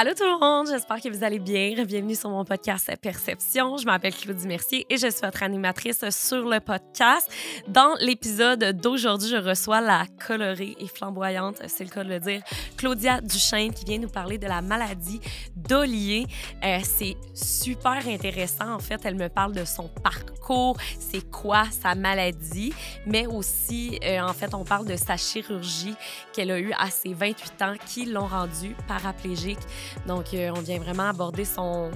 [0.00, 1.72] Allô tout le monde, j'espère que vous allez bien.
[1.84, 3.78] Bienvenue sur mon podcast Perception.
[3.78, 7.28] Je m'appelle Claudie Mercier et je suis votre animatrice sur le podcast.
[7.66, 12.42] Dans l'épisode d'aujourd'hui, je reçois la colorée et flamboyante, c'est le cas de le dire,
[12.76, 15.20] Claudia Duchesne qui vient nous parler de la maladie
[15.56, 16.28] d'Olier.
[16.62, 18.74] Euh, c'est super intéressant.
[18.74, 22.72] En fait, elle me parle de son parcours, c'est quoi sa maladie,
[23.04, 25.96] mais aussi, euh, en fait, on parle de sa chirurgie
[26.32, 29.58] qu'elle a eue à ses 28 ans qui l'ont rendue paraplégique.
[30.06, 31.90] Donc, euh, on vient vraiment aborder son,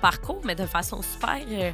[0.00, 1.72] parcours, mais de façon super, euh,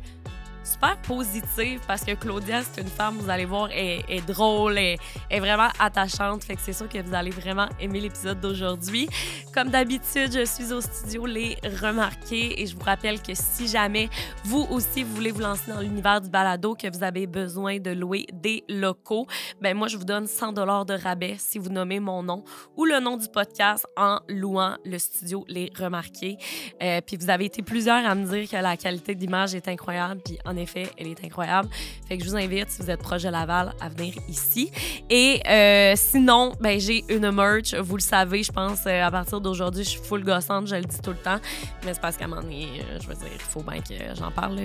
[0.67, 4.99] super positive parce que Claudia, c'est une femme, vous allez voir, est, est drôle, est,
[5.31, 6.45] est vraiment attachante.
[6.45, 9.09] Fait que c'est sûr que vous allez vraiment aimer l'épisode d'aujourd'hui.
[9.55, 14.09] Comme d'habitude, je suis au studio Les Remarqués et je vous rappelle que si jamais
[14.45, 17.91] vous aussi vous voulez vous lancer dans l'univers du balado, que vous avez besoin de
[17.91, 19.27] louer des locaux,
[19.61, 22.45] ben moi, je vous donne 100 dollars de rabais si vous nommez mon nom
[22.77, 26.39] ou le nom du podcast en louant le studio Les Remarqués.
[26.83, 30.21] Euh, puis vous avez été plusieurs à me dire que la qualité d'image est incroyable.
[30.25, 31.69] Puis effet, elle est incroyable.
[32.09, 34.71] Fait que je vous invite, si vous êtes proche de Laval, à venir ici.
[35.11, 37.75] Et euh, sinon, ben, j'ai une merch.
[37.75, 40.85] Vous le savez, je pense, euh, à partir d'aujourd'hui, je suis full gossante, je le
[40.85, 41.39] dis tout le temps.
[41.85, 43.95] Mais c'est parce qu'à un moment donné, euh, je veux dire, il faut bien que
[44.17, 44.61] j'en parle.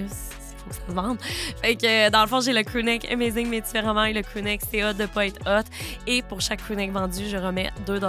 [0.62, 1.18] Faut que ça se vende.
[1.62, 4.62] Fait que, euh, dans le fond, j'ai le crewneck Amazing mais différemment et le crewneck
[4.70, 5.68] C'est hot de pas être hot.
[6.08, 8.00] Et pour chaque crewneck vendu, je remets 2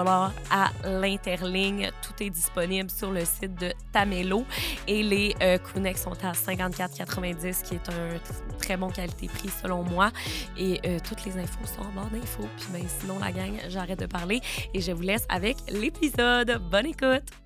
[0.51, 1.91] à l'interligne.
[2.03, 4.45] Tout est disponible sur le site de Tamelo.
[4.87, 5.59] Et les euh,
[5.97, 10.11] sont à 54,90, qui est un très bon qualité-prix selon moi.
[10.59, 12.49] Et euh, toutes les infos sont en barre d'infos.
[12.57, 14.41] Puis ben, sinon, la gang, j'arrête de parler
[14.75, 16.61] et je vous laisse avec l'épisode.
[16.71, 17.42] Bonne écoute!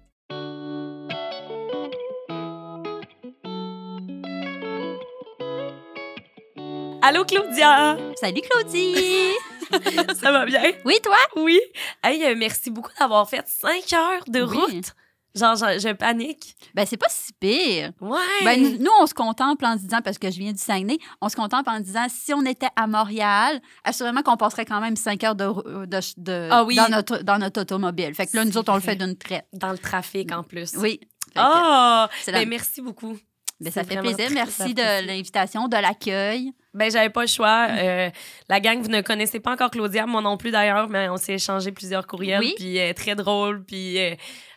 [7.06, 7.96] Allô, Claudia!
[8.20, 9.30] Salut Claudie!
[10.20, 10.62] Ça va bien?
[10.84, 11.16] oui, toi?
[11.36, 11.60] Oui.
[12.02, 14.56] Hey, euh, merci beaucoup d'avoir fait 5 heures de Oui.
[14.56, 14.92] route.
[15.34, 16.56] Genre, je, je panique.
[16.74, 17.90] Ben, c'est pas si pire.
[18.00, 18.18] Ouais.
[18.42, 21.28] Ben, nous, nous, on se contemple en disant, parce que je viens du Saguenay, on
[21.28, 25.22] se contemple en disant, si on était à Montréal, assurément qu'on passerait quand même 5
[25.24, 25.46] heures de,
[25.86, 26.74] de- de- Ah oui.
[26.76, 28.14] dans, notre, dans notre automobile.
[28.14, 29.46] Fait que là, nous autres, on le fait d'une traite.
[29.52, 30.72] Dans le trafic, en plus.
[30.76, 31.00] Oui.
[31.36, 32.08] Ah!
[32.26, 33.16] la- Ben, merci beaucoup.
[33.60, 34.30] ben, ça fait plaisir.
[34.32, 36.52] Merci de l'invitation, de l'accueil.
[36.76, 37.68] Ben, j'avais pas le choix.
[37.70, 38.10] Euh,
[38.48, 41.34] la gang, vous ne connaissez pas encore Claudia, moi non plus d'ailleurs, mais on s'est
[41.34, 42.40] échangé plusieurs courriels.
[42.40, 42.54] Oui.
[42.56, 44.14] Puis est très drôle, puis euh,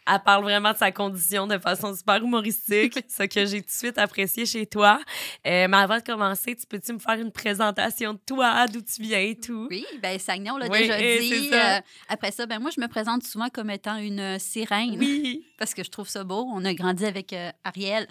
[0.07, 3.71] elle parle vraiment de sa condition de façon super humoristique, ce que j'ai tout de
[3.71, 4.99] suite apprécié chez toi.
[5.47, 9.01] Euh, mais avant de commencer, tu peux-tu me faire une présentation de toi, d'où tu
[9.01, 9.67] viens et tout?
[9.69, 11.49] Oui, ben Saguenay, on l'a Oui, déjà dit.
[11.49, 11.77] ça.
[11.77, 14.97] Euh, après ça, ben moi, je me présente souvent comme étant une sirène.
[14.99, 16.47] Oui, Parce que je trouve ça beau.
[16.53, 18.07] On a grandi avec euh, Ariel.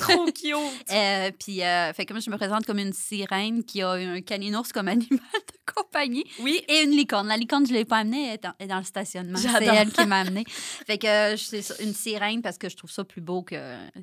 [0.00, 0.54] trop cute.
[0.92, 4.20] Euh, puis, euh, fait que moi, je me présente comme une sirène qui a un
[4.20, 7.28] caninours comme animal de compagnie Oui, et une licorne.
[7.28, 9.38] La licorne, je ne l'ai pas amenée, elle est dans, le stationnement.
[9.38, 10.44] C'est elle qui m'a amenée.
[10.48, 13.56] Fait que c'est une sirène parce que je trouve ça plus beau que.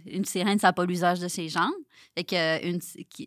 [0.05, 1.71] Une sirène, ça n'a pas l'usage de ses jambes.
[2.15, 2.79] Fait que euh,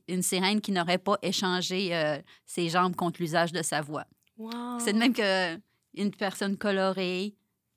[0.08, 4.04] une, sirène qui n'aurait pas échangé euh, ses jambes contre l'usage de sa voix.
[4.36, 4.78] Wow.
[4.78, 5.58] C'est de même que
[5.94, 7.34] une personne colorée.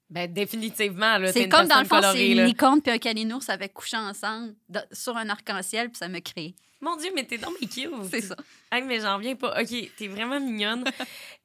[0.09, 3.95] Ben, définitivement, C'est comme dans le fond, c'est une licorne puis un caninours avaient couché
[3.95, 6.53] ensemble dans- sur un arc-en-ciel puis ça me crée.
[6.81, 7.91] Mon Dieu, mais t'es donc mais cute.
[8.09, 8.35] C'est ça.
[8.71, 9.61] Hey, mais j'en viens pas.
[9.61, 10.83] OK, t'es vraiment mignonne.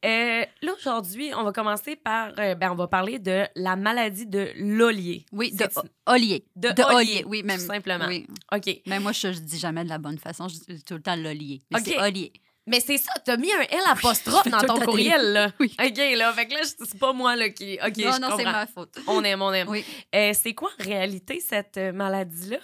[0.04, 2.32] Euh, là, aujourd'hui, on va commencer par...
[2.38, 5.26] euh, ben, on va parler de la maladie de l'olier.
[5.32, 5.66] Oui, de
[6.06, 6.44] Olier.
[6.56, 7.58] De, De oui, même.
[7.60, 8.06] Tout simplement.
[8.06, 8.26] Oui.
[8.54, 8.80] OK.
[8.86, 10.48] Mais moi, je, je dis jamais de la bonne façon.
[10.48, 11.62] Je dis tout le temps l'Olier.
[11.70, 11.84] Mais OK.
[11.86, 12.32] c'est Olier.
[12.68, 15.52] Mais c'est ça, t'as mis un L apostrophe dans ton courriel, là.
[15.60, 15.72] Oui.
[15.78, 17.74] OK, là, fait que là, c'est pas moi, là, qui...
[17.80, 18.98] OK, non, je non, c'est ma faute.
[19.06, 19.68] On aime, on aime.
[19.68, 22.58] Oui, Euh, c'est quoi, en réalité, cette euh, maladie-là?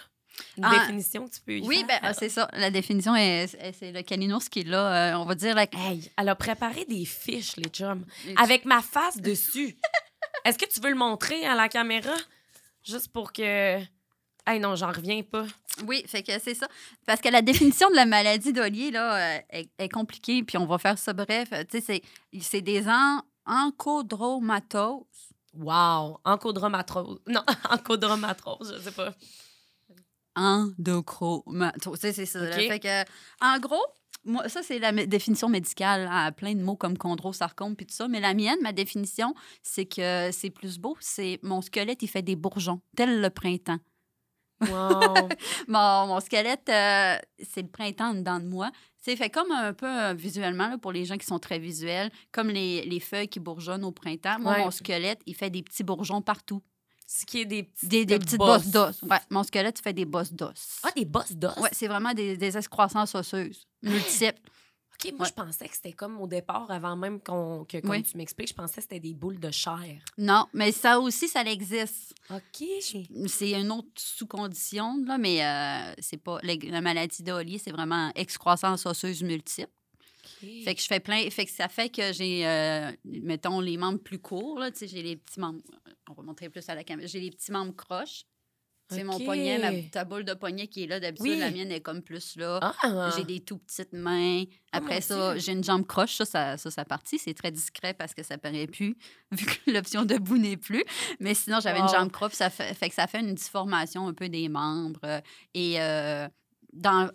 [0.59, 2.01] Une Ah, définition que tu peux y oui ben, faire?
[2.03, 2.49] ah, c'est ça.
[2.53, 5.13] La définition, est, est- c'est le caninours qui est là.
[5.15, 5.67] euh, on va dire la...
[5.73, 8.05] Hey, elle a préparé des fiches, les chums,
[8.37, 9.77] avec ma face dessus.
[10.45, 12.15] Est-ce que tu veux le montrer à la caméra?
[12.85, 13.79] Juste pour que...
[14.47, 15.45] Hey, non, j'en reviens pas.
[15.87, 16.67] Oui, fait que c'est ça.
[17.07, 20.43] Parce que la définition de la maladie d'Olier, là, euh, est, est compliquée.
[20.43, 21.49] Puis on va faire ça bref.
[21.53, 22.03] Euh, Tu sais,
[22.41, 25.05] c'est- des en, encodromatoses.
[25.55, 26.19] Wow!
[26.25, 27.21] Encodromatrose.
[27.29, 29.15] Non, encodromatrose, je sais pas.
[30.37, 31.99] Endochromatose.
[32.01, 32.51] Tu sais, c'est ça.
[32.53, 33.03] Fait que,
[33.45, 33.85] en gros,
[34.25, 37.95] moi, ça, c'est la définition médicale, hein, à plein de mots comme chondrosarcome puis tout
[37.95, 38.09] ça.
[38.09, 40.97] Mais la mienne, ma définition, c'est que c'est plus beau.
[41.01, 43.79] C'est mon squelette, il fait des bourgeons, tel le printemps.
[44.61, 45.29] Wow!
[45.67, 48.71] Mon, mon squelette, euh, c'est le printemps dedans de moi.
[49.01, 52.13] C'est fait comme un peu euh, visuellement, là, pour les gens qui sont très visuels,
[52.31, 54.39] comme les, les feuilles qui bourgeonnent au printemps.
[54.39, 54.59] Moi, Ouais.
[54.65, 56.63] mon squelette, il fait des petits bourgeons partout.
[57.15, 59.03] Ce qui est des petites, Des, des petites bosses d'os.
[59.03, 60.79] Ouais, mon squelette fait des bosses d'os.
[60.83, 61.57] Ah, des bosses d'os?
[61.59, 64.41] Ouais, c'est vraiment des, des excroissances osseuses, multiples.
[65.05, 65.29] OK, moi, Ouais.
[65.29, 68.03] je pensais que c'était comme au départ, avant même qu'on, que, comme Oui.
[68.03, 69.99] tu m'expliques, je pensais que c'était des boules de chair.
[70.17, 72.15] Non, mais ça aussi, ça existe.
[72.31, 72.65] OK.
[73.27, 76.39] C'est une autre sous-condition, là, mais euh, c'est pas.
[76.43, 79.71] La, la maladie d'Olier, c'est vraiment excroissance osseuse multiple.
[80.41, 81.29] Fait que je fais plein.
[81.31, 84.71] Fait que ça fait que j'ai, euh, mettons, les membres plus courts, là.
[84.79, 85.61] J'ai les petits membres.
[86.11, 87.07] On va montrer plus à la caméra.
[87.07, 88.25] J'ai les petits membres croches.
[88.91, 89.25] C'est mon OK.
[89.25, 91.01] poignet, ma, ta boule de poignet qui est là.
[91.01, 91.39] D'habitude, Oui.
[91.39, 92.59] la mienne est comme plus là.
[92.61, 93.11] Ah!
[93.17, 94.45] J'ai des tout petites mains.
[94.71, 96.17] Après mon ça, j'ai une jambe croche.
[96.17, 97.19] Ça, ça, ça, ça partit.
[97.19, 98.97] C'est très discret parce que ça paraît plus,
[99.31, 100.85] vu que l'option debout n'est plus.
[101.21, 102.33] Mais sinon, j'avais une jambe croche.
[102.33, 105.23] Ça fait, fait que ça fait une déformation un peu des membres.
[105.55, 106.29] Et euh,
[106.73, 107.11] dans,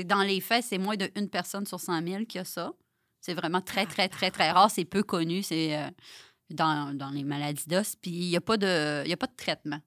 [0.00, 2.72] dans les faits, c'est moins de une personne sur 100 000 qui a ça.
[3.20, 4.70] C'est vraiment très, très, très, très rare.
[4.70, 5.42] C'est peu connu.
[5.42, 5.88] C'est euh,
[6.50, 7.96] dans, dans les maladies d'os.
[7.96, 9.80] Puis il n'y a, pas de- y a pas de traitement.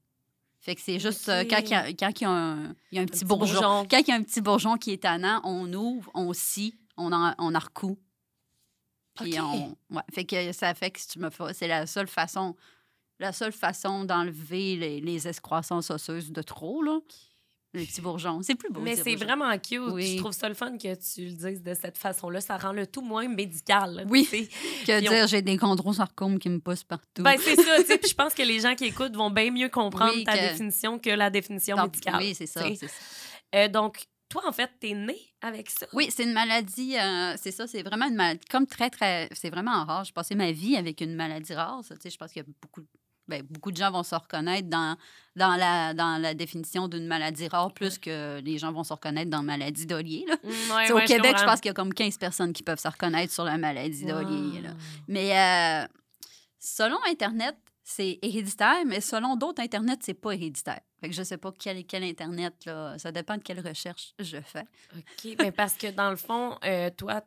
[0.59, 2.95] Fait que c'est juste euh, quand il y a, quand il y a un, il
[2.95, 3.53] y a un petit, petit bourgeon.
[3.53, 3.87] bourgeon.
[3.89, 7.11] Quand il y a un petit bourgeon qui est tannant, on ouvre, on scie, on
[7.13, 7.97] en, on en recoue.
[9.15, 9.77] Puis on.
[9.89, 11.53] Ouais, fait que ça fait que si tu me fais.
[11.53, 12.55] C'est la seule façon.
[13.19, 16.99] La seule façon d'enlever les, les excroissances osseuses de trop, là.
[17.73, 18.41] Les petits bourgeons.
[18.41, 18.79] C'est plus beau.
[18.79, 19.79] Mais ces c'est vraiment cute.
[19.91, 20.13] Oui.
[20.13, 22.39] Je trouve ça le fun que tu le dises de cette façon-là.
[22.41, 24.05] Ça rend le tout moins médical.
[24.09, 24.25] Oui.
[24.85, 27.23] Que on- dire, j'ai des chondrosarcomes qui me poussent partout.
[27.23, 27.75] Ben, c'est ça.
[27.99, 30.49] Puis je pense que les gens qui écoutent vont bien mieux comprendre Oui, ta que-
[30.49, 32.15] définition que la définition Tant- médicale.
[32.19, 32.63] Oui, c'est ça.
[33.55, 35.85] Euh, donc, toi, en fait, t'es né avec ça?
[35.93, 39.49] Oui, c'est une maladie, euh, c'est ça, c'est vraiment une maladie, comme très, très, c'est
[39.49, 40.03] vraiment rare.
[40.03, 42.81] J'ai passé ma vie avec une maladie rare, ça, je pense qu'il y a beaucoup,
[43.27, 44.97] ben, beaucoup de gens vont se reconnaître dans,
[45.35, 49.29] dans, la, dans la définition d'une maladie rare, plus que les gens vont se reconnaître
[49.29, 50.35] dans maladie d'Olier, là.
[50.43, 52.87] Mm, ouais, au Québec, je, pense qu'il y a comme 15 personnes qui peuvent se
[52.87, 54.05] reconnaître sur la maladie.
[54.05, 54.23] Wow.
[55.07, 55.87] Mais euh,
[56.59, 60.81] selon Internet, c'est héréditaire, mais selon d'autres Internet, c'est pas héréditaire.
[60.99, 64.41] Fait que je sais pas quel, quel Internet, là, ça dépend de quelle recherche je
[64.41, 64.65] fais.
[64.95, 65.37] OK.
[65.37, 67.21] Ben, parce que dans le fond, euh, toi,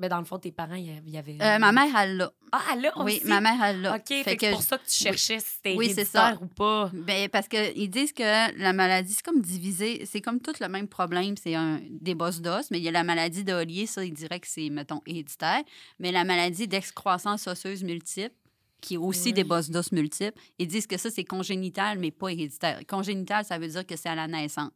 [0.00, 1.36] ben, dans le fond, tes parents, il y avait-.
[1.40, 2.32] Euh, ma mère, elle l'a.
[2.52, 3.26] Ah, elle l'a Oui, aussi?
[3.28, 3.96] ma mère, elle l'a.
[3.96, 5.94] OK, fait, que c'est pour ça que tu cherchais si c'était Oui,
[6.40, 6.90] ou pas.
[6.92, 10.88] Ben, parce qu'ils disent que la maladie, c'est comme divisé, c'est comme tout le même
[10.88, 14.12] problème, c'est un, des bosses d'os, mais il y a la maladie d'Olier, ça, ils
[14.12, 15.62] diraient que c'est, mettons, héréditaire,
[15.98, 18.34] mais la maladie d'excroissance osseuse multiple,
[18.80, 19.32] qui est aussi Oui.
[19.34, 22.80] des bosses d'os multiples, ils disent que ça, c'est congénital, mais pas héréditaire.
[22.88, 24.72] Congénital, ça veut dire que c'est à la naissance.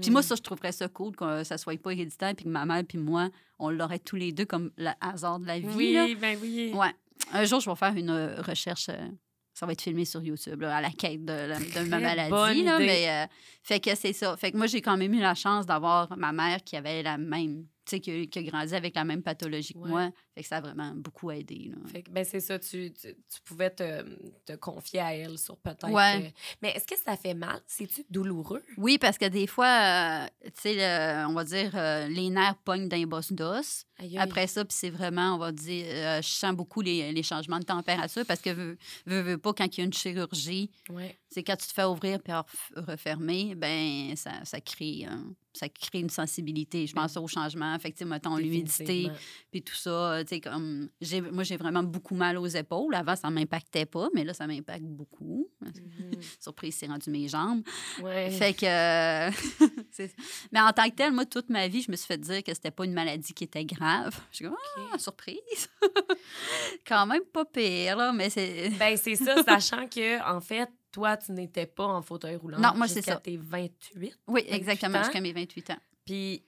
[0.00, 0.24] Puis moi, Mm.
[0.24, 2.98] ça, je trouverais ça cool que ça soit pas héréditaire, puis que ma mère puis
[2.98, 3.28] moi,
[3.58, 5.66] on l'aurait tous les deux comme le hasard de la vie.
[5.76, 6.06] Oui, là.
[6.20, 6.72] ben oui.
[6.74, 6.92] Ouais.
[7.32, 8.88] Un jour, je vais faire une euh, recherche.
[8.88, 9.08] euh,
[9.52, 12.64] ça va être filmé sur YouTube, là, à la quête de, ma maladie.
[12.64, 13.26] Là, mais, euh,
[13.62, 14.36] fait que c'est ça.
[14.36, 17.16] Fait que moi, j'ai quand même eu la chance d'avoir ma mère qui avait la
[17.18, 17.64] même.
[17.86, 19.88] Tu sais, qui, a- qui grandi avec la même pathologie que Ouais.
[19.90, 20.10] moi.
[20.34, 21.70] Fait que ça a vraiment beaucoup aidé.
[21.70, 21.76] Là.
[21.92, 24.02] Fait que, ben, c'est ça, tu, tu, tu pouvais te,
[24.44, 25.88] te confier à elle sur peut-être.
[25.88, 26.24] Ouais.
[26.24, 26.28] euh,
[26.60, 27.60] Mais est-ce que ça fait mal?
[27.68, 28.62] C'est-tu douloureux?
[28.76, 32.88] Oui, parce que des fois, euh, tu sais, on va dire, euh, les nerfs pognent
[32.88, 33.86] d'un boss d'os.
[33.98, 34.18] Aïe.
[34.18, 35.86] Après ça, puis c'est vraiment, on va dire,
[36.20, 38.76] je sens beaucoup les, les changements de température parce que, veux,
[39.06, 41.16] veux, veux pas, quand il y a une chirurgie, Ouais.
[41.30, 45.06] c'est quand tu te fais ouvrir puis ref- refermer, ben ça, ça crée
[45.52, 46.84] ça crée une sensibilité.
[46.88, 47.78] Je pense au changement.
[47.78, 49.08] Sais, mettons, l'humidité,
[49.52, 50.23] puis tout ça.
[50.26, 50.88] Sais, comme,
[51.32, 52.94] moi, j'ai vraiment beaucoup mal aux épaules.
[52.94, 55.48] Avant, ça m'impactait pas, mais là, ça m'impacte beaucoup.
[55.60, 55.72] Mhm.
[56.40, 57.62] Surprise, c'est rendu mes jambes.
[58.02, 58.30] Ouais.
[58.30, 58.66] Fait que.
[60.52, 62.54] mais en tant que tel, moi, toute ma vie, je me suis fait dire que
[62.54, 64.18] c'était pas une maladie qui était grave.
[64.30, 64.56] Je suis comme,
[64.92, 65.68] ah, surprise.
[66.86, 68.70] Quand même pas pire, là, mais c'est.
[68.78, 72.58] Ben, c'est ça, sachant que, en fait, toi, tu n'étais pas en fauteuil roulant.
[72.58, 73.16] Non, moi, c'est ça.
[73.16, 74.16] tes 28.
[74.28, 75.78] Oui, 28 exactement, jusqu'à mes 28 ans.
[76.04, 76.44] Puis,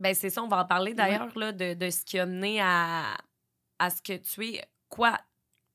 [0.00, 2.60] ben, c'est ça, on va en parler d'ailleurs, là, de, de ce qui a mené
[2.60, 3.16] à,
[3.78, 4.64] à ce que tu es.
[4.88, 5.18] Quoi?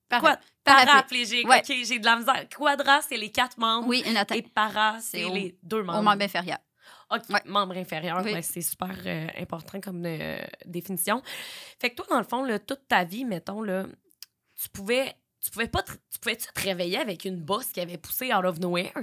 [0.07, 0.39] Para- Quoi?
[0.63, 1.47] paraplégique.
[1.47, 1.59] Ouais.
[1.59, 2.47] OK, j'ai de la misère.
[2.55, 3.87] Quadra, c'est les quatre membres.
[3.87, 6.01] Oui, une Et attaque para, C'est au- les deux au membres.
[6.03, 6.57] membre inférieur.
[7.11, 7.41] OK, Ouais.
[7.45, 8.33] membre inférieur, Oui.
[8.33, 11.21] ben, c'est super euh, important comme euh, définition.
[11.79, 13.85] Fait que toi, dans le fond, là, toute ta vie, mettons, là,
[14.61, 15.15] tu pouvais.
[15.49, 18.31] Tu pouvais pas te, tu pouvais -tu te réveiller avec une bosse qui avait poussé
[18.31, 18.93] out of nowhere?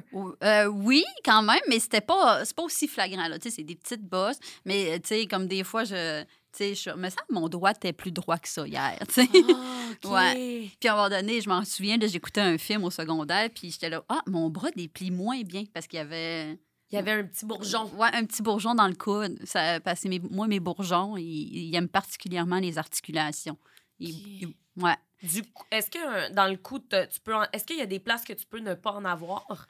[0.44, 3.26] Euh, oui, quand même, mais c'était pas, c'est pas aussi flagrant.
[3.26, 3.38] Là.
[3.40, 6.28] Tu sais, C'est des petites bosses, mais euh, tu sais, comme des fois, je, tu
[6.52, 8.96] sais, je me sens mon doigt était plus droit que ça hier.
[9.08, 9.28] tu sais.
[9.32, 10.10] Ah, OK.
[10.12, 10.70] Ouais.
[10.78, 13.88] Puis à un moment donné, je m'en souviens, j'écoutais un film au secondaire, puis j'étais
[13.90, 16.52] là, ah, mon bras déplie moins bien parce qu'il y avait
[16.90, 17.90] Il y avait un petit bourgeon.
[17.96, 19.36] ouais, un petit bourgeon dans le coude.
[19.44, 21.24] Ça, parce que mes- moi, mes bourgeons, ils,
[21.70, 23.58] ils aiment particulièrement les articulations.
[23.98, 24.94] Ils- ouais.
[25.22, 27.98] Du coup, est-ce que euh, dans le coup, tu peux est-ce qu'il y a des
[28.00, 29.66] places que tu peux ne pas en avoir?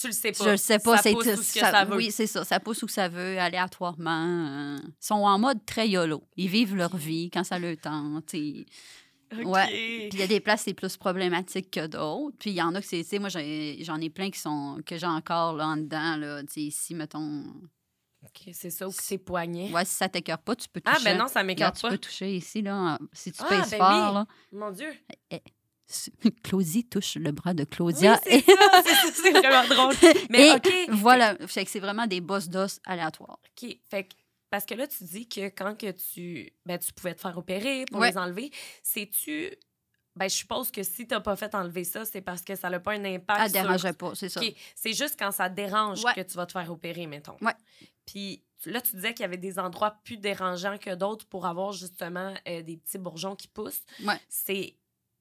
[0.00, 0.44] Tu le sais pas.
[0.44, 0.96] Je le sais pas.
[0.98, 1.96] Ça c'est pousse tout- où ce que ça- ça veut.
[1.96, 2.44] Oui, c'est ça.
[2.44, 4.76] Ça pousse où ça veut, aléatoirement.
[4.76, 6.22] euh, Ils sont en mode très YOLO.
[6.36, 8.32] Ils vivent leur vie quand ça leur tente.
[8.34, 8.64] et-.
[9.44, 9.66] Ouais.
[9.66, 12.36] Puis il y a des places, c'est plus problématique que d'autres.
[12.38, 14.80] Puis il y en a que c'est, tu sais, moi, j'en ai plein qui sont,
[14.86, 17.44] que j'ai encore là en dedans, là, tu sais, ici, mettons,
[18.24, 19.70] OK, c'est ça, ou que tes poignets.
[19.72, 20.96] Ouais, si ça t'écœure pas, tu peux toucher.
[21.00, 21.90] Ah, ben non, ça Regarde, m'écarte tu pas.
[21.90, 24.14] peux toucher ici, là, si tu Ah, pèses ben fort, oui.
[24.14, 24.26] là.
[24.52, 24.92] Mon Dieu.
[26.42, 28.20] Claudie touche le bras de Claudia.
[28.24, 28.54] c'est ça,
[29.12, 29.94] ça, vraiment drôle.
[30.30, 30.70] Mais Et OK.
[30.90, 33.38] Voilà, fait que c'est vraiment des bosses d'os aléatoires.
[33.62, 33.78] OK.
[33.88, 34.14] Fait que,
[34.50, 37.84] parce que là, tu dis que quand que tu, ben, tu pouvais te faire opérer
[37.90, 38.10] pour Ouais.
[38.10, 38.50] les enlever,
[38.82, 39.50] c'est-tu.
[40.16, 42.68] Ben, je suppose que si tu n'as pas fait enlever ça, c'est parce que ça
[42.68, 43.40] n'a pas un impact.
[43.44, 44.40] Elle sur- dérangeait pas, c'est ça.
[44.40, 44.52] OK.
[44.74, 46.12] C'est juste quand ça dérange Ouais.
[46.14, 47.36] que tu vas te faire opérer, mettons.
[47.40, 47.52] Ouais.
[48.08, 51.72] Puis là, tu disais qu'il y avait des endroits plus dérangeants que d'autres pour avoir
[51.72, 53.82] justement euh, des petits bourgeons qui poussent.
[54.02, 54.18] Ouais.
[54.30, 54.77] C'est.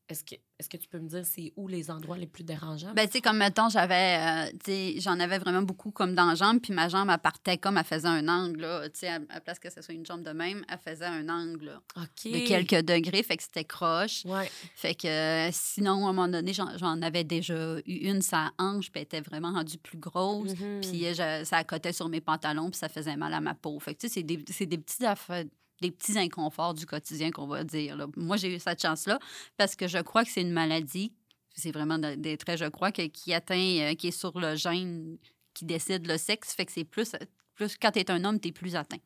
[0.09, 0.23] Est-ce
[0.69, 2.93] que, tu peux me dire c'est où les endroits les plus dérangeants?
[2.93, 6.25] Ben, tu sais, comme mettons, j'avais, euh, tu sais, j'en avais vraiment beaucoup comme dans
[6.27, 8.89] la jambe, puis ma jambe, elle partait comme elle faisait un angle, là.
[8.89, 11.05] Tu sais, à, à la place que ce soit une jambe de même, elle faisait
[11.05, 14.23] un angle, là, de quelques degrés, fait que c'était croche.
[14.25, 14.49] Ouais.
[14.75, 18.51] Fait que euh, sinon, à un moment donné, j'en, j'en avais déjà eu une, sa
[18.57, 20.51] hanche, puis elle était vraiment rendue plus grosse.
[20.57, 20.81] Mhm.
[20.81, 23.77] Puis euh, je- ça accotait sur mes pantalons, puis ça faisait mal à ma peau.
[23.79, 25.43] Fait que, tu sais, c'est des, c'est des petits affaires
[25.81, 27.95] des petits inconforts du quotidien qu'on va dire.
[27.95, 28.07] là.
[28.15, 29.19] Moi, j'ai eu cette chance-là
[29.57, 31.13] parce que je crois que c'est une maladie,
[31.55, 34.55] c'est vraiment de- des traits, je crois, que, qui atteint, euh, qui est sur le
[34.55, 35.17] gène
[35.53, 36.53] qui décide le sexe.
[36.53, 37.11] Fait que c'est plus,
[37.55, 38.99] plus quand t'es un homme, t'es plus atteint.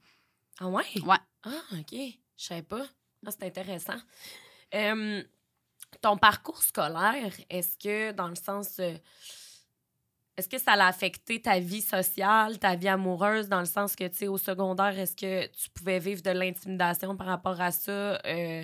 [0.59, 0.83] Ah ouais?
[1.05, 1.17] Ouais.
[1.43, 1.91] Ah, OK.
[1.93, 2.85] Je savais pas.
[3.25, 3.97] Ah, c'est intéressant.
[4.73, 5.23] Euh,
[6.01, 8.79] ton parcours scolaire, est-ce que, dans le sens.
[8.79, 8.95] euh,
[10.37, 14.07] est-ce que ça l'a affecté ta vie sociale, ta vie amoureuse, dans le sens que,
[14.07, 18.19] tu sais, au secondaire, est-ce que tu pouvais vivre de l'intimidation par rapport à ça?
[18.25, 18.63] Euh,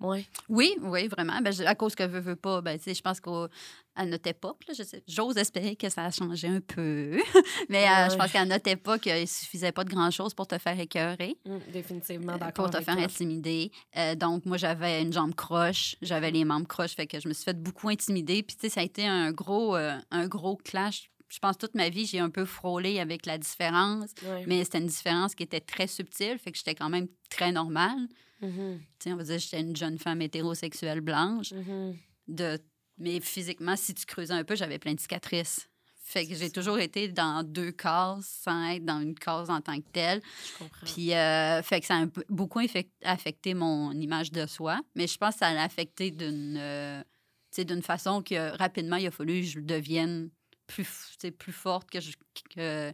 [0.00, 0.24] ouais.
[0.48, 1.40] Oui, oui, vraiment.
[1.40, 4.64] Ben, à cause que veut, veut pas, ben, je pense qu'à notre époque,
[5.06, 7.18] j'ose espérer que ça a changé un peu.
[7.68, 10.78] Mais euh, je pense qu'à notre époque, il suffisait pas de grand-chose pour te faire
[10.78, 11.36] écœurer.
[11.46, 12.70] Hum, définitivement euh, d'accord.
[12.70, 13.04] pour te faire toi.
[13.04, 13.70] intimider.
[13.96, 17.32] Euh, donc, moi, j'avais une jambe croche, j'avais les membres croches, fait que je me
[17.32, 18.42] suis fait beaucoup intimider.
[18.42, 21.10] Puis, tu sais, ça a été un gros, euh, un gros clash.
[21.28, 24.10] Je pense toute ma vie, j'ai un peu frôlé avec la différence,
[24.46, 28.06] mais c'était une différence qui était très subtile, fait que j'étais quand même très normale.
[28.98, 31.52] Sais, on va dire, j'étais une jeune femme hétérosexuelle blanche.
[31.52, 31.96] mhm.
[32.26, 32.58] De...
[32.96, 35.68] Mais physiquement, si tu creusais un peu, j'avais plein de cicatrices.
[36.06, 39.80] Fait que j'ai toujours été dans deux cases sans être dans une case en tant
[39.80, 40.20] que telle.
[40.46, 40.86] Je comprends.
[40.86, 42.60] Puis, euh, fait que ça a beaucoup
[43.02, 44.80] affecté mon image de soi.
[44.94, 47.02] Mais je pense que ça l'a affecté d'une euh,
[47.56, 50.30] d'une façon que rapidement, il a fallu que je devienne
[50.66, 52.12] plus, plus forte, que je.
[52.54, 52.92] Que,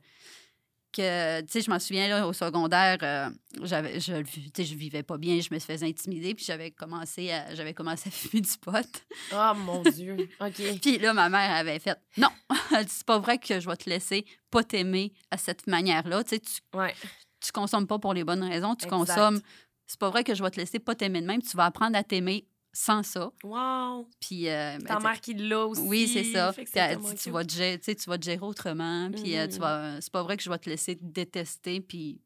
[0.92, 3.30] que, tu sais, je m'en souviens, là, au secondaire, euh,
[3.62, 4.12] j'avais, je,
[4.59, 8.11] je vivais pas bien, je me faisais intimider, puis j'avais commencé à, j'avais commencé à
[8.12, 9.04] fumer du pot.
[9.32, 10.16] Oh mon Dieu.
[10.40, 10.62] OK.
[10.82, 12.28] Puis là, ma mère avait fait Non,
[12.88, 16.23] c'est pas vrai que je vais te laisser pas t'aimer à cette manière-là.
[16.25, 16.94] Tu sais, tu Ouais.
[17.40, 18.97] tu consommes pas pour les bonnes raisons, tu Exact.
[18.99, 19.40] consommes.
[19.87, 21.97] C'est pas vrai que je vais te laisser pas t'aimer de même, tu vas apprendre
[21.97, 23.31] à t'aimer sans ça.
[23.43, 24.09] Wow.
[24.21, 25.83] Puis euh, ben, Ta tu- mère qui l'a aussi.
[25.83, 26.53] oui, c'est ça.
[26.53, 29.47] Puis c'est elle dit, tu vas te gérer, tu vas te gérer autrement, puis euh,
[29.49, 32.21] tu vas c'est pas vrai que je vais te laisser te détester puis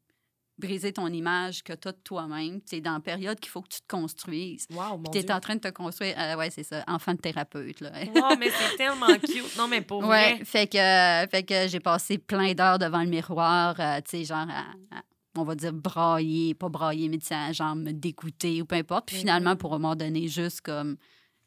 [0.57, 2.61] briser ton image que tu as de toi-même.
[2.61, 4.67] Tu sais dans la période qu'il faut que tu te construises.
[4.71, 7.13] Wow, mon Puis tu es en train de te construire euh, ouais, c'est ça, enfant
[7.13, 7.91] de thérapeute là.
[8.15, 9.57] Wow, mais c'est tellement cute.
[9.57, 10.45] Non, mais pour Ouais, vrai.
[10.45, 14.23] fait que, euh, fait que j'ai passé plein d'heures devant le miroir, euh, tu sais,
[14.23, 15.03] genre, à- à-
[15.37, 17.19] on va dire brailler, pas brailler, mais
[17.53, 19.07] genre me dégoûter ou peu importe.
[19.07, 19.19] Puis Mhm.
[19.21, 20.97] finalement, pour un moment donné, juste comme,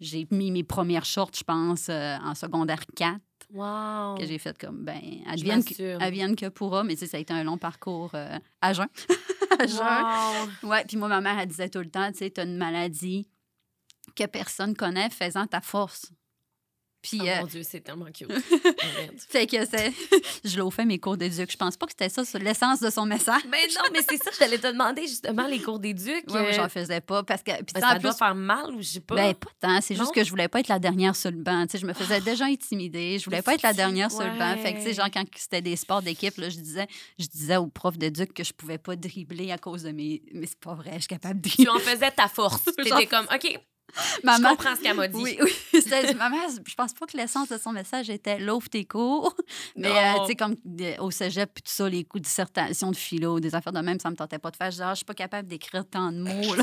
[0.00, 3.21] j'ai mis mes premières shorts, je pense, euh, en secondaire 4,
[3.52, 4.16] Wow.
[4.18, 7.21] que j'ai fait comme, ben, advienne que, advienne que pourra, mais tu sais, ça a
[7.21, 8.88] été un long parcours euh, à jeun.
[9.59, 10.49] à jeun.
[10.62, 10.68] Wow.
[10.71, 13.26] Ouais, puis moi, ma mère, elle disait tout le temps, tu sais, t'as une maladie
[14.14, 16.12] que personne connaît faisant ta force.
[17.00, 18.31] Puis, Oh euh, mon Dieu, c'est tellement cute.
[19.28, 19.93] Fait que c'est.
[20.45, 21.50] je l'ai fait mes cours d'éduc.
[21.50, 23.43] Je pense pas que c'était ça, l'essence de son message.
[23.49, 26.25] mais non, mais c'est ça, j'allais te demander justement les cours d'éduc.
[26.28, 27.23] Moi, euh, j'en faisais pas.
[27.23, 27.52] Parce que.
[27.52, 29.14] Puis ben, ça, ça doit plus, faire mal ou je sais pas.
[29.14, 29.81] ben, pas tant.
[29.81, 31.67] C'est juste que je voulais pas être la dernière sur le banc.
[31.67, 33.19] Tu sais, je me faisais déjà intimider.
[33.19, 34.57] Je voulais pas être la dernière sur le banc.
[34.62, 36.87] Fait que, tu sais, genre, quand c'était des sports d'équipe, je disais,
[37.19, 40.23] je disais aux profs d'éduc que je pouvais pas dribbler à cause de mes.
[40.33, 41.71] Mais c'est pas vrai, je suis capable de tu dribbler.
[41.76, 42.64] en faisais ta force.
[42.76, 43.59] T'étais Genre- comme, OK,
[44.25, 45.16] Maman- je comprends ce qu'elle m'a dit.
[45.21, 45.52] Oui, oui.
[46.18, 49.35] Maman, je pense pas que l'essence de son message était l'offre tes cours.
[49.76, 50.57] Mais, euh, tu sais, comme
[51.00, 53.99] au cégep, puis tout ça, les coups de dissertation, de philo, des affaires de même,
[53.99, 54.66] ça me tentait pas de faire.
[54.71, 56.54] Je disais, ah, je suis pas capable d'écrire tant de mots.
[56.54, 56.62] là.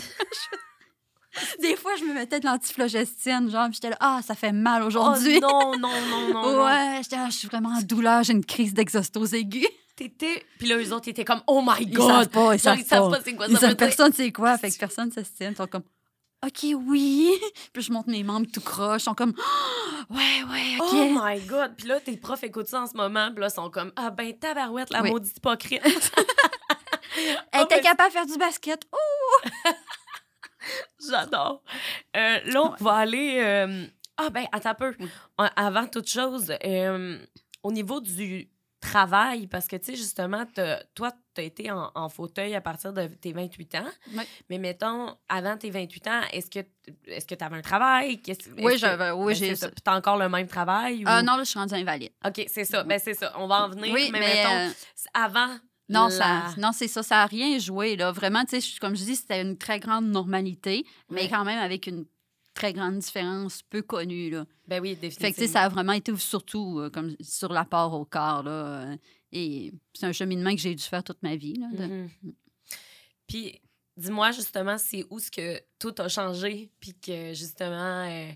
[1.62, 5.40] des fois, je me mettais de l'antiflogestine, genre, j'étais là, ah, ça fait mal aujourd'hui.
[5.44, 6.52] Oh, non, non, non, non.
[6.54, 6.66] non.
[6.66, 9.68] ouais, j'étais là, je suis vraiment en douleur, j'ai une crise d'exostose aiguë.
[9.98, 10.44] T'étais.
[10.60, 12.08] Puis là, eux autres, ils étaient comme, oh my Ils God.
[12.08, 13.18] savent pas, ils savent ils savent pas.
[13.18, 13.88] pas c'est quoi Ils ça savent veut dire.
[13.88, 15.52] personne c'est quoi, fait que personne s'estime.
[15.52, 15.84] Ils sont comme,
[16.44, 17.32] OK, oui.
[17.74, 19.02] Puis je monte mes membres tout croche.
[19.02, 19.34] Ils sont comme,
[20.10, 20.88] ouais, ouais, OK.
[20.92, 21.76] Oh my God!
[21.78, 24.38] Puis là, tes profs écoutent ça en ce moment, puis là, sont comme, ah ben,
[24.38, 25.12] tabarouette, la Oui.
[25.12, 25.82] maudite hypocrite.
[27.52, 28.84] Elle Oh, était capable de faire du basket.
[28.92, 29.48] Oh!
[31.10, 31.64] J'adore.
[32.18, 33.40] Euh, là, on va aller.
[33.42, 33.86] euh,
[34.18, 34.96] Ah, ben, attends un peu.
[35.00, 35.08] Oui.
[35.42, 37.18] Euh, Avant toute chose, euh,
[37.64, 38.50] au niveau du,
[38.82, 39.48] travail?
[39.48, 40.46] Parce que, tu sais, justement,
[40.94, 43.86] toi, tu as été en, en fauteuil à partir de tes 28 ans.
[44.14, 44.24] Oui.
[44.50, 46.60] Mais mettons, avant tes 28 ans, est-ce que
[47.08, 48.22] est-ce que tu avais un travail?
[48.60, 51.00] Oui, j'avais- oui, ben, j'ai t'as encore le même travail?
[51.04, 51.08] Ou...
[51.08, 52.12] Ah non, là, je suis rendue invalide.
[52.26, 52.84] OK, c'est ça.
[52.84, 53.34] Ben, c'est ça.
[53.38, 53.92] On va en venir.
[53.94, 54.70] Oui, mais, mais, mettons, euh,
[55.14, 55.58] avant.
[55.88, 57.96] Non, la- ça, non c'est ça, ça n'a rien joué.
[57.96, 58.12] Là.
[58.12, 62.06] Vraiment, tu comme je dis, c'était une très grande normalité, mais quand même avec une
[62.56, 64.32] très grande différence peu connue.
[64.32, 64.46] Là.
[64.68, 65.34] Ben oui, définitivement.
[65.34, 68.42] Fait que, ça a vraiment été surtout euh, comme sur l'apport au corps.
[68.42, 68.52] Là,
[68.92, 68.98] euh,
[69.32, 71.56] et c'est un cheminement que j'ai dû faire toute ma vie.
[71.56, 72.10] Là, de- Mhm.
[73.28, 73.62] Puis,
[73.98, 78.32] dis-moi justement, c'est où ce que tout a changé, puis que justement, euh,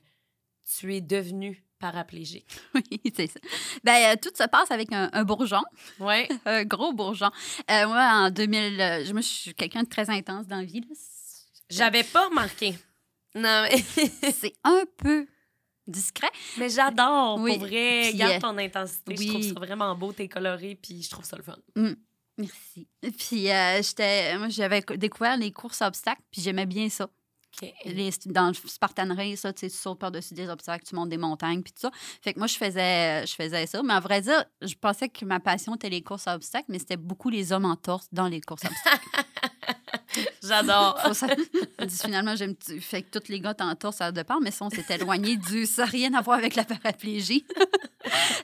[0.79, 2.47] tu es devenu paraplégique?
[2.75, 3.39] Oui, c'est ça.
[3.83, 5.61] Ben, euh, tout se passe avec un, un bourgeon,
[5.99, 6.27] Ouais.
[6.45, 7.29] un gros bourgeon.
[7.71, 10.65] Euh, moi, en 2000, euh, je, moi, je suis quelqu'un de très intense dans la
[10.65, 10.81] vie.
[11.69, 12.73] J'avais pas remarqué.
[13.35, 13.77] Non, mais,
[14.33, 15.27] C'est un peu
[15.87, 16.29] discret.
[16.57, 17.57] mais j'adore, Oui.
[17.57, 18.01] pour vrai.
[18.09, 19.15] Puis, Garde euh, ton intensité.
[19.15, 19.47] Je trouve oui.
[19.49, 21.57] ça vraiment beau, t'es coloré, puis je trouve ça le fun.
[22.37, 22.87] Merci.
[23.17, 27.09] Puis, euh, j'étais, moi, j'avais co- découvert les courses obstacles, puis j'aimais bien ça.
[27.61, 27.73] OK.
[27.85, 31.61] Les, dans le Spartan Race, ça, tu sautes par-dessus des obstacles, tu montes des montagnes,
[31.61, 31.91] puis tout ça.
[32.21, 33.81] Fait que moi, je faisais, je faisais ça.
[33.83, 36.79] Mais à vrai dire, je pensais que ma passion était les courses à obstacles, mais
[36.79, 39.09] c'était beaucoup les hommes en torse dans les courses à obstacles.
[40.43, 40.99] J'adore.
[42.01, 42.55] Finalement, j'aime.
[42.81, 45.37] Fait que tous les gars en torse à deux parts, mais ça, on s'est éloigné
[45.37, 45.65] du.
[45.69, 47.45] Ça n'a rien à voir avec la paraplégie.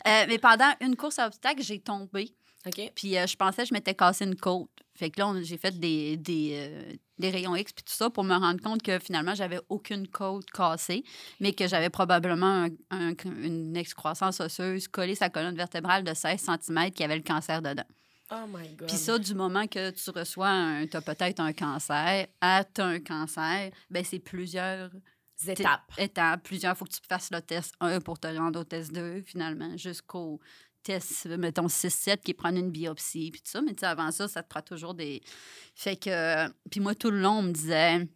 [0.08, 2.30] Euh, mais pendant une course à obstacles, j'ai tombé.
[2.68, 2.92] OK.
[2.94, 4.70] Puis euh, je pensais que je m'étais cassé une côte.
[4.96, 8.24] Fait que là, j'ai fait des, des, euh, des rayons X puis tout ça pour
[8.24, 11.04] me rendre compte que finalement, j'avais aucune côte cassée,
[11.40, 16.40] mais que j'avais probablement un- un- une excroissance osseuse collée sa colonne vertébrale de 16
[16.42, 17.84] cm qui avait le cancer dedans.
[18.32, 18.88] Oh my God.
[18.88, 23.00] Puis ça, du moment que tu reçois un, t'as peut-être un cancer, à t'as un
[23.00, 24.90] cancer, ben c'est plusieurs
[25.48, 25.82] étapes.
[25.98, 26.76] étapes, plusieurs.
[26.78, 30.40] faut que tu fasses le test 1 pour te rendre au test 2, finalement, jusqu'au
[31.38, 33.62] mettons, 6-7, qui prend une biopsie, puis tout ça.
[33.62, 35.22] Mais avant ça, ça te prend toujours des...
[35.76, 36.10] Fait que...
[36.10, 38.08] euh, Puis moi, tout le long, on me disait...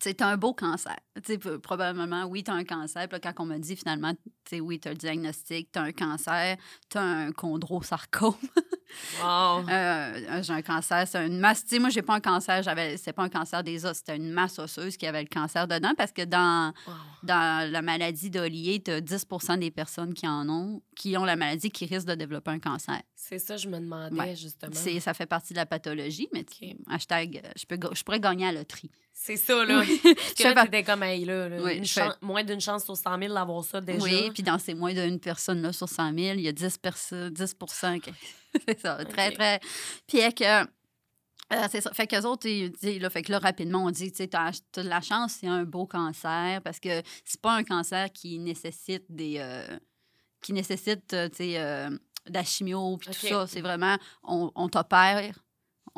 [0.00, 0.96] Tu t'as un beau cancer.
[1.16, 3.08] Tu sais, p- probablement, oui, t'as un cancer.
[3.08, 5.92] Puis là, quand on me dit, finalement, tu sais, oui, t'as le diagnostic, t'as un
[5.92, 6.56] cancer,
[6.88, 8.34] t'as un chondrosarcome.
[9.22, 9.68] Wow.
[9.68, 11.62] Euh, j'ai un cancer, c'est une masse.
[11.62, 14.16] Tu sais, moi, j'ai pas un cancer, j'avais, c'est pas un cancer des os, c'était
[14.16, 16.94] une masse osseuse qui avait le cancer dedans parce que dans, Wow.
[17.24, 21.36] dans la maladie d'Olier, tu as 10% des personnes qui en ont, qui ont la
[21.36, 23.02] maladie, qui risquent de développer un cancer.
[23.14, 24.34] C'est ça, je me demandais, Ouais.
[24.36, 24.72] justement.
[24.72, 28.20] C'est, ça fait partie de la pathologie, mais tu- hashtag, euh, je, peux, je pourrais
[28.20, 28.90] gagner à la loterie.
[29.20, 29.80] C'est ça, là.
[29.80, 30.00] Oui.
[30.14, 31.82] Parce que là, t'étais comme, hey, là, là, Oui,
[32.22, 33.98] moins d'une chance sur 100 000 d'avoir ça déjà.
[34.02, 36.78] Oui, puis dans ces moins d'une personne là, sur 100 000, il y a 10,
[36.78, 37.54] perso- 10
[38.02, 38.12] qui...
[38.68, 39.34] c'est ça, très, Ok.
[39.34, 39.60] très...
[40.06, 40.64] Puis avec, euh,
[41.52, 41.92] euh, c'est ça.
[41.92, 44.52] Fait qu'eux autres, ils disent, là, fait que là, rapidement, on dit, tu sais, t'as
[44.76, 49.04] de la chance, c'est un beau cancer, parce que c'est pas un cancer qui nécessite
[49.08, 49.38] des...
[49.38, 49.76] euh,
[50.40, 53.30] qui nécessite, euh, tu sais, euh, de la chimio, puis tout Ok.
[53.30, 53.46] ça.
[53.48, 55.34] C'est vraiment, on, on t'opère,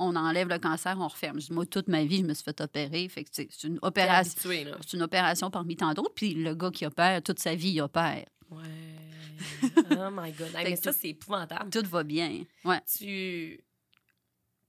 [0.00, 1.40] on enlève le cancer, on referme.
[1.40, 3.08] Je Moi, toute ma vie, je me suis fait opérer.
[3.08, 4.40] Fait que, c'est une opération.
[4.80, 6.14] C'est une opération parmi tant d'autres.
[6.14, 8.24] Puis le gars qui opère, toute sa vie, il opère.
[8.50, 8.60] Ouais.
[9.92, 10.48] Oh my God.
[10.64, 11.70] Mais ça, c'est épouvantable.
[11.70, 12.44] Tout va bien.
[12.64, 12.80] Ouais.
[12.96, 13.60] Tu...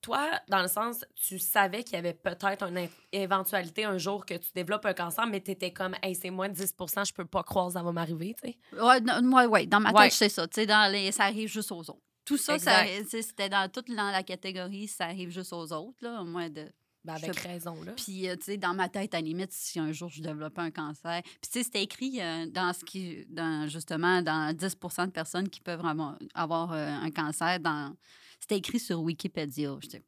[0.02, 4.34] Toi, dans le sens, tu savais qu'il y avait peut-être une éventualité un jour que
[4.34, 7.26] tu développes un cancer, mais tu étais comme, hey, c'est moins de 10% je peux
[7.26, 8.58] pas croire que ça va m'arriver, tu sais?
[8.82, 10.06] Ouais, ouais, dans ma Ouais.
[10.06, 10.48] tête, c'est ça.
[10.48, 12.02] Tu sais, dans les, ça arrive juste aux autres.
[12.26, 15.98] Tout ça, ça sais, c'était dans toute dans la catégorie, ça arrive juste aux autres,
[16.02, 16.68] là, moins de...
[17.04, 17.94] Ben, Je avec raison, là.
[17.94, 20.62] Puis, euh, tu sais, dans ma tête, à la limite, si un jour je développais
[20.62, 21.22] un cancer.
[21.24, 25.50] Puis, tu sais, c'était écrit euh, dans ce qui, dans, justement, dans 10% de personnes
[25.50, 27.60] qui peuvent avoir, avoir euh, un cancer.
[27.60, 27.96] Dans...
[28.40, 29.76] C'était écrit sur Wikipédia.
[29.82, 30.04] J'étais,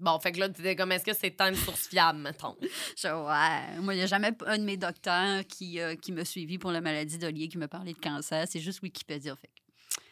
[0.00, 2.56] Bon, fait que là, tu étais comme, est-ce que c'est une source fiable, mettons?
[2.96, 3.80] je- ouais.
[3.80, 6.72] Moi, il n'y a jamais un de mes docteurs qui, euh, qui m'a suivi pour
[6.72, 8.44] la maladie d'Olier qui me parlait de cancer.
[8.48, 9.36] C'est juste Wikipédia.
[9.36, 9.50] Fait.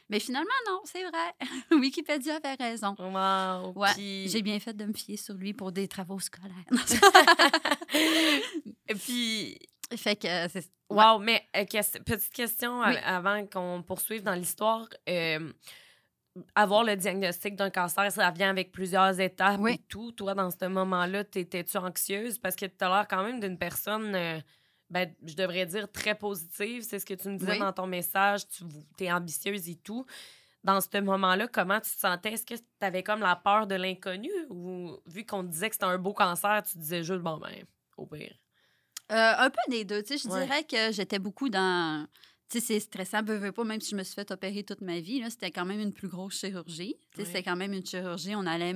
[0.09, 1.35] Mais finalement, non, c'est vrai.
[1.81, 2.95] Wikipédia avait raison.
[2.99, 3.73] Wow.
[3.75, 4.29] Ouais, Puis...
[4.29, 6.55] J'ai bien fait de me fier sur lui pour des travaux scolaires.
[8.89, 9.59] Et puis,
[9.97, 10.71] fait que euh, c'est.
[10.91, 12.95] wow, mais euh, petite question Oui.
[12.95, 14.89] euh, avant qu'on poursuive dans l'histoire.
[15.09, 15.53] Euh,
[16.55, 19.73] avoir le diagnostic d'un cancer, ça vient avec plusieurs étapes Oui.
[19.75, 20.13] et tout.
[20.13, 22.39] Toi, dans ce moment-là, t'étais-tu anxieuse?
[22.39, 24.43] Parce que tu as l'air quand même d'une personne,
[24.91, 26.83] ben, je devrais dire, très positive.
[26.83, 27.59] C'est ce que tu me disais Oui.
[27.59, 28.43] dans ton message.
[28.49, 28.65] Tu
[29.05, 30.07] es ambitieuse et tout.
[30.65, 32.33] Dans ce moment-là, comment tu te sentais?
[32.33, 34.31] Est-ce que tu avais comme la peur de l'inconnu?
[34.51, 37.53] Ou vu qu'on te disait que c'était un beau cancer, tu disais juste, bon, ben,
[37.97, 38.35] au pire?
[39.13, 40.03] Euh, un peu des deux.
[40.03, 40.45] Tu sais, je Ouais.
[40.45, 42.07] dirais que j'étais beaucoup dans.
[42.49, 44.81] Tu sais, c'est stressant, veux, veux pas, même si je me suis fait opérer toute
[44.81, 46.97] ma vie, là, c'était quand même une plus grosse chirurgie.
[47.11, 47.25] Tu sais, Ouais.
[47.27, 48.35] c'était quand même une chirurgie.
[48.37, 48.75] On allait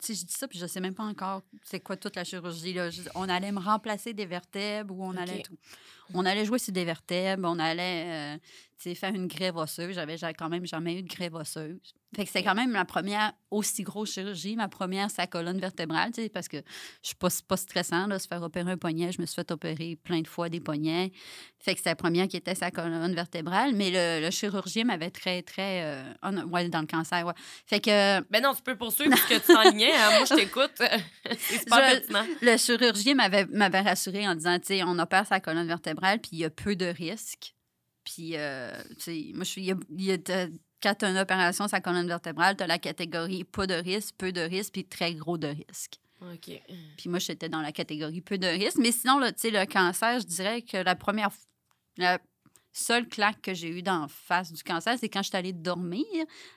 [0.00, 2.72] je dis ça, puis je sais même pas encore c'est quoi toute la chirurgie.
[2.72, 2.90] Là.
[2.90, 5.56] Je- On allait me remplacer des vertèbres ou on allait tout.
[6.14, 8.34] On allait jouer sur des vertèbres, on allait.
[8.36, 8.38] euh,
[8.94, 9.94] faire une grève osseuse.
[9.94, 11.94] J'avais quand même jamais eu de grève osseuse.
[12.14, 14.54] Fait que c'était quand même la première aussi grosse chirurgie.
[14.54, 16.58] Ma première, la colonne vertébrale, tu sais, parce que
[17.02, 19.12] je suis pas, pas stressant, là, se faire opérer un poignet.
[19.12, 21.10] Je me suis fait opérer plein de fois des poignets.
[21.58, 23.74] Fait que c'était la première qui était sa colonne vertébrale.
[23.74, 25.84] Mais le, le chirurgien m'avait très, très...
[25.84, 27.32] euh, non, ouais, dans le cancer, ouais.
[27.66, 29.92] Fait que Ben non, tu peux poursuivre parce que tu t'enlignais.
[29.94, 30.10] hein.
[30.18, 30.72] Moi, je t'écoute.
[31.38, 32.26] c'est super Je- pertinent.
[32.42, 36.30] le chirurgien m'avait m'avait rassuré en disant, tu sais, on opère sa colonne vertébrale, puis
[36.32, 37.54] il y a peu de risques.
[38.04, 39.62] Puis, euh, tu sais, moi, je suis...
[39.62, 42.56] il y a- il y a de- quand tu as une opération sa colonne vertébrale,
[42.56, 46.00] tu as la catégorie pas de risque, peu de risque, puis très gros de risque.
[46.20, 46.50] OK.
[46.96, 48.78] Puis moi, j'étais dans la catégorie peu de risque.
[48.78, 51.30] Mais sinon, tu sais, le cancer, je dirais que la première...
[51.98, 52.18] La
[52.72, 56.04] seule claque que j'ai eue d'en face du cancer, c'est quand je suis allée dormir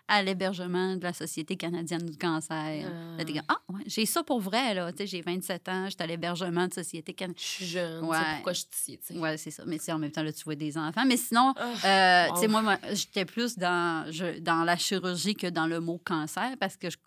[0.08, 2.86] à l'hébergement de la Société canadienne du cancer.
[2.90, 4.92] Euh, Là, ah, ouais, j'ai ça pour vrai, là.
[4.98, 7.38] J'ai 27 ans, j'étais à l'hébergement de Société canadienne.
[7.38, 8.04] Je suis jeune.
[8.06, 8.18] Ouais.
[8.36, 9.18] Pourquoi je suis ici.
[9.20, 9.64] Ouais, c'est ça.
[9.66, 11.06] Mais en même temps, là, tu vois des enfants.
[11.06, 12.48] Mais sinon, Ah, euh, Wow.
[12.50, 16.78] moi, moi, j'étais plus dans, je- dans la chirurgie que dans le mot cancer parce
[16.78, 16.98] que je-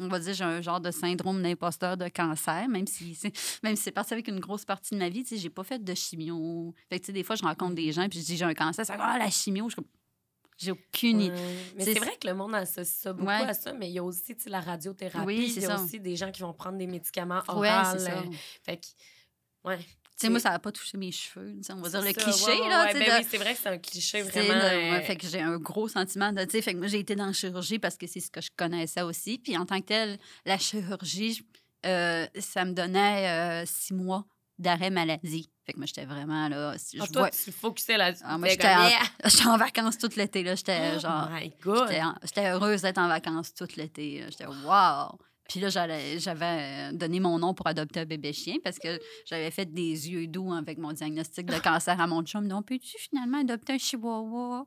[0.00, 3.18] on va dire, j'ai un genre de syndrome d'imposteur de cancer, même si
[3.62, 5.22] même si c'est parti avec une grosse partie de ma vie.
[5.22, 6.74] Tu sais, j'ai pas fait de chimio.
[6.88, 8.54] Fait que, tu sais, des fois, je rencontre des gens puis je dis, j'ai un
[8.54, 8.84] cancer.
[8.84, 9.68] Ça ah, la chimio.
[9.68, 9.76] Je
[10.56, 11.34] j'ai aucune idée.
[11.34, 11.58] Ouais.
[11.76, 13.34] Mais C'est- vrai que le monde associe ça beaucoup Ouais.
[13.42, 15.26] à ça, mais il y a aussi tu sais, la radiothérapie.
[15.26, 15.82] Oui, il y a ça.
[15.82, 18.18] aussi des gens qui vont prendre des médicaments Ouais, c'est ça.
[18.18, 18.22] euh,
[18.62, 18.86] Fait que,
[19.68, 19.78] ouais.
[20.18, 21.56] Tu sais, moi, ça n'a pas touché mes cheveux.
[21.70, 22.84] On va dire le ça, cliché, ouais, ouais, là.
[22.84, 22.92] ouais.
[22.94, 24.54] Ben de- oui, c'est vrai que c'est un cliché vraiment.
[24.54, 27.32] euh, fait que j'ai un gros sentiment de, fait que moi, j'ai été dans la
[27.32, 29.38] chirurgie parce que c'est ce que je connaissais aussi.
[29.38, 31.44] Puis en tant que telle, la chirurgie,
[31.84, 34.24] euh, ça me donnait euh, six mois
[34.56, 35.50] d'arrêt maladie.
[35.66, 36.74] Fait que moi, j'étais vraiment là.
[36.78, 38.22] si ah, je toi, vois- tu focusais là-dessus.
[38.24, 38.48] Ah, moi,
[39.24, 40.54] j'étais en, vacances tout l'été, là.
[40.54, 41.28] J'étais Oh genre...
[42.24, 44.20] J'étais en- heureuse d'être en vacances tout l'été.
[44.20, 44.26] là.
[44.30, 45.18] J'étais wow!
[45.48, 49.50] Puis là, j'avais euh, donné mon nom pour adopter un bébé chien parce que j'avais
[49.50, 52.48] fait des yeux doux avec mon diagnostic de cancer à mon chum.
[52.48, 54.64] Donc, peux-tu finalement adopter un chihuahua?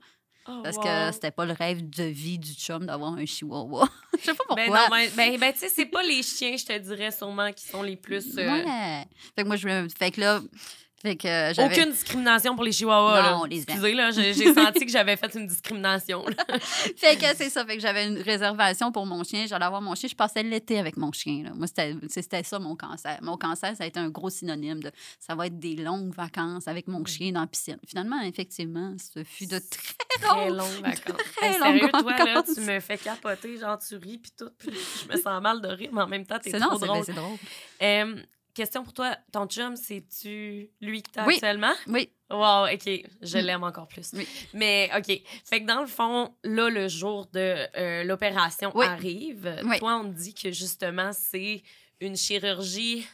[0.50, 0.84] Oh, Parce wow.
[0.84, 3.90] que c'était pas le rêve de vie du chum d'avoir un chihuahua.
[4.20, 4.56] Je sais pas pourquoi.
[4.56, 7.52] Ben non, ben, ben, ben, tu sais, c'est pas les chiens, je te dirais sûrement,
[7.52, 8.38] qui sont les plus.
[8.38, 9.06] euh, Ouais.
[9.36, 10.42] Fait que moi, je me- Fait que là,
[11.00, 11.66] fait que euh.
[11.66, 13.32] Aucune discrimination pour les chihuahuas.
[13.32, 13.66] Non, on les aime.
[13.70, 16.26] Excusez, là, j'ai senti que j'avais fait une discrimination.
[16.98, 17.64] Fait que c'est ça.
[17.66, 19.46] Fait que j'avais une réservation pour mon chien.
[19.48, 20.10] J'allais avoir mon chien.
[20.10, 21.44] Je passais l'été avec mon chien.
[21.44, 21.52] là.
[21.54, 23.20] Moi, c'était ça, mon cancer.
[23.22, 24.92] Mon cancer, ça a été un gros synonyme de...
[25.20, 27.78] Ça va être des longues vacances avec mon chien dans la piscine.
[27.88, 30.58] Finalement, effectivement, ce fut de très Très longues...
[30.58, 31.22] longues vacances.
[31.36, 34.50] Très Hey, longues sérieux, toi, là, tu me fais capoter, genre, tu ris, puis tout,
[34.58, 36.88] puis je me sens mal de rire, mais en même temps, t'es trop non, ben,
[36.88, 37.04] drôle.
[37.06, 37.38] c'est drôle.
[37.84, 38.16] Euh,
[38.58, 41.36] question pour toi, ton chum, c'est-tu lui que t'as Oui.
[41.36, 41.74] actuellement?
[41.88, 42.10] Oui.
[42.30, 42.90] Wow, OK,
[43.22, 44.12] je l'aime encore plus.
[44.14, 44.28] Oui.
[44.54, 48.86] Mais OK, fait que dans le fond, là, le jour de euh, l'opération Oui.
[48.86, 49.80] arrive, Oui.
[49.80, 51.64] toi, on te dit que justement, c'est
[52.02, 53.08] une chirurgie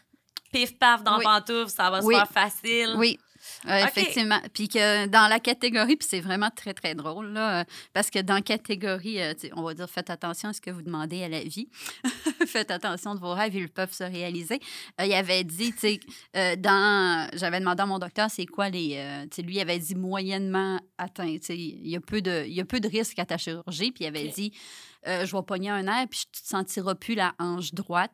[0.51, 2.93] pif-paf dans pantoufle, ça va se faire facile.
[2.97, 3.19] Oui.
[3.67, 3.85] Euh.
[3.85, 4.39] Effectivement.
[4.53, 8.19] Puis que dans la catégorie, puis c'est vraiment très, très drôle, là, euh, parce que
[8.19, 11.29] dans la catégorie, euh, on va dire, faites attention à ce que vous demandez à
[11.29, 11.69] la vie.
[12.47, 14.59] faites attention de vos rêves, ils peuvent se réaliser.
[14.99, 15.99] Euh, il avait dit, tu sais,
[16.35, 17.29] euh, dans...
[17.33, 19.27] J'avais demandé à mon docteur, c'est quoi les...
[19.31, 21.37] tu sais, lui, il avait dit moyennement atteint.
[21.37, 23.37] Tu sais, il y a peu de, il y a peu de risques à ta
[23.37, 23.91] chirurgie.
[23.91, 24.53] Puis il avait dit,
[25.05, 28.11] je vais pogner un air, puis tu te sentiras plus la hanche droite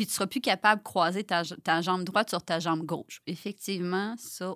[0.00, 3.20] puis tu seras plus capable de croiser ta, ta jambe droite sur ta jambe gauche.
[3.26, 4.54] Effectivement, ça,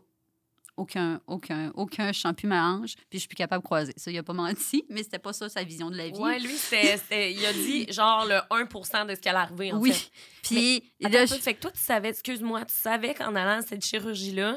[0.74, 3.92] aucun, aucun, aucun, je plus ma hanche, puis je suis plus capable de croiser.
[3.98, 6.18] Ça, il a pas menti, mais c'était pas ça sa vision de la vie.
[6.18, 9.80] Ouais, lui, c'était- il a dit genre le 1 de ce qui allait arriver, en
[9.80, 9.92] oui.
[9.92, 10.10] fait.
[10.44, 13.62] Puis Attends là, peu, fait que toi, tu savais, excuse-moi, tu savais qu'en allant à
[13.62, 14.56] cette chirurgie-là,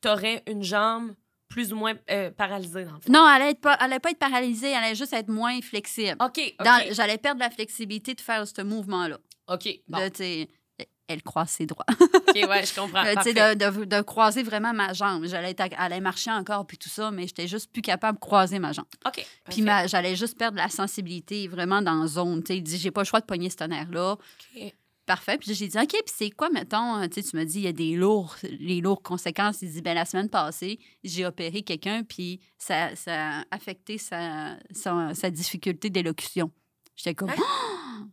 [0.00, 1.14] t'aurais une jambe
[1.50, 3.12] plus ou moins euh, paralysée, le fond.
[3.12, 6.16] non, elle allait, pas, elle allait pas être paralysée, elle allait juste être moins flexible.
[6.24, 6.54] OK,
[6.92, 9.18] J'allais perdre la flexibilité de faire ce mouvement-là.
[9.48, 9.98] OK, bon.
[10.10, 10.48] Tu sais,
[11.06, 11.84] elle croise ses droits.
[11.90, 13.04] OK, ouais, je comprends.
[13.04, 13.56] Euh, tu sais, Parfait.
[13.56, 15.26] de, de- de croiser vraiment ma jambe.
[15.26, 18.72] J'allais allait marcher encore, puis tout ça, mais j'étais juste plus capable de croiser ma
[18.72, 18.86] jambe.
[19.06, 19.24] OK.
[19.50, 22.42] Puis j'allais juste perdre la sensibilité vraiment dans la zone.
[22.42, 24.12] Tu sais, il dit, j'ai pas le choix de pogner ce nerf-là.
[24.12, 24.74] OK.
[25.06, 25.36] Parfait.
[25.36, 27.64] Puis j'ai dit, OK, puis c'est quoi, mettons, euh, tu sais, tu me dis, il
[27.64, 29.60] y a des lourds, les lourdes conséquences.
[29.60, 34.56] Il dit, ben la semaine passée, j'ai opéré quelqu'un, puis ça, ça a affecté sa,
[34.70, 36.50] sa, sa difficulté d'élocution.
[36.96, 37.34] J'étais comme, Hein?
[37.38, 38.04] Ah!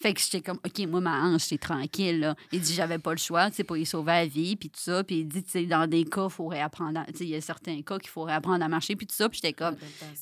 [0.00, 2.36] Fait que j'étais comme, OK, moi, ma hanche, c'est tranquille, là.
[2.52, 4.80] Il dit, j'avais pas le choix, tu sais, pour y sauver la vie, puis tout
[4.80, 5.02] ça.
[5.02, 7.34] Puis il dit, tu sais, dans des cas, il faut réapprendre, tu sais, il y
[7.34, 9.28] a certains cas qu'il faut réapprendre à marcher, puis tout ça.
[9.28, 9.74] Puis j'étais comme,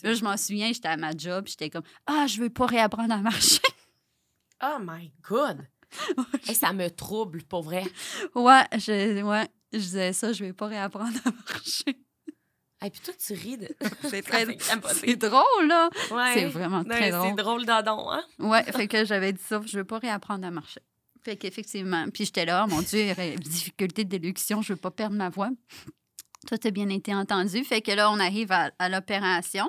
[0.02, 2.66] Là, je m'en souviens, j'étais à ma job, puis j'étais comme Ah, je veux pas
[2.66, 3.60] réapprendre à marcher.
[4.62, 5.66] Oh my God!
[6.48, 7.84] Hey, ça me trouble, pour vrai.
[8.34, 11.96] ouais, je, ouais, je disais ça, je vais pas réapprendre à marcher.
[12.84, 13.68] Et puis toi, tu ris de...
[14.10, 14.44] C'est très-
[15.16, 15.88] drôle, là.
[16.10, 16.34] Ouais.
[16.34, 17.28] C'est vraiment Non, très drôle.
[17.30, 18.22] C'est drôle d'adon, hein?
[18.38, 20.80] Ouais, fait que j'avais dit ça, je veux pas réapprendre à marcher.
[21.24, 25.50] Fait qu'effectivement, puis j'étais là, mon Dieu, difficulté d'élocution, je veux pas perdre ma voix.
[26.46, 27.64] Tout a bien été entendu.
[27.64, 29.68] Fait que là, on arrive à, à l'opération.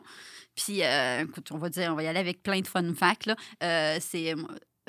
[0.55, 3.25] Puis, euh, écoute, on va dire, on va y aller avec plein de fun facts.
[3.25, 3.35] là.
[3.63, 4.35] Euh, c'est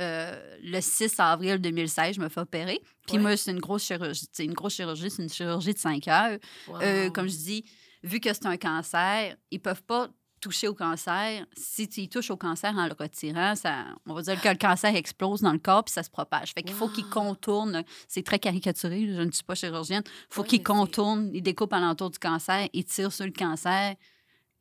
[0.00, 2.80] euh, le 6 avril 2016, je me fais opérer.
[3.06, 3.22] Puis Ouais.
[3.22, 4.26] moi, c'est une grosse chirurgie.
[4.32, 6.38] C'est une grosse chirurgie, c'est une chirurgie de 5 heures.
[6.68, 7.10] Wow.
[7.12, 7.64] comme je dis,
[8.02, 10.08] vu que c'est un cancer, ils peuvent pas
[10.40, 11.44] toucher au cancer.
[11.56, 14.54] Si tu y touches au cancer en le retirant, ça, on va dire que le
[14.56, 16.52] cancer explose dans le corps puis ça se propage.
[16.52, 17.82] Fait qu'il faut qu'ils contournent.
[18.06, 20.04] C'est très caricaturé, je ne suis pas chirurgienne.
[20.30, 23.96] faut Ouais, qu'ils contournent, ils découpent alentour du cancer, ils tirent sur le cancer,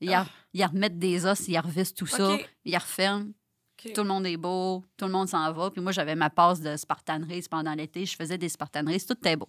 [0.01, 0.25] ils, Ah.
[0.53, 3.31] ils en remettent des os, ils en revissent tout ça, ils en referment.
[3.93, 5.69] Tout le monde est beau, tout le monde s'en va.
[5.71, 8.05] Puis moi, j'avais ma passe de Spartan Race pendant l'été.
[8.05, 9.05] Je faisais des Spartan Race.
[9.05, 9.47] Tout était beau.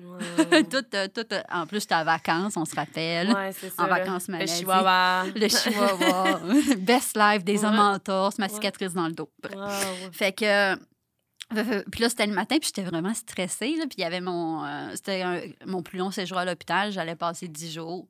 [0.00, 0.18] Wow.
[0.70, 3.32] tout, euh, tout, euh, en plus, j'étais en vacances, on se rappelle.
[3.32, 3.82] Ouais, c'est ça.
[3.84, 4.52] en vacances Le maladie.
[4.54, 5.24] chihuahua.
[5.34, 6.40] Le chihuahua.
[6.78, 7.64] Best life, des Ouais.
[7.66, 8.52] hommes en torse, ma Ouais.
[8.54, 9.30] cicatrice dans le dos.
[9.54, 9.68] Wow.
[10.12, 10.74] Fait que.
[10.74, 13.76] euh, Puis là, c'était le matin, puis j'étais vraiment stressée.
[13.76, 13.84] là.
[13.86, 14.64] Puis il y avait mon.
[14.64, 16.90] euh, c'était mon plus long séjour à l'hôpital.
[16.92, 18.08] J'allais passer 10 jours.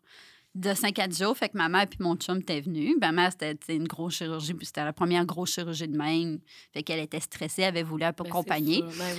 [0.57, 1.37] De 5 à 10 jours.
[1.37, 2.97] Fait que ma mère puis mon chum étaient venus.
[3.01, 4.55] Ma mère, c'était une grosse chirurgie.
[4.55, 6.39] Puis c'était la première grosse chirurgie de même.
[6.73, 8.83] Fait qu'elle était stressée, elle avait voulu Ben, accompagner.
[8.83, 9.17] Ben.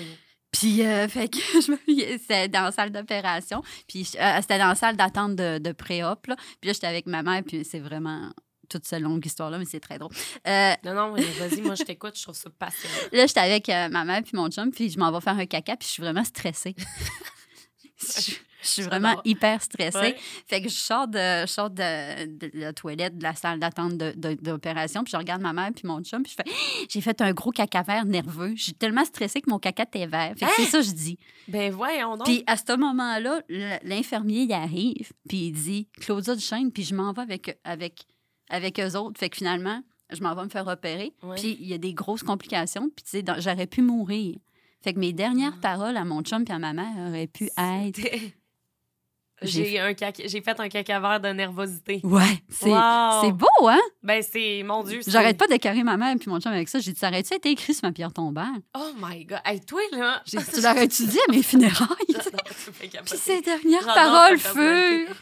[0.51, 3.61] Puis, euh, fait que je me c'était dans la salle d'opération.
[3.87, 6.25] Puis, euh, c'était dans la salle d'attente de, de pré-op.
[6.27, 6.35] là.
[6.59, 8.31] Puis là, j'étais avec ma mère, puis c'est vraiment
[8.69, 10.11] toute cette longue histoire-là, mais c'est très drôle.
[10.47, 12.95] Euh, Non, non, mais vas-y, moi, je t'écoute, je trouve ça passionnant.
[13.13, 15.45] là, j'étais avec euh, ma mère puis mon chum, puis je m'en vais faire un
[15.45, 16.75] caca, puis je suis vraiment stressée.
[18.01, 18.33] je,
[18.67, 19.97] je suis vraiment hyper stressée.
[19.97, 20.17] Ouais.
[20.47, 23.93] Fait que je sors de, je sors de, de la toilette, de la salle d'attente
[23.97, 26.49] d'opération, puis je regarde ma mère puis mon chum, puis je fais
[26.89, 28.53] j'ai fait un gros caca vert nerveux.
[28.55, 30.33] Je suis tellement stressée que mon caca était vert.
[30.37, 31.17] Fait que c'est ça que je dis.
[31.47, 32.25] Ben voyons donc.
[32.25, 33.41] Puis à ce moment-là,
[33.83, 38.05] l'infirmier il arrive, puis il dit Claudia Duchesne, puis je m'en vais avec, avec,
[38.49, 39.19] avec eux autres.
[39.19, 41.13] Fait que finalement, je m'en vais me faire opérer.
[41.23, 41.35] Ouais.
[41.35, 44.37] Puis il y a des grosses complications, puis tu sais, j'aurais pu mourir.
[44.83, 45.61] Fait que mes dernières Ah.
[45.61, 47.99] paroles à mon chum puis à ma mère auraient pu être
[49.43, 51.99] J'ai un caca- j'ai fait un caca vert de nervosité.
[52.03, 53.31] Ouais, c'est Wow.
[53.33, 53.79] beau, hein?
[54.01, 55.01] Ben c'est mon dieu.
[55.07, 56.79] J'arrête pas de carrer ma mère puis mon chum avec ça.
[56.79, 58.61] J'ai dit, ça aurait-tu été écrit sur ma pierre tombale?
[58.75, 59.39] Oh my god.
[59.45, 60.21] Hey, toi là.
[60.25, 61.87] J'ai dit, tu l'aurais-tu dit à mes funérailles?
[63.05, 65.15] Puis ses dernières paroles furent.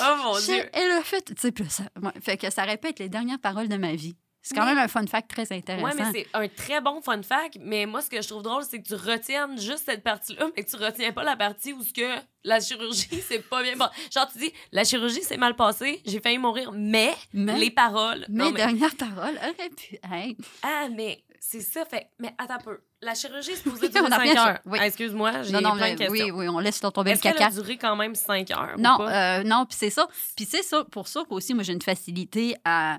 [0.00, 0.64] Oh mon dieu.
[0.72, 1.22] Elle a fait.
[1.24, 1.84] Tu sais, ça,
[2.22, 4.16] fait que ça être les dernières paroles de ma vie.
[4.48, 5.86] C'est quand Mais- même un fun fact très intéressant.
[5.86, 7.58] Ouais, mais c'est un très bon fun fact.
[7.60, 10.64] Mais moi, ce que je trouve drôle, c'est que tu retiennes juste cette partie-là, mais
[10.64, 13.76] que tu retiens pas la partie où ce que la chirurgie, c'est pas bien.
[13.76, 17.70] Bon, genre, tu dis, la chirurgie, c'est mal passé, j'ai failli mourir, mais, Mais- les
[17.70, 18.24] paroles.
[18.30, 20.36] Mes non, mais- dernières paroles auraient pu être.
[20.62, 21.84] Ah, mais c'est ça.
[21.84, 22.78] Fait, mais attends un peu.
[23.02, 24.58] La chirurgie est supposée Oui, durer on a 5 rien- heures.
[24.64, 24.78] oui.
[24.80, 26.24] Ah, Excuse-moi, j'ai Non, non, plein mais de questions.
[26.24, 27.46] oui, oui, on laisse tomber le Est-ce qu'elle caca.
[27.46, 28.74] a duré quand même 5 heures?
[28.76, 29.38] ou Non, pas?
[29.38, 30.08] euh, non, puis c'est ça.
[30.36, 32.98] Puis c'est ça, pour ça qu'aussi, moi, j'ai une facilité à.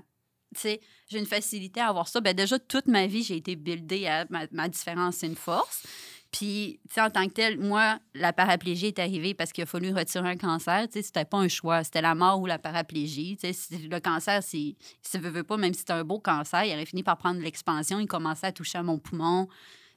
[0.55, 0.79] Tu sais,
[1.10, 2.22] j'ai une facilité à avoir ça.
[2.22, 5.84] Ben déjà, toute ma vie, j'ai été buildée à ma, ma différence, c'est une force.
[6.32, 9.65] Puis, tu sais, en tant que tel, moi, la paraplégie est arrivée parce qu'il a
[9.65, 10.86] fallu retirer un cancer.
[10.88, 11.84] Tu sais, c'était pas un choix.
[11.84, 13.36] C'était la mort ou la paraplégie.
[13.41, 16.19] Tu sais, si- le cancer, c'est, ça veut, veut pas, même si c'était un beau
[16.19, 18.00] cancer, il aurait fini par prendre l'expansion.
[18.00, 19.48] Il commençait à toucher à mon poumon.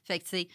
[0.05, 0.47] Fait que, tu sais,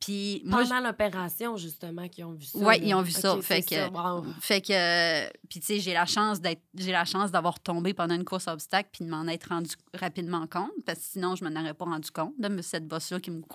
[0.00, 2.58] puis moi, Pendant l'opération, justement, qu'ils ont vu ça.
[2.58, 2.76] Là.
[2.76, 3.36] ils ont vu ça.
[3.42, 3.88] Fait que- ça.
[3.90, 4.24] Wow.
[4.40, 8.14] fait que, puis tu sais, j'ai la chance d'être, j'ai la chance d'avoir tombé pendant
[8.14, 11.60] une course obstacle puis de m'en être rendu rapidement compte parce que sinon je m'en
[11.60, 13.46] aurais pas rendu compte de cette bosse là qui me, tu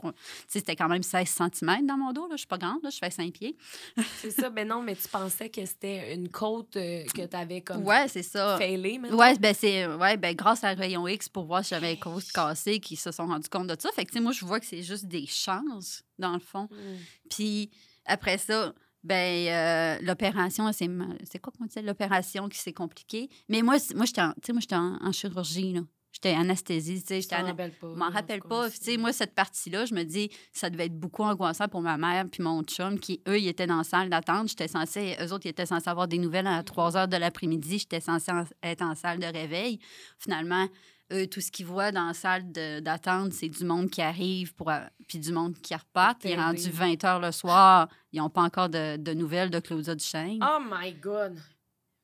[0.47, 2.89] sais, c'était quand même 16 cm dans mon dos là, je suis pas grande là,
[2.89, 3.55] je fais 5 pieds.
[4.21, 7.61] C'est ça, mais non, mais tu pensais que c'était une côte euh, que tu avais
[7.61, 8.57] comme Ouais, c'est ça.
[8.57, 9.17] failé, maintenant?
[9.17, 12.29] Ouais, ben c'est ouais, ben grâce à rayon X pour voir si j'avais une côte
[12.33, 13.89] cassée qui se sont rendus compte de ça.
[13.93, 16.67] Fait que tu sais moi je vois que c'est juste des chances dans le fond.
[16.71, 17.27] Mm.
[17.29, 17.69] Puis
[18.05, 20.89] après ça, ben euh, l'opération, c'est
[21.25, 23.29] c'est quoi qu'on dit l'opération qui s'est compliquée.
[23.49, 25.81] Mais moi, moi j'étais en, moi j'étais en, en chirurgie là.
[26.13, 28.69] J'étais tu sais, Je m'en rappelle pas.
[28.69, 31.97] Tu sais, moi, cette partie-là, je me dis, ça devait être beaucoup angoissant pour ma
[31.97, 34.47] mère puis mon chum, qui, eux, ils étaient dans la salle d'attente.
[34.49, 37.79] J'étais censée, eux autres, ils étaient censés avoir des nouvelles à 3 heures de l'après-midi.
[37.79, 39.79] J'étais censée en- être en salle de réveil.
[40.19, 40.67] Finalement,
[41.13, 44.69] eux, tout ce qu'ils voient dans la salle d'attente, c'est du monde qui arrive pour,
[44.71, 46.19] euh, puis du monde qui repart.
[46.23, 47.87] Il est rendu 20 heures le soir.
[48.11, 50.39] Ils n'ont pas encore de, de nouvelles de Claudia Duchesne.
[50.41, 51.35] Oh my God!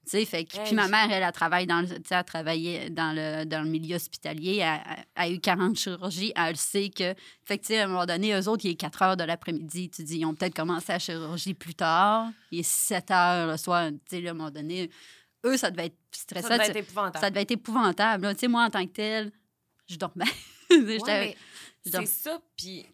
[0.05, 2.15] Tu sais, fait que- Hey, puis ma mère, elle, a travaillé dans le, tu sais,
[2.15, 4.55] elle travaillait dans le, dans le milieu hospitalier.
[4.57, 6.31] Elle, elle- elle a eu 40 chirurgies.
[6.35, 7.13] Elle sait que.
[7.45, 9.23] Fait que, tu sais, à un moment donné, eux autres, il est 4 heures de
[9.23, 9.91] l'après-midi.
[9.91, 12.27] Tu dis, ils ont peut-être commencé la chirurgie plus tard.
[12.49, 13.89] Il est 7 heures le soir.
[14.09, 14.89] Tu sais, à un moment donné,
[15.45, 16.47] eux, ça devait être stressant.
[16.47, 17.19] Ça devait être épouvantable.
[17.19, 18.33] ça devait être épouvantable.
[18.33, 19.31] Tu sais, moi, en tant que tel,
[19.87, 20.25] je dormais.
[20.71, 21.35] Ouais,
[21.83, 22.85] c'est ça, puis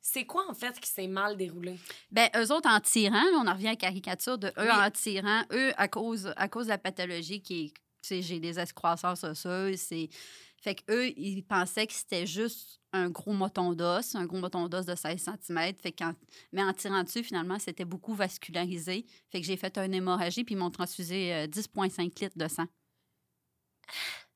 [0.00, 1.78] c'est quoi, en fait, qui s'est mal déroulé?
[2.10, 4.70] Ben, eux autres, en tirant, là, on en revient à la caricature de eux Oui.
[4.70, 8.40] en tirant, eux, à cause, à cause de la pathologie qui est, tu sais, j'ai
[8.40, 10.08] des excroissances osseuses, c'est...
[10.62, 14.86] Fait qu'eux, ils pensaient que c'était juste un gros moton d'os, un gros moton d'os
[14.86, 15.74] de 16 cm.
[15.82, 16.14] Fait qu'en-
[16.52, 19.04] mais en tirant dessus, finalement, c'était beaucoup vascularisé.
[19.30, 22.66] Fait que j'ai fait une hémorragie, puis ils m'ont transfusé euh, 10,5 litres de sang.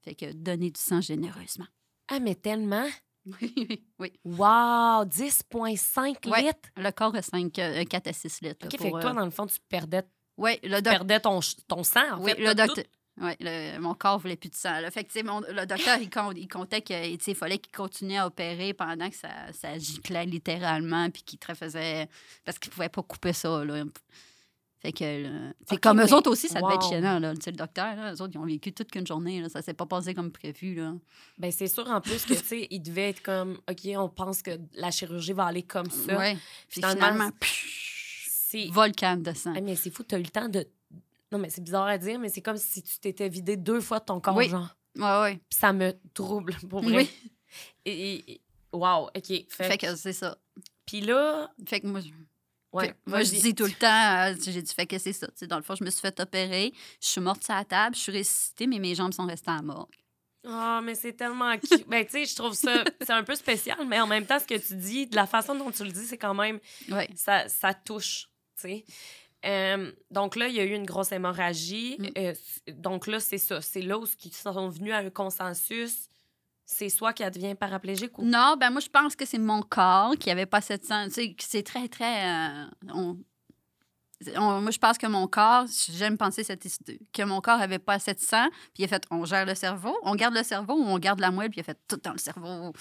[0.03, 1.67] Fait que donner du sang généreusement.
[2.09, 2.87] Ah, mais tellement?
[3.43, 4.13] Oui, oui.
[4.25, 5.05] Wow!
[5.05, 6.43] 10,5 Ouais.
[6.43, 6.69] litres?
[6.77, 8.65] Le corps a 5, 4 à 6 litres.
[8.65, 10.05] là, OK, pour, fait que toi, euh, dans le fond, tu perdais,
[10.37, 12.41] ouais, le tu perdais ton, ton sang, en Oui, fait.
[12.45, 12.85] le docteur.
[13.19, 14.79] Oui, le- mon corps voulait plus de sang.
[14.81, 14.91] là.
[14.91, 18.17] Fait que, tu sais, mon- le docteur, il, compte- il comptait qu'il fallait qu'il continue
[18.19, 22.09] à opérer pendant que ça, ça giclait littéralement, puis qu'il faisait.
[22.45, 23.65] Parce qu'il pouvait pas couper ça.
[23.65, 23.85] Là.
[24.81, 25.25] Fait que,
[25.67, 27.19] tu Ok, comme eux autres aussi, ça devait être chiant.
[27.19, 27.35] Là.
[27.35, 29.41] Tu le docteur, là, eux autres, ils ont vécu toute qu'une journée.
[29.41, 29.49] Là.
[29.49, 30.75] Ça s'est pas passé comme prévu.
[30.75, 30.93] Là.
[31.39, 34.43] Ben, c'est sûr, en plus, que, tu sais, il devait être comme, OK, on pense
[34.43, 36.15] que la chirurgie va aller comme ça.
[36.69, 37.31] Finalement, finalement,
[38.29, 38.67] C'est...
[38.71, 39.55] volcan de sang.
[39.57, 40.67] Ah, mais c'est fou, t'as eu le temps de...
[41.33, 43.99] Non, mais c'est bizarre à dire, mais c'est comme si tu t'étais vidé deux fois
[44.01, 44.49] de ton corps, Oui.
[44.49, 44.77] genre.
[44.97, 45.35] Ouais, ouais.
[45.51, 46.97] Puis ça me trouble, pour vrai.
[46.97, 47.11] Oui.
[47.85, 48.41] Et, et-
[48.73, 49.23] wow, OK.
[49.27, 50.37] Fait, Fait que c'est ça.
[50.87, 51.51] Puis là...
[51.67, 52.09] Fait que moi, je-
[52.73, 55.27] Ouais, Fait moi, je dis tout le temps, euh, j'ai dit, fait que c'est ça.
[55.29, 57.65] Tu sais, dans le fond, je me suis fait opérer, je suis morte sur la
[57.65, 59.89] table, je suis ressuscitée, mais mes jambes sont restées à mort.
[60.47, 61.87] Ah, mais c'est tellement cute.
[61.89, 62.85] ben, tu sais, je trouve ça...
[63.01, 65.55] C'est un peu spécial, mais en même temps, ce que tu dis, de la façon
[65.55, 66.59] dont tu le dis, c'est quand même...
[66.91, 67.05] Oui.
[67.15, 68.29] ça, ça touche,
[68.61, 68.85] tu sais.
[69.47, 71.97] Euh, donc là, il y a eu une grosse hémorragie.
[71.99, 72.07] Mm.
[72.19, 72.35] Euh,
[72.73, 73.61] donc là, c'est ça.
[73.61, 76.09] C'est là où ils sont venus à un consensus.
[76.65, 78.25] C'est soit qu'elle devient paraplégique ou...
[78.25, 80.67] Non, ben moi, je pense que c'est mon corps qui avait pas que
[81.39, 82.27] c'est très, très.
[82.27, 83.17] euh, on-
[84.37, 86.67] on- moi, je pense que mon corps, j'aime penser cette
[87.13, 89.55] que mon corps avait pas assez de sang, puis il a fait, on gère le
[89.55, 92.01] cerveau, on garde le cerveau ou on garde la moelle, puis il a fait tout
[92.03, 92.73] dans le cerveau.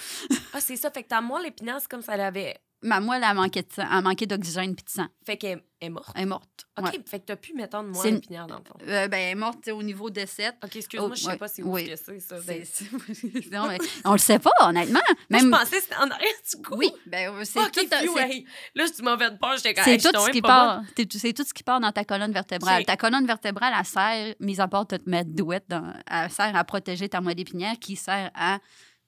[0.53, 0.89] Ah, c'est ça.
[0.89, 2.57] Fait que ta moelle c'est comme ça l'avait...
[2.87, 5.07] Ma moelle, elle manquait de sang, elle manquait d'oxygène puis de sang.
[5.25, 6.11] Fait qu'elle est morte.
[6.15, 6.67] Elle est morte.
[6.77, 6.91] OK, Ouais.
[7.05, 8.75] fait que t'as pu mettre de moelle une- épinière, dans le fond.
[8.87, 10.53] Euh, ben, elle est morte au niveau des 7.
[10.63, 11.89] OK, excuse-moi, Oh, je sais ouais, pas si oui.
[11.89, 12.35] que c'est, ça.
[12.41, 12.63] C'est- Ben,
[13.51, 14.99] non, mais on le sait pas, honnêtement.
[15.31, 15.45] Moi, Même...
[15.45, 16.75] je pensais que c'était en arrière du cou.
[16.77, 18.45] Oui, ben, c'est OK, tout, phew, c'est- hey.
[18.75, 19.55] Là, tu m'as fait peur.
[19.57, 22.33] J'étais comme, C'est tout, ce qui part, c'est tout ce qui part dans ta colonne
[22.33, 22.85] vertébrale.
[22.85, 26.55] Ta colonne vertébrale, elle sert, mis à part de te mettre douette, dans, elle sert
[26.55, 28.59] à protéger ta moelle épinière qui sert à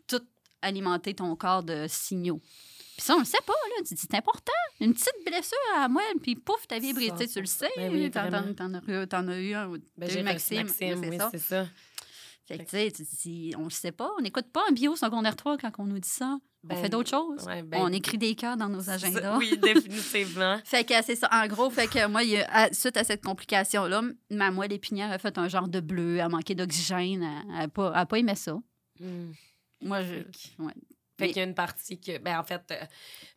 [0.07, 0.21] tout
[0.63, 2.41] alimenter ton corps de signaux.
[2.97, 3.83] Puis ça, on le sait pas, là.
[3.87, 4.51] Tu dis, C'est important.
[4.79, 7.11] Une petite blessure à moelle, puis pouf, ta vie est brisée.
[7.11, 7.69] Tu sais, Tu le sais.
[7.77, 9.67] Ben oui, t'en, as, eu- t'en as eu un.
[9.69, 10.57] ou Ben, deux, j'ai Maxime.
[10.63, 11.29] Maxime, c'est oui, ça.
[11.31, 11.67] c'est ça.
[12.47, 14.09] Fait que, tu sais, tu dis, on le sait pas.
[14.17, 16.37] On n'écoute pas en bio secondaire 3 quand on nous dit ça.
[16.63, 17.45] Ben, on fait d'autres choses.
[17.45, 19.37] ouais, ben, on écrit des cœurs dans nos agendas.
[19.37, 20.57] Oui, définitivement.
[20.63, 21.29] Fait que c'est ça.
[21.31, 25.17] En gros, fait que moi, il a- suite à cette complication-là, ma moelle épinière a
[25.19, 28.57] fait un genre de bleu, a manqué d'oxygène, elle n'a pas, pas aimé ça.
[28.99, 29.31] Hmm.
[29.81, 30.15] Moi, je.
[30.63, 30.73] ouais.
[31.17, 32.75] Fait Mais- qu'il y a une partie que, ben en fait, euh,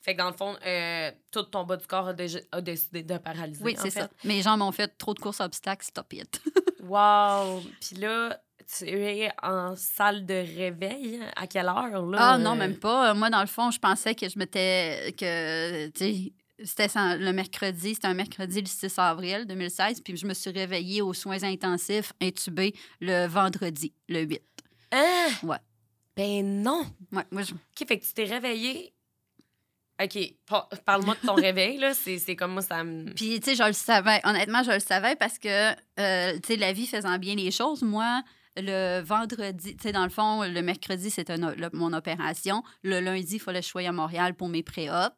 [0.02, 2.12] fait que dans le fond, euh, tout ton bas du corps a,
[2.52, 3.64] a décidé de paralyser.
[3.64, 4.00] Oui, c'est fait.
[4.00, 4.10] ça.
[4.24, 6.40] Mes jambes ont fait trop de courses obstacles, stop it.
[6.82, 7.62] Wow!
[7.80, 11.20] Puis là, tu es en salle de réveil.
[11.36, 12.18] À quelle heure, là?
[12.18, 13.14] Ah non, même pas.
[13.14, 15.14] Moi, dans le fond, je pensais que je m'étais.
[15.16, 16.32] que, tu sais,
[16.64, 16.88] c'était
[17.18, 21.14] le mercredi, c'était un mercredi le 6 avril 2016, puis je me suis réveillée aux
[21.14, 24.42] soins intensifs, intubée, le vendredi, le 8.
[24.92, 25.28] Hein?
[25.44, 25.56] Ouais.
[26.20, 26.85] Ben non!
[27.12, 28.92] Ouais, moi, je- OK, fait que tu t'es réveillé.
[30.02, 31.94] OK, pa- parle-moi de ton réveil, là.
[31.94, 33.11] C'est comme moi, ça me.
[33.14, 34.20] Puis, tu sais, je le savais.
[34.24, 37.80] Honnêtement, je le savais parce que, euh, tu sais, la vie faisant bien les choses,
[37.83, 38.22] moi,
[38.59, 41.37] le vendredi, tu sais, dans le fond, le mercredi, c'était
[41.72, 42.62] mon opération.
[42.83, 45.14] Le lundi, il fallait que je sois à Montréal pour mes pré-op.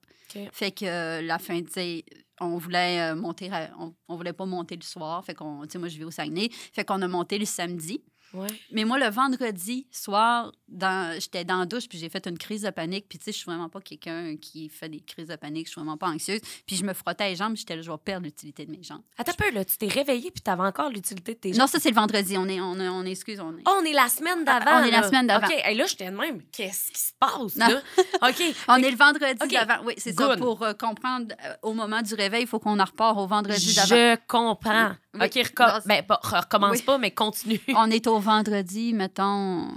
[0.53, 2.05] Fait que euh, la fin, tu sais,
[2.41, 5.25] on voulait euh, monter, à- on, on voulait pas monter le soir.
[5.25, 6.49] Fait qu'on, tu sais, moi, je vais au Saguenay.
[6.73, 8.03] Fait qu'on a monté le samedi.
[8.35, 8.47] Ouais.
[8.73, 12.63] Mais moi, le vendredi soir, dans, j'étais dans la douche, puis j'ai fait une crise
[12.63, 13.07] de panique.
[13.09, 15.67] Puis, tu sais, je suis vraiment pas quelqu'un qui fait des crises de panique.
[15.67, 16.41] Je suis vraiment pas anxieuse.
[16.67, 19.03] Puis, je me frottais les jambes, j'étais là, je vais perdre l'utilité de mes jambes.
[19.19, 19.65] Attends un peu, là.
[19.65, 21.69] Tu t'es réveillé puis t'avais encore l'utilité de tes Non, jambes?
[21.69, 22.37] ça, c'est le vendredi.
[22.39, 23.63] On est, on, est- on est- excuse, on est.
[23.67, 24.65] Oh, on est la semaine d'avant.
[24.67, 25.47] Ah, on est la semaine d'avant.
[25.47, 26.41] OK, hey, là, j'étais de même.
[26.53, 27.67] Qu'est-ce qui se passe, Non.
[27.69, 27.81] là?
[28.29, 28.43] OK.
[28.69, 29.85] On est le vendredi d'avant.
[29.85, 30.37] Oui, c'est ça.
[30.37, 33.75] Pour euh, comprendre, euh, au moment du réveil, il faut qu'on en repart au vendredi
[33.75, 33.89] d'avant.
[33.89, 34.93] Je comprends.
[35.15, 35.21] Oui.
[35.27, 36.83] OK, reco- Non, ben, pas- recommence Oui.
[36.83, 37.61] pas, mais continue.
[37.77, 39.69] On est au vendredi, mettons,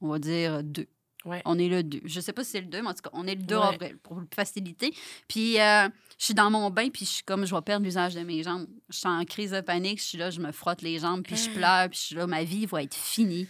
[0.00, 0.86] on va dire deux.
[1.24, 1.42] Ouais.
[1.44, 2.02] On est le 2.
[2.04, 3.56] Je sais pas si c'est le 2, mais en tout cas, on est le 2
[3.56, 3.62] Ouais.
[3.64, 4.94] avril pour faciliter.
[5.26, 8.14] Puis, euh, je suis dans mon bain, puis je suis comme, je vais perdre l'usage
[8.14, 8.68] de mes jambes.
[8.90, 11.34] Je suis en crise de panique, je suis là, je me frotte les jambes, puis
[11.34, 11.54] je Ah.
[11.54, 13.48] pleure, puis je suis là, ma vie va être finie.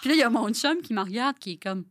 [0.00, 1.84] Puis là, il y a mon chum qui me regarde, qui est comme,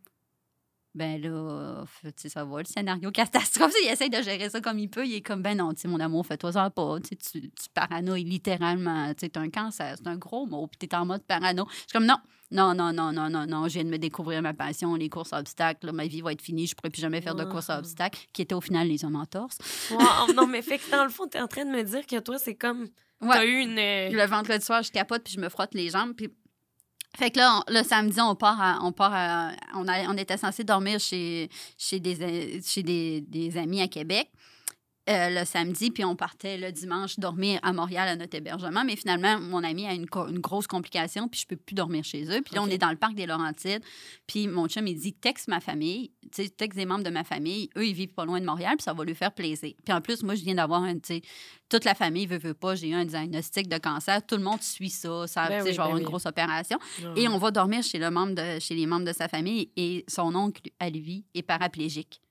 [0.93, 3.73] ben là, tu sais, ça va, le scénario catastrophe.
[3.83, 5.05] Il essaie de gérer ça comme il peut.
[5.05, 6.99] Il est comme, ben non, tu sais, mon amour, fais-toi ça pas.
[6.99, 9.13] Tu, tu, paranoïes littéralement.
[9.13, 11.65] Tu un cancer, c'est un gros mot, puis t'es en mode parano.
[11.71, 12.17] Je suis comme, non,
[12.51, 15.31] non, non, non, non, non, non, je viens de me découvrir ma passion, les courses
[15.31, 15.85] à obstacles.
[15.85, 18.19] là, ma vie va être finie, je pourrai plus jamais faire de courses à obstacles,
[18.33, 19.57] qui était au final les hommes en torse.
[19.89, 22.19] Wow, non, mais fait que dans le fond, t'es en train de me dire que
[22.19, 22.89] toi, c'est comme.
[23.21, 23.77] T'as eu une.
[23.77, 26.27] euh, Le vendredi soir, je capote, puis je me frotte les jambes, puis
[27.17, 30.37] Fait que là, le samedi, on part, à- on part, à- on, a- on était
[30.37, 34.29] censé dormir chez, chez, des, chez des amis à Québec
[35.11, 38.83] euh, le samedi, puis on partait le dimanche dormir à Montréal à notre hébergement.
[38.83, 42.03] Mais finalement, mon ami a une, co- une grosse complication, puis je peux plus dormir
[42.03, 42.41] chez eux.
[42.41, 43.83] Puis là, on est dans le parc des Laurentides,
[44.27, 47.23] puis mon chum, il dit texte ma famille, tu sais, texte des membres de ma
[47.23, 47.69] famille.
[47.77, 49.73] Eux, ils vivent pas loin de Montréal, puis ça va lui faire plaisir.
[49.83, 51.21] Puis en plus, moi, je viens d'avoir un, tu sais,
[51.69, 54.25] toute la famille veut, veut pas, j'ai eu un diagnostic de cancer.
[54.25, 55.25] Tout le monde suit ça.
[55.27, 56.77] ça Ben oui, je vais avoir une grosse opération.
[57.15, 60.03] Et on va dormir chez, le membre de, chez les membres de sa famille et
[60.07, 62.21] son oncle, à lui, est paraplégique.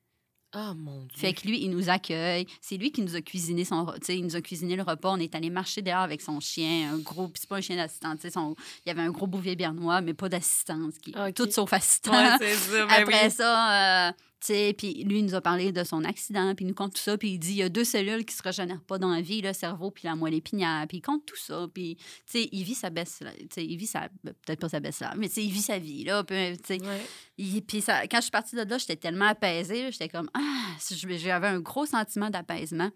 [0.53, 1.09] Ah, mon Dieu.
[1.17, 2.45] Fait que lui, il nous accueille.
[2.61, 5.11] C'est lui qui nous a cuisiné son, tu sais, il nous a cuisiné le repas.
[5.13, 7.77] On est allé marcher dehors avec son chien, un gros, puis c'est pas un chien
[8.23, 11.35] sais, son- il y avait un gros bouvier bernois, mais pas d'assistance, qui, Ok.
[11.35, 12.11] tout sauf assistant.
[12.13, 12.87] Ouais, ça.
[12.87, 13.31] ben Après oui.
[13.31, 14.13] ça, euh,
[14.47, 17.17] puis lui, il nous a parlé de son accident, puis il nous compte tout ça,
[17.19, 19.43] puis il dit il y a deux cellules qui se régénèrent pas dans la vie,
[19.43, 22.65] le cerveau puis la moelle épinière, puis il compte tout ça, puis tu sais, il
[22.65, 23.23] vit sa baisse,
[23.57, 26.05] il vit sa, peut-être pas sa baisse là, mais tu sais, il vit sa vie
[26.05, 27.81] là, puis Ouais.
[27.81, 30.77] ça, quand je suis partie de là, j'étais tellement apaisée, j'étais comme ah,
[31.19, 32.91] j'avais un gros sentiment d'apaisement.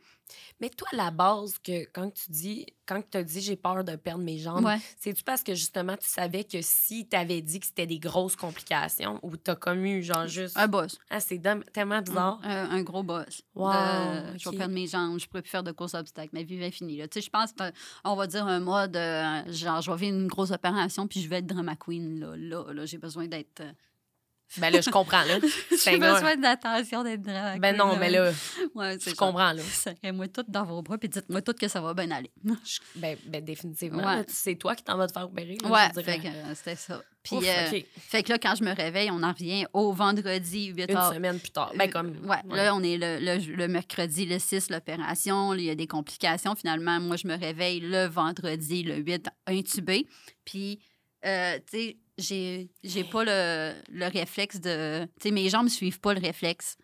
[0.60, 3.84] Mais toi, à la base, que quand tu dis, quand tu as dit j'ai peur
[3.84, 4.78] de perdre mes jambes, Ouais.
[4.98, 8.34] c'est-tu parce que justement tu savais que si tu avais dit que c'était des grosses
[8.36, 10.56] complications ou t'as comme eu genre juste.
[10.56, 10.98] Un boss.
[11.10, 11.40] Ah, c'est
[11.72, 12.40] tellement bizarre.
[12.42, 13.42] Un, un gros boss.
[13.54, 16.30] Wow, De- Je vais perdre mes jambes, je pourrais plus faire de course à obstacles.
[16.32, 17.08] Ma vie va là.
[17.08, 19.50] Tu sais, je pense qu'on va dire un mois de.
[19.52, 22.18] Genre, je vais vivre une grosse opération, puis je vais être drama queen.
[22.20, 23.60] Là, là, là j'ai besoin d'être.
[23.60, 23.72] euh,
[24.58, 25.38] Ben là, je comprends, là.
[25.84, 28.30] J'ai besoin d'attention d'être drama Ben non, mais là,
[28.74, 29.26] Ouais, c'est je ça.
[29.26, 29.62] comprends, là.
[29.62, 32.30] Serrez-moi tout dans vos bras, puis dites-moi tout que ça va bien aller.
[32.96, 33.98] Ben, ben définitivement.
[34.06, 34.16] Ouais.
[34.18, 35.56] là, C'est toi qui t'en vas te faire opérer.
[35.62, 37.02] là, Ouais, fait que euh, c'était ça.
[37.22, 40.66] Puis, Ouf, euh, fait que là, quand je me réveille, on en revient au vendredi
[40.66, 41.12] 8 Une heures.
[41.14, 41.72] semaine plus tard.
[41.74, 42.10] Ben, comme.
[42.26, 45.52] Ouais, là, on est le, le- le mercredi, le 6, l'opération.
[45.52, 46.54] là, Il y a des complications.
[46.54, 50.06] Finalement, moi, je me réveille le vendredi, le 8, intubé.
[50.44, 50.78] Puis,
[51.24, 55.04] euh, tu sais, j'ai j'ai pas le, le réflexe de.
[55.20, 56.76] Tu sais, mes jambes ne suivent pas le réflexe.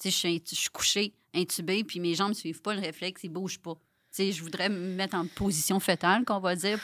[0.00, 3.28] Tu sais, je suis- couchée, intubée, puis mes jambes ne suivent pas le réflexe, ils
[3.30, 3.74] bougent pas.
[3.74, 3.80] Tu
[4.12, 6.78] sais, je voudrais me mettre en position fétale, qu'on va dire,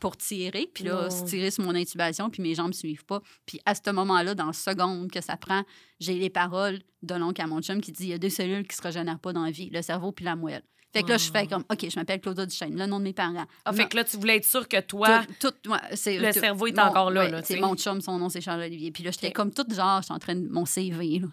[0.00, 0.68] pour tirer.
[0.72, 3.20] Puis là, tirer sur mon intubation, puis mes jambes ne suivent pas.
[3.46, 5.64] Puis à ce moment-là, dans la seconde que ça prend,
[6.00, 8.66] j'ai les paroles de l'oncle à mon chum qui dit il y a deux cellules
[8.66, 10.62] qui se régénèrent pas dans la vie, le cerveau puis la moelle.
[10.92, 13.12] Fait que là, je fais comme OK, je m'appelle Claudia Duchesne, le nom de mes
[13.12, 13.44] parents.
[13.66, 15.22] Ah, fait que là, tu voulais être sûr que toi.
[15.38, 17.76] tout, tout- ouais, c'est- le tout- cerveau est mon- encore là, ouais, là, C'est mon
[17.76, 18.90] chum, son nom, c'est Charles-Olivier.
[18.90, 21.18] Puis là, j'étais comme toute genre, j'étais en train de mon CV.
[21.20, 21.28] là.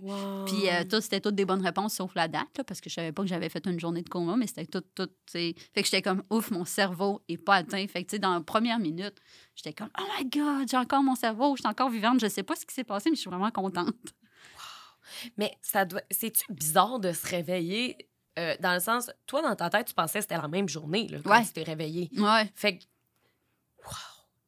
[0.00, 0.44] Wow.
[0.46, 2.94] Puis euh, tout, c'était toutes des bonnes réponses sauf la date, là, parce que je
[2.96, 5.08] savais pas que j'avais fait une journée de coma, mais c'était tout, tout.
[5.32, 7.86] Fait que j'étais comme, ouf, mon cerveau est pas atteint.
[7.88, 9.14] Fait que, tu sais, dans la première minute,
[9.54, 12.42] j'étais comme, oh my God, j'ai encore mon cerveau, je suis encore vivante, je sais
[12.42, 13.94] pas ce qui s'est passé, mais je suis vraiment contente.
[15.38, 16.02] Mais ça doit.
[16.10, 17.96] C'est-tu bizarre de se réveiller
[18.38, 19.10] euh, dans le sens.
[19.26, 21.44] Toi, dans ta tête, tu pensais que c'était la même journée, là, quand Ouais.
[21.44, 22.10] tu t'es réveillé.
[22.16, 22.50] Ouais.
[22.54, 22.84] Fait que.
[23.84, 23.92] Wow!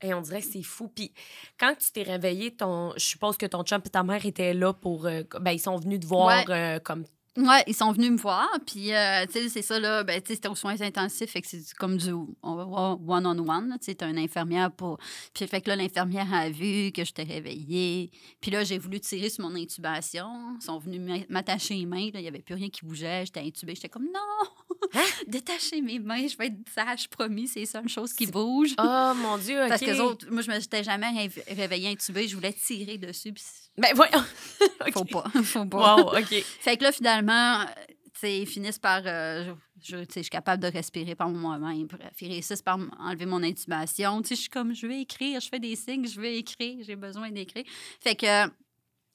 [0.02, 0.88] Et on dirait que c'est fou.
[0.88, 1.12] Puis
[1.58, 4.72] quand tu t'es réveillé, ton, je suppose que ton chum et ta mère étaient là
[4.72, 5.06] pour.
[5.06, 7.04] euh, ben, ils sont venus te voir euh, comme.
[7.38, 10.26] Ouais, ils sont venus me voir, puis, euh, tu sais, c'est ça, là, ben, tu
[10.28, 12.12] sais, c'était aux soins intensifs, fait que c'est comme du,
[12.42, 14.98] one-on-one, tu sais, t'as une infirmière pour...
[15.34, 18.10] Puis, fait que là, l'infirmière a vu que j'étais réveillée,
[18.40, 20.28] puis là, j'ai voulu tirer sur mon intubation,
[20.60, 23.24] ils sont venus m'a- m'attacher les mains, là, il n'y avait plus rien qui bougeait,
[23.26, 24.48] j'étais intubée, j'étais comme, non,
[24.94, 25.04] Hein?
[25.26, 28.74] détachez mes mains, je vais être sage, promis, c'est ça, une chose qui bouge.
[28.80, 29.68] Oh mon Dieu, OK.
[29.68, 33.32] Parce que autres, moi, je me j'étais jamais réve- réveillée intubée, je voulais tirer dessus,
[33.32, 33.44] puis
[33.78, 34.24] Ben, voyons.
[34.86, 34.92] OK.
[34.92, 35.96] faut pas, faut pas.
[35.96, 36.34] Wow, OK.
[36.60, 37.64] Fait que là, finalement,
[38.14, 39.02] tu sais, ils finissent par.
[39.06, 41.86] euh, je, je- tu sais, je suis capable de respirer par moi-même.
[42.20, 44.20] Ils réussissent par enlever mon intubation.
[44.22, 46.78] Tu sais, je suis comme, je vais écrire, je fais des signes, je vais écrire,
[46.84, 47.64] j'ai besoin d'écrire.
[48.00, 48.46] Fait que,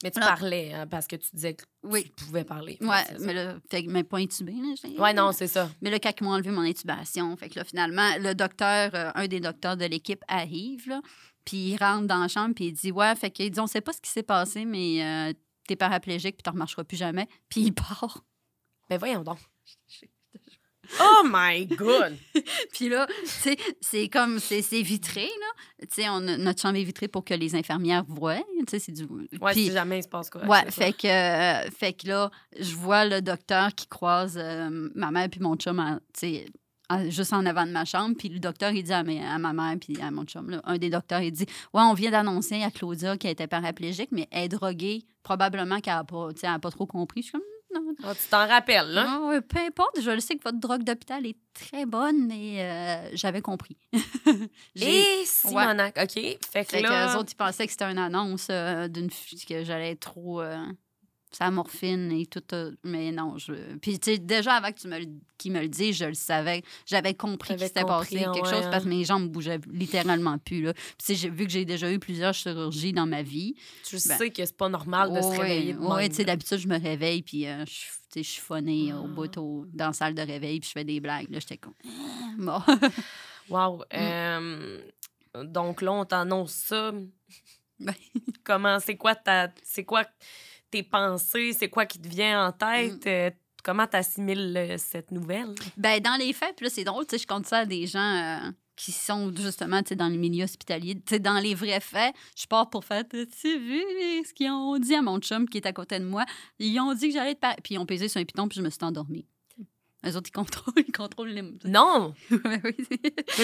[0.02, 2.10] Mais tu parlais, hein, parce que tu disais que oui.
[2.16, 2.78] tu pouvais parler.
[2.80, 3.04] Ça.
[3.20, 4.54] mais là, fait que, mais pas intubé,
[4.98, 5.70] Ouais, non, c'est ça.
[5.82, 9.10] Mais là, quand ils m'ont enlevé mon intubation, fait que là, finalement, le docteur, euh,
[9.14, 11.00] un des docteurs de l'équipe arrive, là,
[11.44, 13.80] puis il rentre dans la chambre, puis il dit Ouais, fait qu'il dit On sait
[13.80, 15.32] pas ce qui s'est passé, mais euh,
[15.66, 17.28] t'es paraplégique, puis t'en remarcheras plus jamais.
[17.48, 18.24] Puis il part.
[18.90, 19.38] Ben, voyons donc.
[21.00, 22.14] Oh my God!
[22.74, 25.86] Puis là, tu sais, c'est comme, c'est c'est vitré, là.
[25.88, 28.42] Tu sais, on a- notre chambre est vitrée pour que les infirmières voient.
[28.58, 29.04] Tu sais, c'est du.
[29.40, 30.44] Ouais, Puis- si jamais il se passe quoi.
[30.44, 32.30] Ouais, fait que, euh, fait que là,
[32.60, 35.82] je vois le docteur qui croise euh, ma mère puis mon chum,
[36.12, 36.46] tu sais,
[37.08, 38.14] juste en avant de ma chambre.
[38.18, 40.60] Puis le docteur, il dit à, mes- à ma mère puis à mon chum, là,
[40.64, 44.28] un des docteurs, il dit Ouais, on vient d'annoncer à Claudia qu'elle était paraplégique, mais
[44.30, 45.04] elle est droguée.
[45.22, 47.22] Probablement qu'elle n'a pas, elle a pas trop compris.
[47.22, 47.42] Je suis comme
[47.74, 49.04] Non, Ah, tu t'en rappelles, là?
[49.06, 52.56] non, ouais, peu importe, je le sais que votre drogue d'hôpital est très bonne, mais
[52.62, 53.76] euh, j'avais compris.
[54.76, 56.12] Et Simonac, OK.
[56.12, 57.06] Fait que Fait que là...
[57.08, 59.08] les autres, ils pensaient que c'était une annonce euh, d'une
[59.48, 60.40] que j'allais être trop.
[60.40, 60.56] euh,
[61.36, 62.42] sa morphine et tout.
[62.52, 63.52] euh, Mais non, je.
[63.78, 64.98] Puis, tu sais, déjà avant que tu me,
[65.36, 66.62] qu'il me le dise, je le savais.
[66.86, 70.62] J'avais compris qu'il s'était passé quelque ouais, chose parce que mes jambes bougeaient littéralement plus.
[70.62, 70.74] Là.
[71.04, 73.54] Puis, vu que j'ai déjà eu plusieurs chirurgies dans ma vie.
[73.84, 76.14] Tu Ben, sais que c'est pas normal de se ouais, réveiller de ouais, même, tu
[76.16, 79.08] sais, d'habitude, je me réveille, puis euh, je suis- je phonée au Ah.
[79.08, 81.28] bout au- dans la salle de réveil, puis je fais des blagues.
[81.30, 81.74] Là, j'étais comme.
[81.84, 82.62] Ah, Bon.
[83.50, 83.78] Wow.
[83.78, 83.82] Mm.
[83.94, 84.80] euh,
[85.44, 86.92] donc là, on t'annonce ça.
[87.80, 87.92] Ben.
[88.44, 90.04] Comment, c'est quoi ta, c'est quoi
[90.74, 93.04] tes pensées, c'est quoi qui te vient en tête?
[93.06, 93.08] Mm.
[93.08, 93.30] euh,
[93.62, 95.54] comment t'assimiles euh, cette nouvelle?
[95.76, 97.86] Ben, dans les faits, puis là, c'est drôle, tu sais, je compte ça à des
[97.86, 100.96] gens euh, qui sont justement, tu sais, dans le milieu hospitalier.
[100.96, 103.18] Tu sais, dans les vrais faits, je pars pour faire, tu
[103.58, 103.80] vu
[104.26, 106.24] ce qu'ils ont dit à mon chum qui est à côté de moi?
[106.58, 107.40] Ils ont dit que j'allais être...
[107.40, 109.26] par- Puis ils ont pesé sur un piton, puis je me suis endormie.
[110.06, 111.42] Eux autres, ils contrôlent, ils contrôlent les...
[111.64, 112.14] Non!
[112.30, 112.60] Mais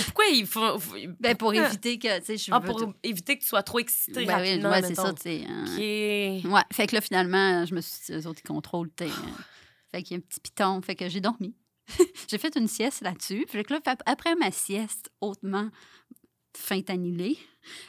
[0.05, 0.79] pourquoi il faut.
[0.79, 4.25] faut- ben, pour éviter que, tu sais, Ah, pour éviter que tu sois trop excité
[4.27, 5.45] Ben oui, ouais, c'est ça, tu sais.
[5.49, 5.65] hein.
[6.51, 8.91] Ouais, fait que là, finalement, je me suis dit, eux autres, ils contrôlent.
[8.95, 9.11] t'sais, euh,
[9.91, 10.81] Fait qu'il y a un petit piton.
[10.83, 11.55] Fait que j'ai dormi.
[12.31, 13.47] j'ai fait une sieste là-dessus.
[13.49, 15.71] Fait que là, ap- après ma sieste, hautement
[16.57, 17.39] feinte annulée,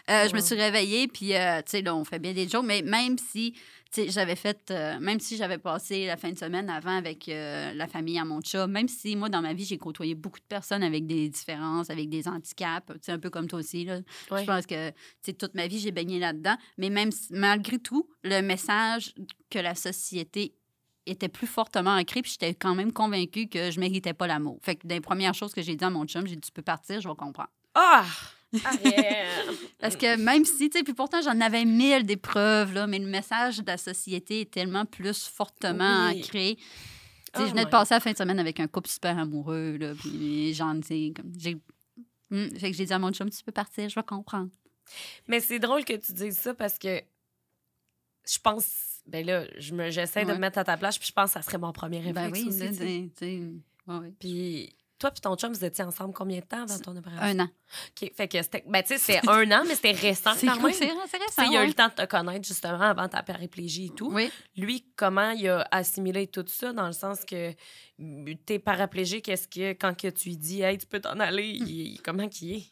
[0.09, 0.45] euh, je me Ouais.
[0.45, 1.07] suis réveillée.
[1.07, 2.63] Puis, euh, tu sais, là, on fait bien des jours.
[2.63, 3.61] Mais même si, tu
[4.07, 7.87] j'avais fait, euh, même si j'avais passé la fin de semaine avant avec euh, la
[7.87, 10.83] famille à mon chat, même si moi, dans ma vie, j'ai côtoyé beaucoup de personnes
[10.83, 13.99] avec des différences, avec des handicaps, un peu comme toi aussi, là.
[14.29, 14.41] Ouais.
[14.41, 14.91] Je pense que
[15.31, 16.55] toute ma vie, j'ai baigné là-dedans.
[16.77, 19.13] Mais même malgré tout, le message
[19.49, 20.53] que la société
[21.05, 24.59] était plus fortement ancré, puis j'étais quand même convaincue que je méritais pas l'amour.
[24.61, 26.61] Fait que des premières choses que j'ai dit à mon chum, j'ai dit tu peux
[26.61, 27.49] partir, je vais comprendre.
[27.73, 28.05] Ah!
[28.65, 29.43] Arrière.
[29.79, 32.99] Parce que même si, tu sais, puis pourtant j'en avais mille des preuves, là, mais
[32.99, 36.19] le message de la société est tellement plus fortement Oui.
[36.19, 36.55] ancré.
[36.57, 39.17] Tu sais, Oh je venais de passer la fin de semaine avec un couple super
[39.17, 41.57] amoureux, là, puis j'en sais, comme, j'ai...
[42.31, 44.49] Hum, fait que j'ai dit à mon chum, tu peux partir, je vais comprendre.
[45.27, 47.01] Mais c'est drôle que tu dises ça parce que
[48.27, 48.67] je pense.
[49.07, 51.33] Ben là, je me, j'essaie de me mettre à ta place, puis je pense que
[51.33, 53.09] ça serait mon premier réflexe Ben oui,
[53.89, 54.11] aussi.
[54.19, 57.21] Puis toi puis ton chum, vous étiez ensemble combien de temps avant ton opération?
[57.39, 57.49] Un an.
[58.01, 58.63] OK, fait que c'était...
[58.67, 60.71] Ben tu sais, c'était un an, mais c'était récent C'est quand même.
[60.73, 61.51] c'est c'est récent.
[61.51, 64.11] il a eu le temps de te connaître justement avant ta paraplégie et tout.
[64.13, 64.29] Oui.
[64.55, 67.51] Lui, comment il a assimilé tout ça dans le sens que
[67.99, 71.57] mm, t'es paraplégique, est-ce que quand que tu lui dis hey, tu peux t'en aller,
[71.59, 71.67] Hmm.
[71.67, 72.63] il- comment qu'il est?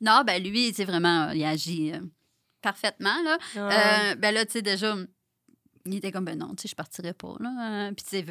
[0.00, 2.00] Non, ben lui, c'est vraiment, il agit euh,
[2.62, 3.38] parfaitement, là.
[3.56, 4.10] Ah.
[4.10, 4.94] Euh, ben là, tu sais, déjà,
[5.92, 7.88] il était comme, ben non, tu sais, je partirais pas, là.
[7.88, 8.24] Euh, Puis, tu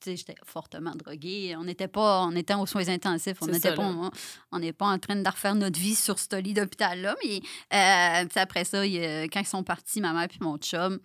[0.00, 1.54] sais, j'étais fortement droguée.
[1.58, 3.36] On n'était pas, on était aux soins intensifs.
[3.40, 4.10] On n'était pas,
[4.52, 7.16] on- pas en train de refaire notre vie sur ce lit d'hôpital-là.
[7.24, 7.36] Mais,
[7.74, 8.98] euh, tu sais, après ça, il,
[9.30, 10.98] quand ils sont partis, ma mère puis mon chum,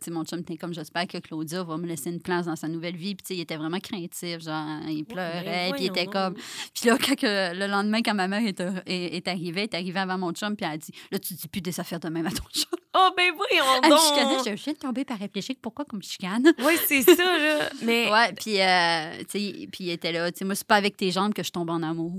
[0.00, 2.68] sais, mon chum était comme, j'espère que Claudia va me laisser une place dans sa
[2.68, 3.14] nouvelle vie.
[3.14, 6.34] Puis, tu sais, il était vraiment craintif, genre, il pleurait, puis il était comme,
[6.74, 10.00] puis là, quand le lendemain, quand ma mère est, est, est arrivée, elle est arrivée
[10.00, 12.26] avant mon chum, puis elle a dit Là, tu dis plus des affaires de même
[12.26, 12.64] à ton chum.
[12.94, 14.46] Oh, ben voyons Elle me chicanait, donc!
[14.46, 16.44] je je viens de tomber par réfléchir, pourquoi comme chicane?
[16.58, 17.70] Oui, c'est ça, là.
[17.82, 20.76] Mais Ouais, puis, euh, tu sais, puis il était là, tu sais, moi, c'est pas
[20.76, 22.12] avec tes jambes que je tombe en amour.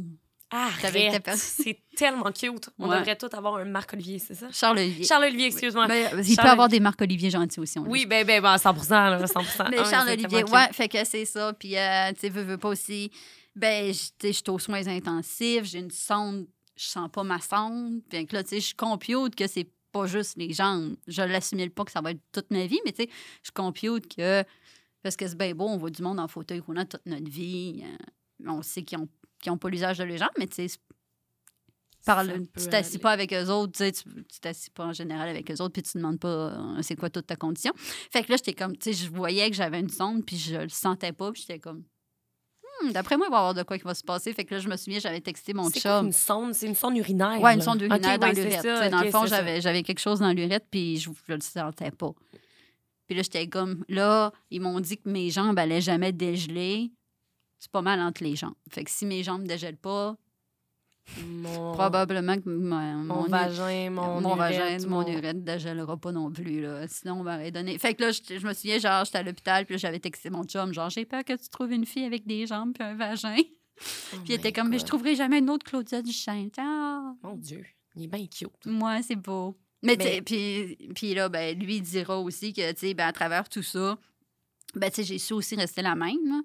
[0.56, 2.70] Arrête, c'est tellement cute.
[2.78, 3.00] On Ouais.
[3.00, 4.48] devrait tous avoir un Marc-Olivier, c'est ça?
[4.52, 5.04] Charles-Olivier.
[5.06, 5.88] Charles-Olivier, excuse-moi.
[5.90, 7.80] Euh, il Charles- peut avoir des Marc-Olivier gentils aussi.
[7.80, 9.40] on Oui, ben, ben, ben, 100 là, 100
[9.72, 11.54] Mais Ah, Charles-Olivier, ouais, fait que c'est ça.
[11.54, 13.10] Puis, euh, tu sais, veux, veux pas aussi.
[13.56, 18.02] Ben, je suis aux soins intensifs, j'ai une sonde, je sens pas ma sonde.
[18.12, 20.96] Que là, tu sais, je compute que c'est pas juste les jambes.
[21.08, 23.10] Je l'assimile pas que ça va être toute ma vie, mais tu sais,
[23.44, 24.44] je compute que.
[25.04, 27.84] Parce que c'est bien beau, on voit du monde en fauteuil roulant toute notre vie.
[27.84, 29.08] euh, on sait qu'ils ont,
[29.44, 30.80] qu'ils ont pas l'usage de les jambes, mais tu sais,
[32.58, 34.04] tu t'assis pas avec eux autres, tu sais,
[34.42, 37.28] t'assis pas en général avec eux autres, puis tu demandes pas euh, c'est quoi toute
[37.28, 37.74] ta condition.
[37.78, 40.56] Fait que là, j'étais comme, tu sais, je voyais que j'avais une sonde, puis je
[40.56, 41.84] le sentais pas, puis j'étais comme,
[42.82, 44.34] Hmm, d'après moi, il va y avoir de quoi qui va se passer.
[44.34, 46.08] Fait que là, je me souviens, j'avais texté mon chum.
[46.08, 46.54] une sonde?
[46.54, 47.40] C'est une sonde urinaire.
[47.42, 48.92] Ouais, une sonde urinaire dans ouais, l'urette.
[48.92, 52.12] Dans le fond, j'avais quelque chose dans l'urette, puis je, je le sentais pas.
[53.08, 56.92] Puis là, j'étais comme, là, ils m'ont dit que mes jambes allaient jamais dégeler.
[57.64, 58.56] C'est pas mal entre les jambes.
[58.70, 60.18] Fait que si mes jambes dégèlent pas,
[61.22, 66.12] Mon, probablement que mon, mon, vagin, mon, mon vagin, urètre, mon urètre ne dégèlera pas
[66.12, 66.62] non plus.
[66.62, 66.86] Là.
[66.90, 67.78] Sinon, on m'aurait donné.
[67.78, 70.44] Fait que là, je, je me souviens, genre, j'étais à l'hôpital, puis j'avais texté mon
[70.44, 73.36] chum, genre, j'ai peur que tu trouves une fille avec des jambes puis un vagin.
[73.76, 74.88] Oh Puis il était comme, mais je God.
[74.90, 76.52] trouverai jamais une autre Claudia Duchesne.
[76.60, 78.52] Ah, Mon Dieu, il est bien cute.
[78.68, 79.58] moi, c'est beau.
[79.82, 83.12] Mais, Mais- puis, puis là, ben, lui, il dira aussi que, tu sais, ben, à
[83.12, 83.98] travers tout ça,
[84.76, 86.24] ben, tu sais, j'ai su aussi rester la même.
[86.28, 86.42] là.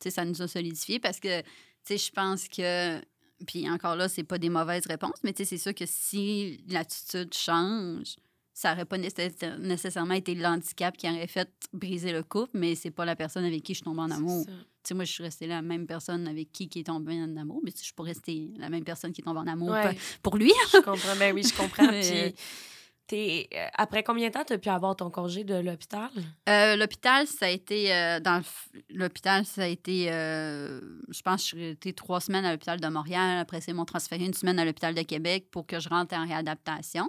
[0.00, 1.42] Ça nous a solidifié parce que,
[1.88, 3.00] je pense que.
[3.46, 8.16] Puis encore là, c'est pas des mauvaises réponses, mais c'est sûr que si l'attitude change,
[8.54, 12.90] ça aurait pas nécess- nécessairement été l'handicap qui aurait fait briser le couple, mais c'est
[12.90, 14.46] pas la personne avec qui je tombe en amour.
[14.94, 17.72] Moi, je suis restée la même personne avec qui qui est tombée en amour, mais
[17.78, 19.98] je pas rester la même personne qui tombe en amour Ouais.
[20.22, 20.52] pour- lui.
[20.72, 21.88] Je comprends, ben oui, je comprends.
[21.88, 22.34] Puis
[23.06, 26.10] T'es, euh, après combien de temps tu as pu avoir ton congé de l'hôpital?
[26.48, 27.94] Euh, l'hôpital, ça a été.
[27.94, 28.42] euh, dans
[28.90, 30.06] l'hôpital, ça a été.
[30.10, 33.38] euh, je pense que j'ai été trois semaines à l'hôpital de Montréal.
[33.38, 36.26] Après, ils m'ont transféré une semaine à l'hôpital de Québec pour que je rentre en
[36.26, 37.04] réadaptation.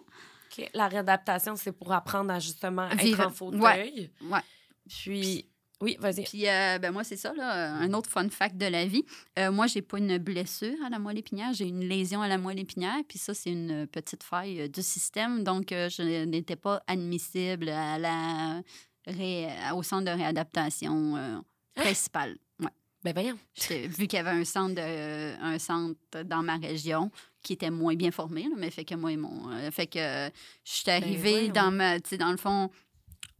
[0.57, 0.69] OK.
[0.75, 4.11] La réadaptation, c'est pour apprendre à justement être Vivre- en fauteuil.
[4.21, 4.39] Ouais.
[4.87, 5.49] Puis,
[5.81, 6.23] oui, vas-y.
[6.23, 9.03] Puis, euh, ben moi, c'est ça, là, un autre fun fact de la vie.
[9.37, 12.37] Euh, moi, j'ai pas une blessure à la moelle épinière, j'ai une lésion à la
[12.37, 12.97] moelle épinière.
[13.07, 15.43] Puis ça, c'est une petite faille euh, du système.
[15.43, 18.61] Donc, euh, je n'étais pas admissible à la
[19.05, 21.37] ré- au centre de réadaptation euh,
[21.75, 22.37] principal.
[22.59, 22.69] Ouais.
[23.03, 23.37] Ben voyons.
[23.69, 27.11] Vu qu'il y avait un centre, de- un centre dans ma région
[27.43, 30.29] qui était moins bien formé, là, mais fait que moi, mon, euh, fait que euh,
[30.65, 31.53] je suis arrivée voyons.
[31.53, 32.69] dans ma, tu sais, dans le fond,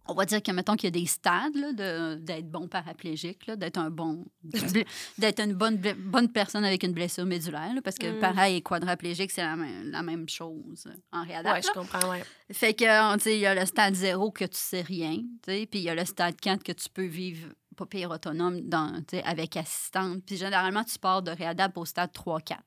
[0.08, 1.76] on va dire que mettons qu'il y a des stades
[2.24, 4.26] d'être bon paraplégique, d'être un bon,
[5.18, 8.20] d'être une bonne, bonne personne avec une blessure médulaire, là, parce que Mm.
[8.20, 11.82] pareil, quadriplégique, c'est la même, la même chose en réadaptation.
[11.82, 12.24] Ouais, je comprends, ouais.
[12.52, 15.90] Fait que, il y a le stade 0 que tu sais rien, puis il y
[15.90, 20.24] a le stade 4 que tu peux vivre pas pire autonome dans, avec assistante.
[20.26, 22.58] Puis généralement, tu pars de réadap au stade 3-4.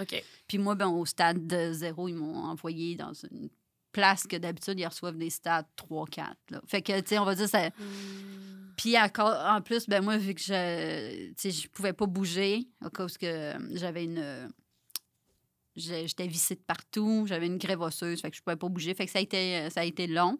[0.00, 0.24] OK.
[0.48, 3.48] Puis moi, ben, au stade de 0, ils m'ont envoyé dans une
[3.96, 6.34] place que d'habitude, ils reçoivent des stades 3-4.
[6.50, 6.60] là.
[6.66, 7.70] Fait que, tu sais, on va dire, ça...
[8.76, 12.68] Puis encore, en plus, ben moi, vu que je, tu sais, je pouvais pas bouger
[12.84, 14.50] à cause que j'avais une...
[15.74, 18.94] J'étais vissée de partout, j'avais une grève osseuse, fait que je pouvais pas bouger.
[18.94, 20.38] Fait que ça a été, ça a été long.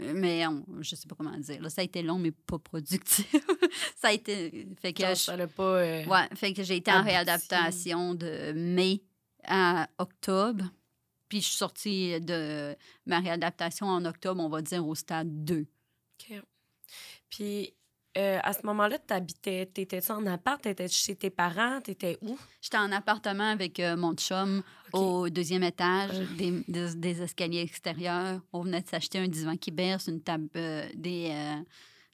[0.00, 1.60] Euh, Mais on- je sais pas comment dire.
[1.62, 1.68] là.
[1.70, 3.26] ça a été long, mais pas productif.
[4.00, 4.68] ça a été...
[4.80, 5.62] Fait que Ça, je- ça pas...
[5.62, 9.02] euh, Ouais, fait que j'ai été en réadaptation de mai
[9.44, 10.64] à octobre.
[11.30, 12.76] Puis je suis sortie de
[13.06, 15.60] ma réadaptation en octobre, on va dire, au stade 2.
[16.20, 16.42] OK.
[17.30, 17.72] Puis,
[18.18, 19.66] euh, à ce moment-là, tu habitais...
[19.66, 20.60] T'étais-tu en appart?
[20.60, 21.80] T'étais chez tes parents?
[21.80, 22.36] T'étais où?
[22.60, 24.62] J'étais en appartement avec euh, mon chum
[24.92, 26.26] au deuxième étage, Euh.
[26.36, 28.40] des, des- des escaliers extérieurs.
[28.52, 30.48] On venait de s'acheter un divan qui berce, une table,
[30.96, 31.32] des,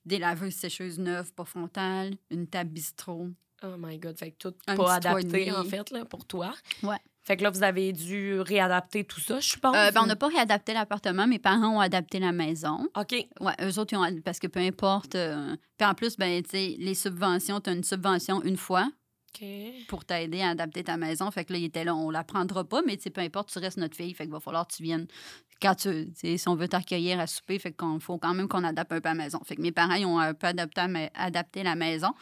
[0.05, 3.31] des laveuses sécheuses neuves, pas frontales, une table bistrot.
[3.63, 4.19] Oh my God.
[4.19, 6.53] Fait que tout Un pas adapté, en fait, là, pour toi.
[6.83, 6.99] Ouais.
[7.27, 9.75] Fait que là, vous avez dû réadapter tout ça, je pense.
[9.77, 12.87] Euh, ben, on n'a pas réadapté l'appartement, mes parents ont adapté la maison.
[12.97, 13.15] OK.
[13.41, 15.17] Oui, eux autres, ils ont, parce que peu importe.
[15.17, 18.89] euh, puis en plus, ben, tu sais, les subventions, tu as une subvention une fois
[19.35, 19.45] OK.
[19.89, 21.29] pour t'aider à adapter ta maison.
[21.33, 23.51] Fait que là, il était là, on la prendra pas, mais tu sais, peu importe,
[23.53, 24.15] tu restes notre fille.
[24.15, 25.07] Fait qu'il va falloir que tu viennes.
[25.61, 28.93] Quand tu, si on veut t'accueillir à souper, fait qu'il faut quand même qu'on adapte
[28.93, 29.41] un peu la maison.
[29.45, 32.13] Fait que mes parents, ils ont un peu adapté, à ma- adapté la maison.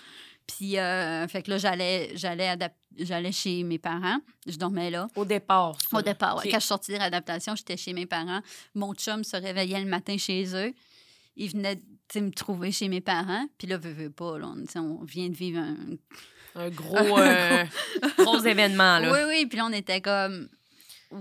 [0.47, 2.57] Puis, euh, fait que là, j'allais, j'allais,
[2.97, 4.19] j'allais chez mes parents.
[4.47, 5.09] Je dormais là.
[5.17, 5.99] Au départ, ça.
[5.99, 6.47] Au départ, ouais.
[6.47, 6.51] OK.
[6.51, 8.41] quand je sortie de réadaptation, j'étais chez mes parents.
[8.75, 10.75] Mon chum se réveillait le matin chez eux.
[11.37, 11.79] Il venait
[12.15, 13.47] me trouver chez mes parents.
[13.59, 15.77] Puis là, veux, veux pas, là, on, vient de vivre un...
[16.57, 17.65] Un gros, euh,
[18.19, 19.13] gros événement, là.
[19.13, 19.47] Oui, oui.
[19.47, 20.49] Puis là, on était comme...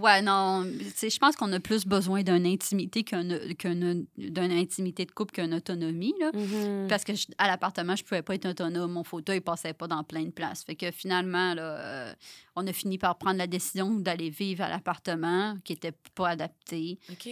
[0.01, 3.27] Ouais, non, je pense qu'on a plus besoin d'une intimité qu'un,
[3.57, 6.31] qu'une, d'une intimité de couple qu'une autonomie, là.
[6.33, 6.87] Mhm.
[6.87, 8.91] Parce que je- à l'appartement, je pouvais pas être autonome.
[8.93, 10.63] Mon fauteuil passait pas dans plein de places.
[10.63, 12.13] Fait que finalement, là, euh,
[12.55, 16.97] on a fini par prendre la décision d'aller vivre à l'appartement qui était pas adapté.
[17.11, 17.29] OK.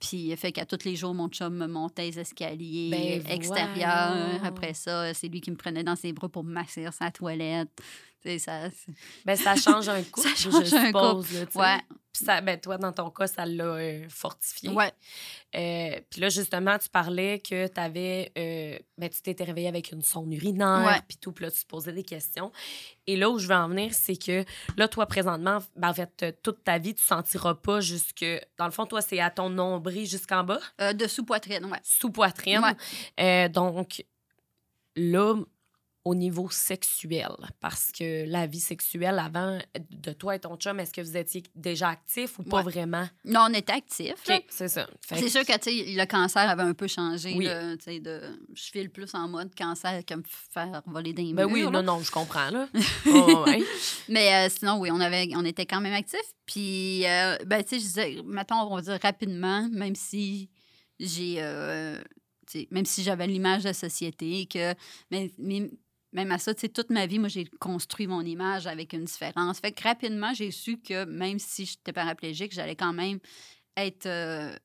[0.00, 4.44] Puis, fait qu'à tous les jours, mon chum me montait les escaliers Ben, extérieurs.
[4.44, 7.68] Après ça, c'est lui qui me prenait dans ses bras pour me masser sa toilette.
[8.38, 8.68] Ça.
[9.24, 11.32] Ben, ça change un coup, Ça je change un suppose.
[11.32, 11.44] là.
[11.54, 14.70] Ouais, Puis ça, ben, toi, dans ton cas, ça l'a euh, fortifié.
[14.70, 14.92] ouais.
[15.56, 18.32] Euh, puis là, justement, tu parlais que tu avais.
[18.96, 21.32] ben, tu t'étais réveillée avec une sonde urinaire, puis tout.
[21.32, 22.50] Puis là, tu te posais des questions.
[23.06, 24.44] Et là où je veux en venir, c'est que
[24.78, 28.24] là, toi, présentement, ben, en fait, euh, toute ta vie, tu sentiras pas jusque.
[28.56, 31.78] Dans le fond, toi, c'est à ton nombril jusqu'en bas, Euh, dessous poitrine, ouais.
[31.82, 32.60] sous poitrine.
[32.64, 33.44] Ouais.
[33.44, 34.04] Euh, donc,
[34.96, 35.34] là,
[36.04, 37.30] au niveau sexuel,
[37.60, 39.58] parce que la vie sexuelle avant
[39.90, 42.70] de toi et ton chum, est-ce que vous étiez déjà actifs ou pas Ouais.
[42.72, 43.08] vraiment?
[43.24, 43.72] Non, on était.
[43.76, 44.86] OK, c'est ça.
[45.08, 47.34] C'est que- sûr que tu sais, le cancer avait un peu changé.
[47.34, 47.46] Oui.
[47.46, 48.20] là, de,
[48.54, 51.52] je file plus en mode cancer que me faire voler des Ben murs.
[51.54, 51.70] oui, là.
[51.70, 52.68] non, non, je comprends, là.
[53.06, 53.62] Oh, ouais.
[54.10, 56.20] Mais euh, sinon, oui, on, avait, on était quand même actifs.
[56.44, 60.50] Puis, euh, ben, tu sais, je disais, mettons, on va dire rapidement, même si
[61.00, 61.36] j'ai.
[61.38, 61.98] euh,
[62.70, 64.74] même si j'avais l'image de la société, que.
[65.10, 65.70] Mais, mais-
[66.14, 69.60] même à ça, toute ma vie, moi, j'ai construit mon image avec une différence.
[69.60, 73.18] Fait que rapidement, j'ai su que même si j'étais paraplégique, j'allais quand même
[73.76, 74.06] être.
[74.06, 74.56] euh,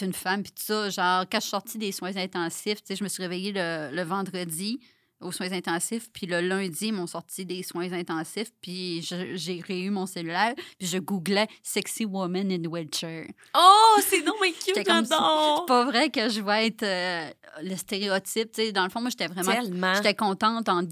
[0.00, 0.90] une femme, puis tout ça.
[0.90, 4.80] Genre, quand je suis sortie des soins intensifs, je me suis réveillée le vendredi
[5.20, 9.90] aux soins intensifs, puis le lundi, ils m'ont sorti des soins intensifs, puis j'ai réu
[9.90, 15.60] mon cellulaire, puis je googlais «Sexy Woman in Wheelchair Oh, c'est non, mais cute, j'adore!
[15.60, 17.30] C'est pas vrai que je vais être euh,
[17.62, 18.72] le stéréotype, tu sais.
[18.72, 19.94] Dans le fond, moi, j'étais vraiment...
[19.94, 20.82] J'étais contente en,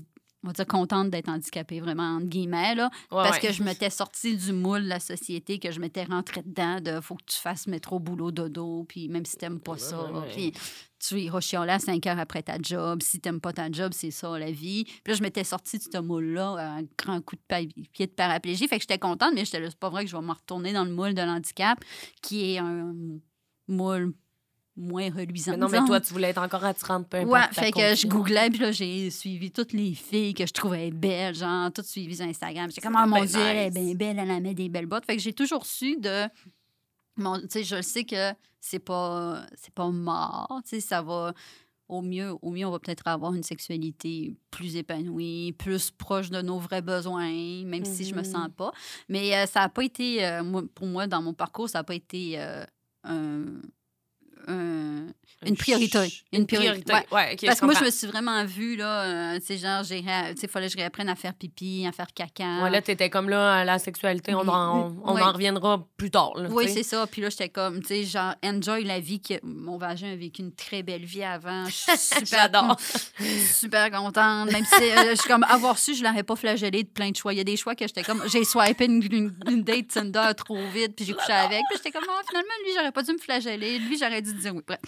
[0.45, 3.49] on va dire, contente d'être handicapée, vraiment, entre guillemets, là, Ouais, parce ouais.
[3.49, 7.01] que je m'étais sortie du moule de la société, que je m'étais rentrée dedans de
[7.01, 10.53] faut que tu fasses métro, boulot, dodo, puis même si t'aimes pas ça, Ouais, puis
[10.99, 13.03] tu iras chialer à 5 heures après ta job.
[13.03, 14.85] Si t'aimes pas ta job, c'est ça, la vie.
[14.85, 18.69] Puis là, je m'étais sortie de ce moule-là, un grand coup de pied de paraplégie.
[18.69, 20.73] Fait que j'étais contente, mais j'étais là, c'est pas vrai que je vais me retourner
[20.73, 21.79] dans le moule de l'handicap,
[22.23, 22.95] qui est un
[23.69, 24.15] moule
[24.77, 25.53] moins reluisant.
[25.53, 27.33] Mais non, mais toi, tu voulais être encore attirante, peu importe.
[27.33, 30.91] Ouais, fait que je googlais, puis là, j'ai suivi toutes les filles que je trouvais
[30.91, 32.71] belles, genre, toutes suivies sur Instagram.
[32.71, 35.05] J'étais comme, oh mon Dieu, elle est bien belle, elle a mis des belles bottes.
[35.07, 36.29] Fait que j'ai toujours su de.
[37.17, 41.03] Mon, tu sais, je le sais que c'est pas, c'est pas mort, tu sais, ça
[41.03, 41.33] va.
[41.87, 46.41] Au mieux, au mieux, on va peut-être avoir une sexualité plus épanouie, plus proche de
[46.41, 47.29] nos vrais besoins,
[47.65, 48.73] même si je me sens pas.
[49.11, 51.85] Mais euh, ça n'a pas été, euh, moi- pour moi, dans mon parcours, ça n'a
[51.85, 52.65] pas été euh,
[53.05, 53.61] un-
[54.49, 55.07] un-
[55.47, 55.99] une priorité.
[56.33, 56.93] Une Une priori- priorité.
[56.95, 57.05] ouais.
[57.13, 59.85] Ouais, ok, Parce que moi, je me suis vraiment vue, là, euh, tu sais, genre,
[59.85, 60.03] sais,
[60.49, 62.63] fallait que je réapprenne à faire pipi, à faire caca.
[62.63, 65.21] Ouais, là, t'étais comme là, à la sexualité, on, en, on ouais.
[65.23, 66.33] en reviendra plus tard.
[66.37, 67.07] Là, Oui, c'est ça.
[67.07, 69.21] Puis là, j'étais comme, tu sais, genre, enjoy la vie.
[69.21, 69.35] Que...
[69.43, 71.67] Mon vagin a vécu une très belle vie avant.
[71.67, 71.93] Je suis
[72.27, 72.77] super,
[73.53, 74.51] super contente.
[74.51, 77.17] Même si euh, je suis comme, avoir su, je l'aurais pas flagellé de plein de
[77.17, 77.33] choix.
[77.35, 80.31] Il y a des choix que j'étais comme, j'ai swipé une, une, une date Tinder
[80.37, 81.61] trop vite, puis j'ai couché avec.
[81.69, 83.79] Puis j'étais comme, Ah, finalement, lui, j'aurais pas dû me flageller.
[83.79, 84.63] Lui, j'aurais dû dire oui.
[84.67, 84.79] Bref.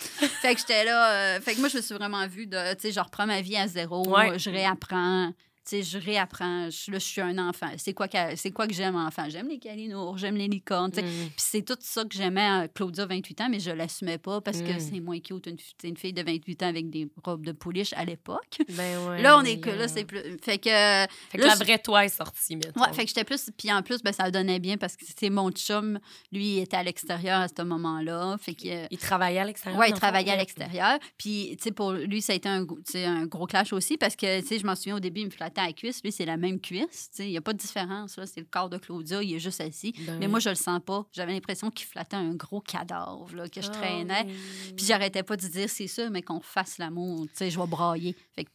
[0.43, 1.37] Fait que j'étais là.
[1.37, 3.41] euh, fait que moi, je me suis vraiment vue de, tu sais, je reprends ma
[3.41, 4.07] vie à zéro.
[4.09, 4.39] Ouais.
[4.39, 5.31] Je réapprends.
[5.69, 6.71] Sais, je réapprends.
[6.71, 7.67] Je, là, je suis un enfant.
[7.77, 9.25] C'est quoi que, c'est quoi que j'aime, enfant?
[9.29, 10.91] J'aime les calinours, j'aime les licornes.
[10.91, 10.93] Mm.
[10.93, 14.63] Puis c'est tout ça que j'aimais à Claudia, 28 ans, mais je l'assumais pas parce
[14.63, 14.81] que Mm.
[14.81, 17.93] c'est moins cute une, c'est une fille de 28 ans avec des robes de pouliche
[17.95, 18.59] à l'époque.
[18.69, 19.23] Ben ouais.
[19.23, 20.21] Là, on est que là, c'est plus.
[20.43, 20.71] Fait que.
[20.71, 22.81] Fait que là, la vraie toi est sortie, mettons.
[22.81, 23.51] Ouais, fait que j'étais plus.
[23.59, 25.99] Puis en plus, ben, ça donnait bien parce que c'était mon chum.
[26.31, 28.37] Lui, il était à l'extérieur à ce moment-là.
[28.41, 28.87] Fait que.
[28.91, 29.81] Il travaillait à l'extérieur.
[29.81, 30.99] Ouais, il travaillait à l'extérieur.
[31.19, 32.65] Puis, tu sais, pour lui, ça a été un,
[32.95, 35.31] un gros clash aussi parce que, tu sais, je m'en souviens au début, il me
[35.31, 36.03] flattait à la cuisse.
[36.03, 37.11] Lui, c'est la même cuisse.
[37.19, 38.19] Il n'y a pas de différence.
[38.27, 39.93] C'est le corps de Claudia, il est juste assis.
[40.07, 40.31] Ben Mais oui.
[40.31, 41.07] moi, je le sens pas.
[41.13, 44.25] J'avais l'impression qu'il flattait un gros cadavre là, que je Ah, traînais.
[44.27, 44.73] oui.
[44.77, 48.15] Puis j'arrêtais pas de dire, c'est ça, mais qu'on fasse l'amour, je vais brailler.
[48.35, 48.51] Fait que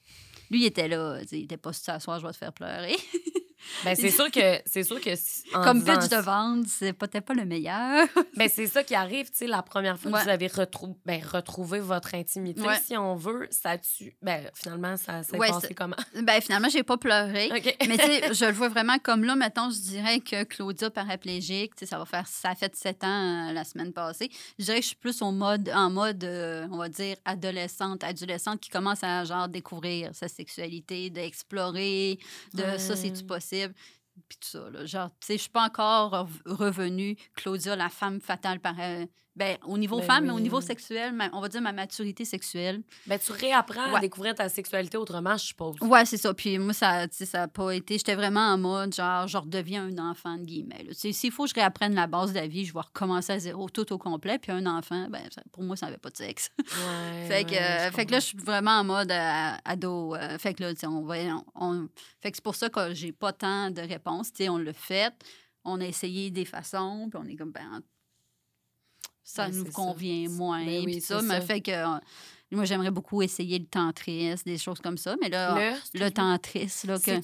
[0.49, 2.95] lui, il était là, il était pas sur soir, je vais te faire pleurer.
[3.85, 5.11] Ben, c'est sûr que c'est sûr que
[5.55, 8.07] en Comme disant pitch de vente, c'est peut-être pas le meilleur.
[8.37, 10.19] Ben, c'est ça qui arrive, tu sais, la première fois Ouais.
[10.19, 12.79] que vous avez retrou- ben, retrouvé votre intimité, Ouais.
[12.83, 14.15] si on veut, ça tue.
[14.21, 15.95] Ben, finalement, ça s'est Ouais, passé c'est- comment?
[16.23, 17.49] ben finalement, j'ai pas pleuré.
[17.87, 21.75] Mais tu sais, je le vois vraiment comme là, maintenant, je dirais que Claudia paraplégique,
[21.75, 24.29] tu sais, ça va faire, ça a fait sept ans euh, la semaine passée.
[24.57, 28.03] Je dirais que je suis plus au mode, en mode, euh, on va dire, adolescente,
[28.03, 32.17] adolescente qui commence à, genre, découvrir sa sexualité, d'explorer,
[32.53, 33.50] de ça, c'est-tu possible?
[34.27, 34.85] Puis tout ça, là.
[34.85, 38.75] Genre, tu sais, je suis pas encore rev- revenue, Claudia, la femme fatale par...
[38.79, 39.05] euh,
[39.41, 42.25] ben, au niveau Ben femme, mais au niveau sexuel, ma- on va dire ma maturité
[42.25, 42.81] sexuelle.
[43.07, 45.75] Ben, tu réapprends à découvrir ta sexualité autrement, je suppose.
[45.81, 46.31] Ouais, c'est ça.
[46.33, 47.97] Puis moi, ça tu sais, ça a pas été.
[47.97, 50.85] J'étais vraiment en mode, genre, je redeviens un enfant, de guillemets.
[50.93, 53.69] S'il faut que je réapprenne la base de la vie, je vais recommencer à zéro,
[53.69, 54.37] tout au complet.
[54.37, 56.49] Puis un enfant, ben, ça- pour moi, ça n'avait pas de sexe.
[56.59, 56.65] Ouais,
[57.27, 60.13] fait, que, euh, fait que là, je suis vraiment en mode euh, ado.
[60.15, 61.15] euh, fait que là, tu sais, on va.
[61.15, 61.89] On, on-
[62.21, 64.31] fait que c'est pour ça que j'ai pas tant de réponses.
[64.31, 65.13] Tu sais, on l'a fait.
[65.63, 67.07] On a essayé des façons.
[67.11, 67.81] Puis on est comme, ben,
[69.23, 69.71] ça nous ça.
[69.71, 70.65] convient moins.
[70.65, 71.41] Ben oui, ça, ça.
[71.41, 71.71] fait que.
[71.71, 71.99] euh,
[72.53, 75.15] moi, j'aimerais beaucoup essayer le tantrisme, des choses comme ça.
[75.21, 77.21] Mais là, Le, le tantrisme, là, que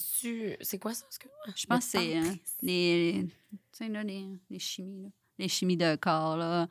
[0.62, 1.06] C'est quoi ça?
[1.08, 1.54] excuse-moi?
[1.54, 2.38] je pense que c'est tantrisme?
[2.62, 3.28] les,
[3.74, 5.10] sais, là, les, les chimies, là.
[5.38, 6.68] les chimies de corps, là.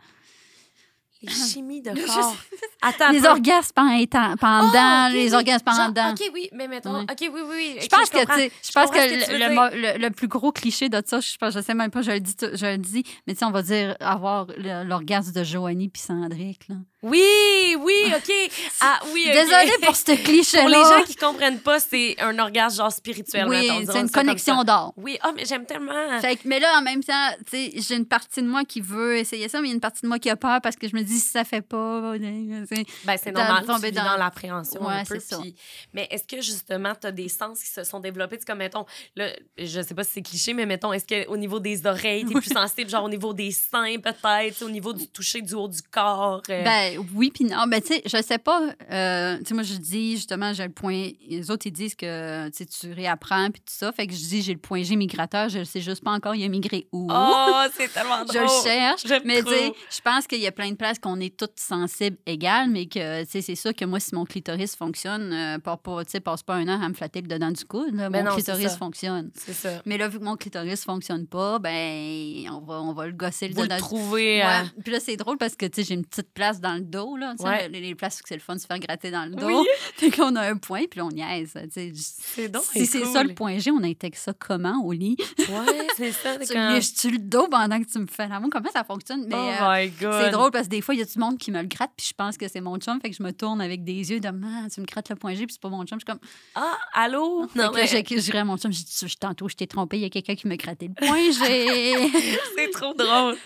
[1.22, 2.36] Les chimies de Je corps.
[2.82, 3.10] Attends.
[3.10, 5.34] les orgasmes pendant, pendant Ah, ok, les oui.
[5.34, 6.10] orgasmes pendant.
[6.12, 7.00] OK, oui, mais mettons.
[7.00, 7.76] OK, oui, oui, oui.
[7.80, 10.52] Je ok, pense que, tu sais, je pense que que le, le, le- plus gros
[10.52, 12.78] cliché de ça, je pense, je sais même pas, je le dis, tout- je le
[12.78, 14.46] dis, mais tu sais, on va dire avoir
[14.84, 16.76] l'orgasme de Joanie puis Sandrick, là.
[17.08, 18.32] Oui, oui, OK.
[18.80, 19.32] Ah, oui, OK.
[19.32, 20.62] Désolée pour ce cliché-là.
[20.62, 23.46] Pour les gens qui comprennent pas, c'est un orgasme genre spirituel.
[23.48, 24.92] Oui, c'est une connexion d'or.
[24.96, 26.20] Oui, ah, mais j'aime tellement.
[26.20, 29.48] Fait que- mais là, en même temps, j'ai une partie de moi qui veut essayer
[29.48, 30.96] ça, mais il y a une partie de moi qui a peur parce que je
[30.96, 32.14] me dis si ça fait pas.
[33.04, 35.18] Ben, c'est normal, tomber dans- dans l'appréhension un Ouais, peu.
[35.20, 35.38] ça.
[35.38, 35.54] puis-
[35.92, 38.38] Mais est-ce que, justement, tu as des sens qui se sont développés?
[38.46, 38.84] Comme, mettons,
[39.14, 39.28] là,
[39.58, 42.40] je sais pas si c'est cliché, mais mettons, est-ce qu'au niveau des oreilles, tu es
[42.40, 45.80] plus sensible, genre au niveau des seins, peut-être, au niveau du toucher du haut du
[45.82, 46.42] corps?
[46.50, 47.66] euh, Ben oui, puis non.
[47.68, 48.60] Ben tu sais, je sais pas.
[48.90, 51.10] euh, tu sais, moi, je dis justement, j'ai le point.
[51.28, 53.92] Les autres, ils disent que tu réapprends, puis tout ça.
[53.92, 55.48] Fait que je dis, j'ai le point G migrateur.
[55.48, 57.08] Je le sais juste pas encore, il a migré où.
[57.10, 58.42] Oh, c'est tellement Je drôle.
[58.44, 59.04] le cherche.
[59.24, 62.16] Mais tu sais, je pense qu'il y a plein de places qu'on est toutes sensibles
[62.26, 65.76] égales, mais que tu sais, c'est sûr que moi, si mon clitoris fonctionne, euh, pas,
[65.76, 67.94] pas, tu sais, passe pas un an à me flatter le dedans du coude.
[67.94, 69.30] là, Ben mon non, clitoris fonctionne.
[69.34, 69.82] C'est ça.
[69.86, 73.48] Mais là, vu que mon clitoris fonctionne pas, ben on va, on va le gosser
[73.48, 74.42] le Vous le dedans du trouvez.
[74.42, 74.62] euh, Ouais.
[74.82, 77.16] Puis là, c'est drôle parce que, tu sais, j'ai une petite place dans le dos,
[77.16, 77.32] là.
[77.36, 77.68] Tu sais, Ouais.
[77.68, 79.46] les, les places où c'est le fun de se faire gratter dans le dos.
[79.62, 79.66] Oui.
[79.96, 81.52] Fait qu'on a un point, puis on niaise.
[81.72, 81.92] tu.
[81.96, 85.16] C'est donc Si c'est ça le point G, on intègre ça comment au lit?
[85.38, 86.36] Ouais, c'est ça.
[86.46, 88.50] Tu comme- liches-tu le dos pendant que tu me fais l'amour?
[88.52, 89.26] Comment ça fonctionne?
[89.26, 90.22] Mais, oh euh, my God.
[90.22, 91.92] c'est drôle parce que des fois, il y a du monde qui me le gratte,
[91.96, 94.20] puis je pense que c'est mon chum, fait que je me tourne avec des yeux
[94.20, 95.98] de Ah, tu me grattes le point G, puis c'est pas mon chum.
[95.98, 97.42] Je suis comme, Ah, allô?
[97.54, 100.06] non, Non, mais je à mon chum, je dis, tantôt, je t'ai trompé, il y
[100.06, 102.10] a quelqu'un qui me grattait le point G.
[102.56, 103.36] c'est trop drôle.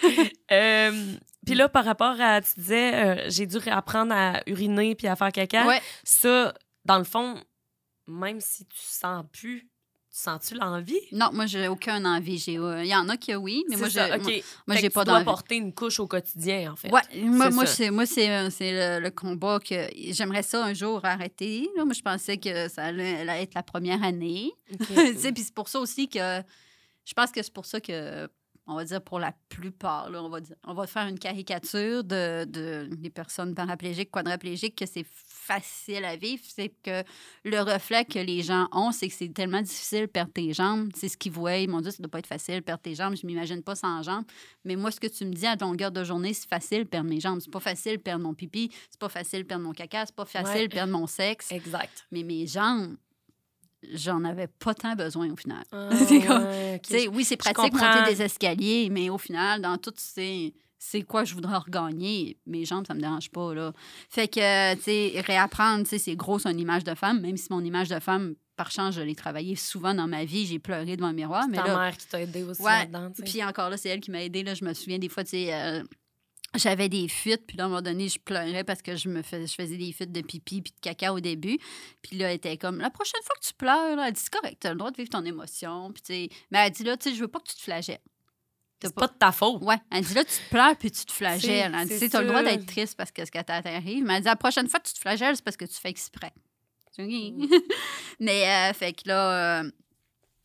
[0.53, 1.15] Euh,
[1.47, 5.17] puis là, par rapport à, tu disais, euh, j'ai dû réapprendre à uriner puis à
[5.17, 5.67] faire caca.
[5.67, 5.81] ouais.
[6.05, 7.43] Ça, dans le fond,
[8.07, 9.61] même si tu sens plus,
[10.13, 10.99] tu sens-tu l'envie?
[11.13, 12.37] Non, moi, j'ai aucun envie.
[12.37, 14.09] J'ai, euh, Il y en a qui, oui, mais moi, j'ai, OK.
[14.23, 14.33] moi,
[14.67, 15.25] moi, Fait j'ai que pas tu dois d'envie.
[15.25, 16.91] porter une couche au quotidien, en fait.
[16.91, 17.73] Ouais, moi, C'est moi, ça.
[17.75, 21.71] c'est, moi, c'est, euh, c'est le, le combat que j'aimerais ça un jour arrêter.
[21.77, 21.85] Là.
[21.85, 24.51] Moi, je pensais que ça allait, être la première année.
[24.81, 26.43] Puis c'est pour ça aussi que
[27.05, 28.29] je pense que c'est pour ça que,
[28.71, 32.05] on va dire pour la plupart, là, on, va dire- on va faire une caricature
[32.05, 32.49] de,
[33.13, 36.43] personnes paraplégiques, quadraplégiques, que c'est facile à vivre.
[36.47, 37.03] C'est que
[37.45, 40.91] le reflet que les gens ont, c'est que c'est tellement difficile de perdre tes jambes.
[40.95, 41.57] C'est ce qu'ils voient.
[41.57, 43.17] Ils m'ont dit, ça doit pas être facile de perdre tes jambes.
[43.17, 44.25] Je m'imagine pas sans jambes.
[44.65, 47.11] Mais moi, ce que tu me dis à longueur de journée, c'est facile de perdre
[47.11, 47.41] mes jambes.
[47.41, 48.71] C'est pas facile de perdre mon pipi.
[48.91, 50.07] C'est pas facile de perdre mon caca.
[50.07, 50.69] C'est pas facile Ouais.
[50.69, 51.51] perdre mon sexe.
[51.51, 52.07] Exact.
[52.13, 52.97] Mais mes jambes,
[53.95, 55.65] j'en avais pas tant besoin au final.
[55.73, 60.53] Ah, ouais, oui, c'est pratique monter des escaliers, mais au final, dans tout, c'est
[60.83, 62.39] c'est quoi je voudrais regagner?
[62.47, 63.73] Mes jambes, ça me dérange pas, là.
[64.09, 67.49] Fait que, tu sais, réapprendre, tu sais, c'est gros une image de femme, même si
[67.51, 70.97] mon image de femme, par chance, je l'ai travaillé souvent dans ma vie, j'ai pleuré
[70.97, 73.69] devant un miroir, mais ta là, mère qui t'a aidé aussi Ouais, là-dedans, puis encore
[73.69, 75.53] là, c'est elle qui m'a aidée, là, je me souviens des fois, tu sais...
[75.53, 75.83] euh,
[76.57, 79.23] j'avais des fuites, puis là, à un moment donné, je pleurais parce que je me
[79.23, 81.59] fais, je faisais des fuites de pipi puis de caca au début.
[82.03, 84.33] Puis là, elle était comme, la prochaine fois que tu pleures, là, elle dit, c'est
[84.33, 85.93] correct, t'as le droit de vivre ton émotion.
[85.93, 88.01] Puis, mais elle dit, là, tu sais, je veux pas que tu te flagelles.
[88.83, 89.63] C'est pas de ta faute.
[89.63, 91.77] Ouais, elle dit, là, tu te pleures puis tu te flagelles.
[91.79, 94.05] Elle dit, t'as le droit d'être triste parce que ce que t'arrive.
[94.05, 95.91] Mais elle dit, la prochaine fois que tu te flagelles, c'est parce que tu fais
[95.91, 96.33] exprès.
[96.99, 97.47] Mm.
[98.21, 99.63] mais, euh, fait que là...
[99.63, 99.71] euh,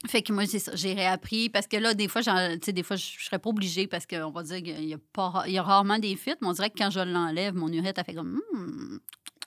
[0.07, 0.43] fait que moi,
[0.73, 3.49] j'ai réappris parce que là, des fois, j'en- tu sais, des fois, je serais pas
[3.49, 6.37] obligée parce qu'on va dire qu'il y a, pas, il y a rarement des fuites,
[6.41, 8.97] mais on dirait que quand je l'enlève, mon urette, elle fait comme, Hmm,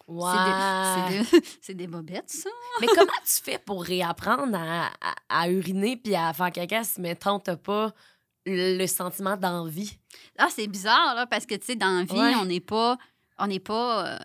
[0.06, 0.32] Ouais.
[1.60, 2.48] c'est des, bobettes, ça.
[2.80, 7.00] Mais comment tu fais pour réapprendre à, à, à uriner puis à faire caca si,
[7.02, 7.92] mettons, t'as pas
[8.46, 9.98] le, sentiment d'envie?
[10.38, 12.34] Ah, c'est bizarre, là, parce que, tu sais, dans la vie, Ouais.
[12.36, 12.96] on n'est pas.
[13.38, 14.14] On n'est pas.
[14.14, 14.18] euh,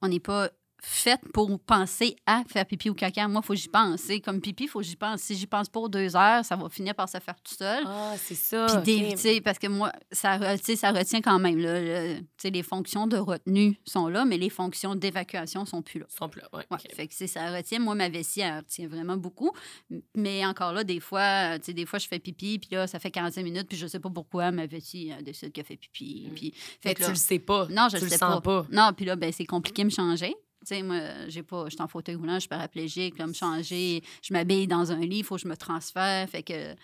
[0.00, 0.48] on n'est pas
[0.86, 3.26] faite pour penser à faire pipi ou caca.
[3.28, 4.02] Moi, il faut que j'y pense.
[4.24, 5.20] Comme pipi, il faut que j'y pense.
[5.22, 7.82] Si j'y pense pas aux deux heures, ça va finir par se faire tout seul.
[7.86, 8.66] Ah, c'est ça.
[8.66, 8.84] Puis, ok.
[8.84, 11.58] des- tu sais, parce que moi, ça, ça retient quand même.
[11.58, 12.20] Là, le-
[12.50, 16.06] les fonctions de retenue sont là, mais les fonctions d'évacuation sont plus là.
[16.08, 16.94] Sont plus là, ouais, Ouais, ok.
[16.94, 17.78] fait que ça retient.
[17.78, 19.50] Moi, ma vessie, elle retient vraiment beaucoup.
[20.14, 22.98] Mais encore là, des fois, tu sais, des fois, je fais pipi, puis là, ça
[22.98, 26.28] fait 45 minutes, puis je sais pas pourquoi ma vessie décide qu'elle fait pipi.
[26.30, 26.34] Mm.
[26.34, 26.54] Puis,
[26.84, 27.66] Mais que tu le sais pas.
[27.70, 28.66] non, je tu le le sais sens pas.
[28.70, 30.34] Non, puis là, ben, c'est compliqué de me changer.
[30.64, 34.02] Sais, moi, j'ai pas, je suis en fauteuil roulant, je suis paraplégique, là, me changer,
[34.22, 36.28] je m'habille dans un lit, il faut que je me transfère.
[36.28, 36.74] Fait que,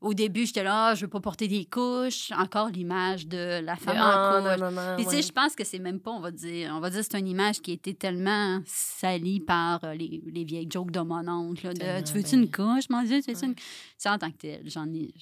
[0.00, 2.30] au début, j'étais là, Ah, je veux pas porter des couches.
[2.36, 4.96] Encore l'image de la femme Ah, en couche.
[4.96, 7.02] Puis, tu sais, je pense que c'est même pas, on va dire, on va dire,
[7.02, 11.00] c'est une image qui a été tellement salie par euh, les, les vieilles jokes de
[11.00, 11.66] mon oncle.
[11.68, 13.22] là, de, tu veux-tu ben une couche, mon Dieu?
[13.22, 13.48] Tu veux-tu Ouais.
[13.48, 13.54] une...
[13.54, 13.62] Tu
[13.96, 15.14] sais, en tant que tel, j'en ai.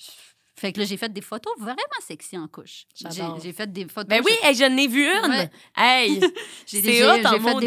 [0.62, 2.84] Fait que là, j'ai fait des photos vraiment sexy en couche.
[3.42, 4.06] J'ai fait des photos.
[4.08, 5.28] Ben oui, hey, je n'ai vu une.
[5.28, 5.50] Ouais.
[5.76, 6.20] Hey,
[6.66, 6.98] J'ai fait des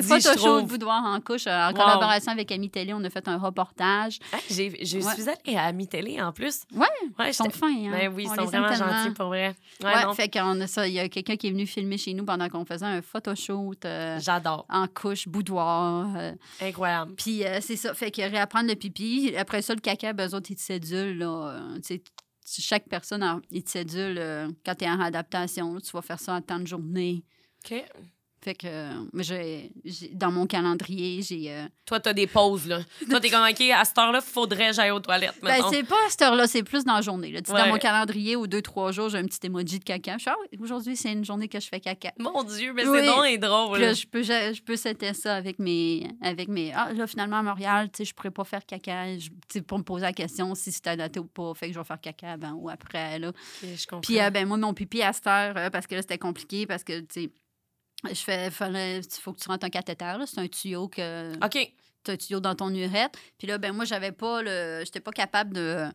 [0.01, 1.45] je photos de boudoir en couche.
[1.45, 1.73] euh, En Wow.
[1.73, 4.19] collaboration avec Ami Télé, on a fait un reportage.
[4.49, 5.13] J'ai- je Ouais.
[5.13, 6.61] suis allée à Mi-Télé en plus.
[6.73, 6.87] Ouais,
[7.19, 7.91] Ouais, Ils sont fins, hein?
[7.91, 9.53] Ben oui, ils On sont vraiment gentils pour vrai.
[9.83, 10.87] Ouais, fait qu'on a ça.
[10.87, 13.83] Il y a quelqu'un qui est venu filmer chez nous pendant qu'on faisait un photoshoot
[13.83, 14.65] euh, J'adore.
[14.69, 16.07] en couche, boudoir.
[16.15, 16.31] euh,
[16.61, 17.13] Incroyable.
[17.17, 17.93] Puis euh, c'est ça.
[17.93, 19.33] Fait que réapprendre le pipi.
[19.37, 20.95] Après ça, le caca, ben, eux autres, ils te.
[21.19, 21.59] Là,
[22.45, 23.71] chaque personne, il te
[24.17, 25.79] euh, quand tu es en adaptation.
[25.79, 27.23] tu vas faire ça en temps de journée.
[27.63, 27.83] OK.
[28.45, 31.51] Fait que euh, mais j'ai, j'ai- dans mon calendrier, j'ai.
[31.51, 32.79] euh, Toi, t'as des pauses, là.
[33.09, 35.95] Toi, t'es comme, OK, à cette heure-là, faudrait que j'aille aux toilettes, Ben, c'est pas
[36.05, 37.31] à cette heure-là, c'est plus dans la journée.
[37.31, 37.41] Là.
[37.41, 37.63] Tu sais, Ouais.
[37.63, 40.13] Dans mon calendrier, aux deux, trois jours, j'ai un petit emoji de caca.
[40.17, 42.11] Je suis, ah aujourd'hui, c'est une journée que je fais caca.
[42.19, 42.99] Mon Dieu, mais Oui.
[43.01, 43.79] c'est donc et drôle.
[43.79, 46.71] Là, je peux, je, je peux setter ça avec mes, avec mes.
[46.75, 49.17] Ah, là, finalement, à Montréal, tu sais, je pourrais pas faire caca.
[49.17, 51.51] Je- tu sais, pour me poser la question si c'était adapté ou pas.
[51.55, 53.29] Fait que je vais faire caca avant ou après, là.
[53.29, 53.35] OK,
[53.75, 54.01] je comprends.
[54.01, 56.67] Puis, euh, ben, moi, mon pipi à cette heure, euh, parce que là, c'était compliqué,
[56.67, 57.29] parce que, tu sais,
[58.07, 58.49] je fais.
[58.51, 60.13] Fallait, faut que tu rentres un cathéter.
[60.25, 61.33] C'est un tuyau que.
[61.43, 61.71] OK.
[62.03, 63.17] T'as un tuyau dans ton urètre.
[63.37, 64.81] Puis là, ben, moi, j'avais pas le.
[64.85, 65.85] J'étais pas capable de.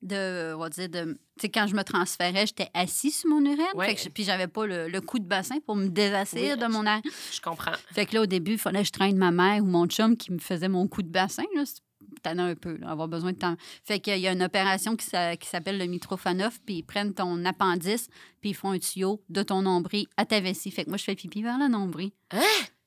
[0.00, 1.04] De, on va dire, de.
[1.14, 3.74] Tu sais, quand je me transférais, j'étais assis sur mon urètre.
[3.74, 3.88] Ouais.
[3.88, 6.56] Fait que je- puis j'avais pas le, le coup de bassin pour me désassir Oui,
[6.56, 7.00] de mon air.
[7.32, 7.72] Je comprends.
[7.92, 10.16] Fait que là, au début, il fallait que je traîne ma mère ou mon chum
[10.16, 11.42] qui me faisait mon coup de bassin.
[11.56, 11.64] là.
[12.18, 13.56] Tannant un peu, là, avoir besoin de temps.
[13.84, 17.14] Fait qu'il y a une opération qui, s'a- qui s'appelle le Mitrofanoff, puis ils prennent
[17.14, 18.08] ton appendice,
[18.40, 20.70] puis ils font un tuyau de ton nombril à ta vessie.
[20.70, 22.10] Fait que moi, je fais pipi vers le nombril.
[22.30, 22.40] Hein?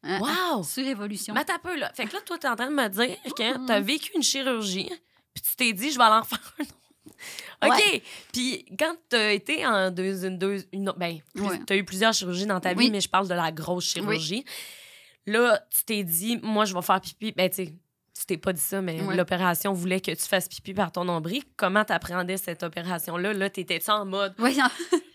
[0.04, 0.20] Hein?
[0.20, 0.64] Wow!
[0.64, 1.34] Sur évolution.
[1.34, 1.92] Mais un peu, là.
[1.94, 3.66] Fait que là, toi, t'es en train de me dire que Mhm.
[3.68, 4.90] t'as vécu une chirurgie,
[5.34, 6.76] puis tu t'es dit, je vais aller en faire un autre.
[7.64, 7.70] OK.
[7.70, 8.02] Ouais.
[8.34, 11.60] Puis quand t'as été en deux, une, deux, une, ben, Ouais.
[11.68, 14.44] t'as eu plusieurs chirurgies dans ta vie, mais je parle de la grosse chirurgie.
[15.28, 17.32] Là, tu t'es dit, moi, je vais faire pipi.
[17.34, 17.74] Ben, tu sais, tu
[18.32, 19.16] t'es pas dit ça, mais Ouais.
[19.18, 21.44] l'opération voulait que tu fasses pipi par ton nombril.
[21.58, 23.34] Comment t'appréhendais cette opération-là?
[23.34, 24.58] Là, t'étais-tu en mode, Oui,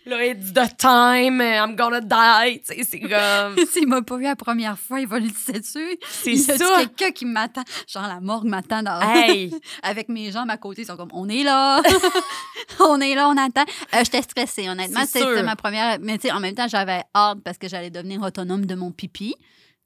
[0.05, 2.61] là, it's the time, I'm gonna die?
[2.63, 3.65] C'est comme.
[3.71, 5.97] s'il m'a pas eu la première fois, il va le laisser dessus.
[6.07, 6.55] C'est Il ça!
[6.77, 7.63] quelqu'un qui m'attend.
[7.87, 9.01] Genre, la morgue m'attend dans...
[9.01, 9.51] Hey!
[9.83, 10.83] avec mes jambes à côté.
[10.83, 11.81] Ils sont comme, on est là,
[12.79, 13.65] on est là, on attend.
[13.95, 15.05] Euh, J'étais stressée, honnêtement.
[15.05, 15.97] C'était ma première.
[16.01, 18.91] Mais tu sais, en même temps, j'avais hâte parce que j'allais devenir autonome de mon
[18.91, 19.35] pipi.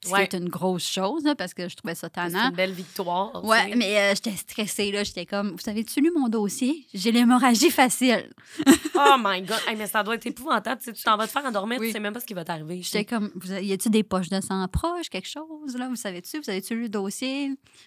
[0.03, 0.27] Ce Ouais.
[0.27, 2.49] qui est une grosse chose, là, parce que je trouvais ça C'est tannant.
[2.49, 3.43] une belle victoire.
[3.45, 5.03] Ouais, mais euh, j'étais stressée, là.
[5.03, 6.87] J'étais comme, vous savez-tu lu mon dossier?
[6.93, 8.29] J'ai l'hémorragie facile.
[9.03, 9.57] Oh my God!
[9.67, 10.79] Hey, mais ça doit être épouvantable.
[10.79, 11.87] Tu t'en vas te faire endormir, Oui.
[11.87, 12.81] tu sais même pas ce qui va t'arriver.
[12.83, 15.87] J'étais comme, vous y a-tu des poches de sang proches, quelque chose, là?
[15.89, 16.39] Vous savez-tu?
[16.39, 17.45] Vous avez-tu lu le dossier?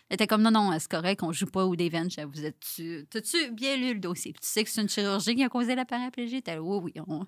[0.09, 2.09] Elle était comme, non, non, c'est correct, on joue pas au Devon.
[2.33, 3.07] Vous êtes-tu.
[3.11, 4.33] T'as-tu bien lu le dossier?
[4.33, 6.43] Puis tu sais que c'est une chirurgie qui a causé la paraplégie?
[6.61, 6.95] Oui, oui.
[7.07, 7.25] On...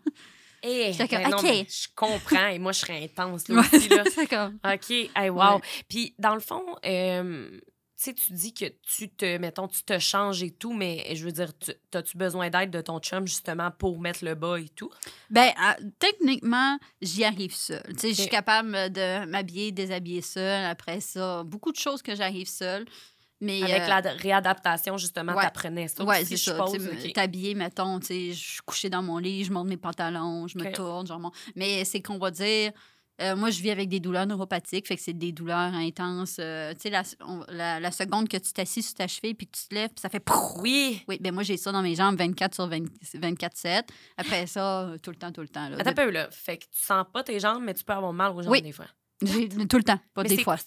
[0.66, 1.38] Hey, ben non,
[1.68, 2.48] je comprends.
[2.48, 3.88] Et moi, je serais intense là aussi.
[3.88, 4.04] Là.
[4.10, 4.58] c'est comme.
[4.64, 4.90] OK.
[4.90, 5.54] Hey, wow.
[5.56, 5.60] Ouais.
[5.88, 7.60] Puis, dans le fond, euh, tu
[7.96, 11.32] sais, tu dis que tu te, mettons, tu te changes et tout, mais je veux
[11.32, 14.90] dire, tu- as-tu besoin d'aide de ton chum justement pour mettre le bas et tout?
[15.30, 17.82] Ben, euh, techniquement, j'y arrive seule.
[17.94, 20.66] Tu sais, je suis capable de m'habiller, déshabiller seule.
[20.66, 22.84] Après ça, beaucoup de choses que j'arrive seule.
[23.41, 25.43] Mais, Avec euh, la réadaptation, justement, ouais.
[25.43, 26.64] t'apprenais ça aussi, c'est je ça.
[26.72, 26.99] Tu suppose.
[27.01, 27.12] sais, OK.
[27.12, 31.07] T'habiller, mettons, je suis couchée dans mon lit, je monte mes pantalons, je me tourne,
[31.07, 32.72] genre Mais c'est qu'on va dire.
[33.20, 36.37] euh, moi, je vis avec des douleurs neuropathiques, fait que c'est des douleurs intenses.
[36.39, 37.03] euh, tu sais, la,
[37.49, 40.01] la, la seconde que tu t'assis sur ta cheville puis que tu te lèves, puis
[40.01, 40.22] ça fait.
[40.59, 41.03] Oui.
[41.09, 42.84] Oui, ben moi, j'ai ça dans mes jambes 24 sur 20
[43.14, 43.82] 24-7.
[44.16, 45.68] Après ça, tout le temps, tout le temps.
[45.68, 45.76] Là.
[45.78, 46.28] Attends un peu, là.
[46.30, 48.62] Fait que tu sens pas tes jambes, mais tu peux avoir mal aux jambes Oui.
[48.62, 48.87] des fois.
[49.20, 50.56] Tout le temps, pas mais des c'est fois.
[50.58, 50.66] C'est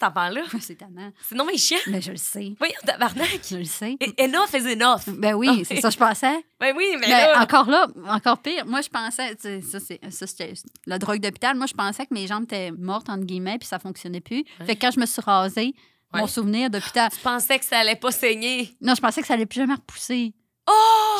[0.75, 1.11] tannant.
[1.27, 1.77] C'est non, mais chiant.
[1.87, 2.55] Mais je le sais.
[2.59, 3.41] Oui, tabarnak.
[3.47, 3.95] Je le sais.
[3.99, 5.01] Et- Enough is enough.
[5.07, 6.43] Ben oui, c'est ça que je pensais.
[6.59, 7.41] Ben oui, mais, Mais là...
[7.43, 10.53] encore là, encore pire, moi, je pensais, ça, c'est, ça, c'était
[10.87, 11.55] la drogue d'hôpital.
[11.57, 14.43] Moi, je pensais que mes jambes étaient mortes, entre guillemets, puis ça fonctionnait plus.
[14.59, 14.65] Ouais.
[14.65, 15.73] Fait que quand je me suis rasée,
[16.11, 16.21] Ouais.
[16.21, 18.75] mon souvenir d'hôpital, Tu pensais que ça allait pas saigner.
[18.81, 20.33] non, je pensais que ça allait plus jamais repousser.
[20.67, 20.71] Oh!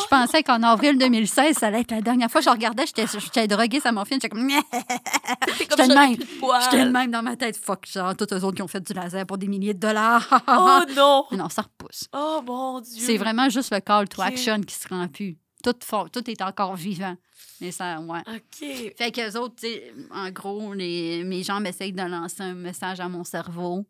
[0.02, 3.46] Je pensais qu'en avril 2016, ça allait être la dernière fois que je regardais, j'étais,
[3.46, 4.18] droguée, ça morphine.
[4.20, 4.48] J'étais comme,
[5.58, 6.16] J'étais j'aurais même.
[6.16, 7.56] j'étais de même dans ma tête.
[7.56, 10.26] Fuck, genre, tous eux autres qui ont fait du laser pour des milliers de dollars.
[10.48, 11.26] Oh non!
[11.30, 12.08] Mais non, ça repousse.
[12.12, 13.02] Oh mon Dieu!
[13.04, 15.36] C'est vraiment juste le call to action qui se rend plus.
[15.62, 17.14] Tout, est encore vivant.
[17.60, 18.20] Mais ça, ouais.
[18.26, 18.94] OK.
[18.96, 23.00] Fait qu'eux autres, tu sais, en gros, les, mes jambes essayent de lancer un message
[23.00, 23.84] à mon cerveau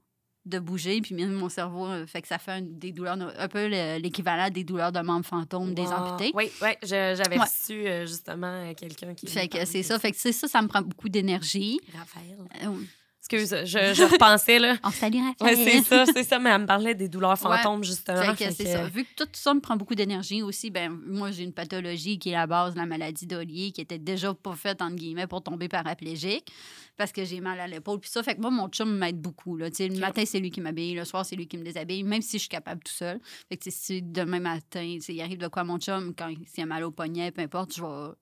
[0.47, 3.49] de bouger, puis même mon cerveau, euh, fait que ça fait un, des douleurs, un
[3.49, 6.33] peu le- l'équivalent des douleurs de membres fantômes des amputés.
[6.35, 7.45] Oui, oui, j'avais Ouais.
[7.45, 9.27] reçu euh, justement euh, quelqu'un qui.
[9.27, 9.99] Fait que c'est ça.
[9.99, 11.79] Fait que c'est ça, ça me prend beaucoup d'énergie.
[11.97, 12.39] Raphaël.
[12.63, 12.89] Euh, oui.
[13.21, 14.77] Excuse, je, je repensais, là.
[14.83, 15.57] On salue Raphaël.
[15.57, 18.23] c'est ça, c'est ça, mais elle me parlait des douleurs fantômes, justement.
[18.23, 18.85] Fait que fait c'est que- ça.
[18.89, 22.31] Vu que tout ça me prend beaucoup d'énergie aussi, ben moi, j'ai une pathologie qui
[22.31, 25.43] est la base de la maladie d'Olier, qui était déjà pas faite, entre guillemets, pour
[25.43, 26.51] tomber paraplégique,
[26.97, 28.01] parce que j'ai mal à l'épaule.
[28.01, 29.55] Puis ça, fait que moi, mon chum m'aide beaucoup.
[29.57, 29.69] Là.
[29.79, 30.95] Le matin, c'est lui qui m'habille.
[30.95, 33.21] Le soir, c'est lui qui me déshabille, même si je suis capable tout seul.
[33.51, 36.85] Fait que si demain matin, il arrive de quoi mon chum, quand s'il a mal
[36.85, 38.13] au poignet, peu importe, je vais...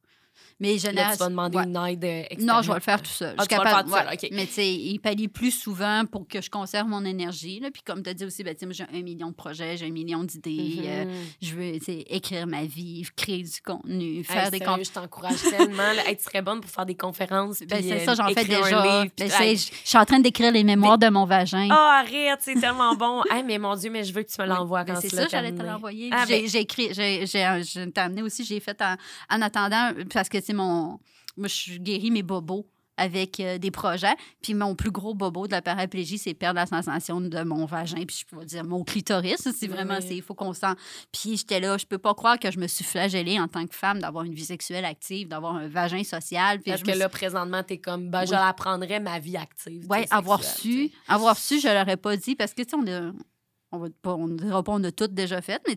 [0.61, 1.65] Mais je Là, tu vas demander ouais.
[1.65, 2.83] une aide euh, Non, je vais le extérieure.
[2.83, 3.35] faire tout seul.
[3.39, 4.01] Ah, Je suis capable- ouais.
[4.15, 4.29] OK.
[4.33, 7.61] Mais tu sais, il pallie plus souvent pour que je conserve mon énergie.
[7.61, 7.71] Là.
[7.73, 10.25] Puis comme tu as dit aussi, ben, j'ai un million de projets, j'ai un million
[10.25, 10.81] d'idées.
[10.85, 11.13] euh, Mhm.
[11.43, 11.73] je veux
[12.11, 14.89] écrire ma vie, créer du contenu, faire Hey, des conférences.
[14.89, 15.93] je t'encourage tellement.
[15.93, 16.09] Là.
[16.09, 17.61] Hey, tu serais bonne pour faire des conférences.
[17.61, 18.83] Ben, c'est euh, ça, j'en fais déjà.
[18.83, 21.69] livre, Ben, c'est- hey, je suis en train d'écrire les mémoires de mon vagin.
[21.71, 23.23] Oh, arrête, c'est tellement bon.
[23.47, 25.27] Mais mon Dieu, mais je veux que tu me l'envoies Ben, quand c'est tu ça,
[25.31, 26.11] j'allais te l'envoyer.
[26.13, 28.97] Ah, j'ai ben- écrit, j'ai je t'ai amené aussi, j'ai fait en,
[29.31, 30.99] en attendant, parce que c'est mon.
[31.37, 32.67] Moi, je suis guérie mes bobos
[32.99, 34.15] avec euh, des projets.
[34.43, 38.05] Puis mon plus gros bobo de la paraplégie, c'est perdre la sensation de mon vagin.
[38.05, 39.49] Puis je peux dire mon clitoris.
[39.57, 40.05] C'est vraiment, oui.
[40.07, 40.75] c'est il faut qu'on sent.
[41.13, 43.75] Puis j'étais là, je peux pas croire que je me suis flagellée en tant que
[43.75, 46.59] femme d'avoir une vie sexuelle active, d'avoir un vagin social.
[46.61, 49.83] Puis Parce que là, présentement, t'es comme, ben, je l'apprendrais ma vie active.
[49.83, 52.77] tu Oui, avoir su, tu avoir su, je l'aurais pas dit parce que, tu sais,
[52.77, 53.13] on a-
[53.71, 55.77] On va pas, on ne dira pas, on a toutes déjà fait, mais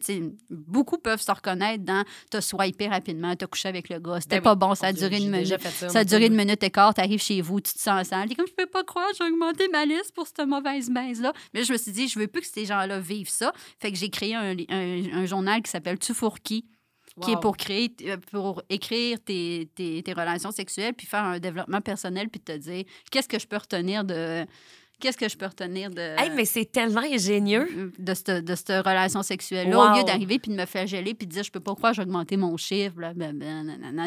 [0.49, 4.43] beaucoup peuvent se reconnaître dans t'as swipé rapidement, t'as couché avec le gars, c'était Ben
[4.43, 4.59] pas oui.
[4.59, 5.59] bon, ça a duré une minute.
[5.61, 8.29] ça, Ça a duré une minute et quart, t'arrives chez vous, tu te sens sale.
[8.29, 11.33] T'es comme, je peux pas croire, j'ai augmenté ma liste pour cette mauvaise baise-là.
[11.53, 13.51] Mais je me suis dit, je veux plus que ces gens-là vivent ça.
[13.79, 16.65] Fait que j'ai créé un, li- un- un journal qui s'appelle Tu Fourki,
[17.21, 21.39] qui est pour créer, euh, pour écrire tes, tes, tes relations sexuelles, puis faire un
[21.39, 24.45] développement personnel, puis te dire qu'est-ce que je peux retenir de
[25.01, 27.91] qu'est-ce que je peux retenir de, Hey, mais c'est tellement ingénieux.
[27.99, 29.93] de cette, de cette relation sexuelle-là, Wow.
[29.93, 32.03] au lieu d'arriver puis de me flageller puis de dire je peux pas croire j'ai
[32.03, 33.63] augmenté mon chiffre, blablabla,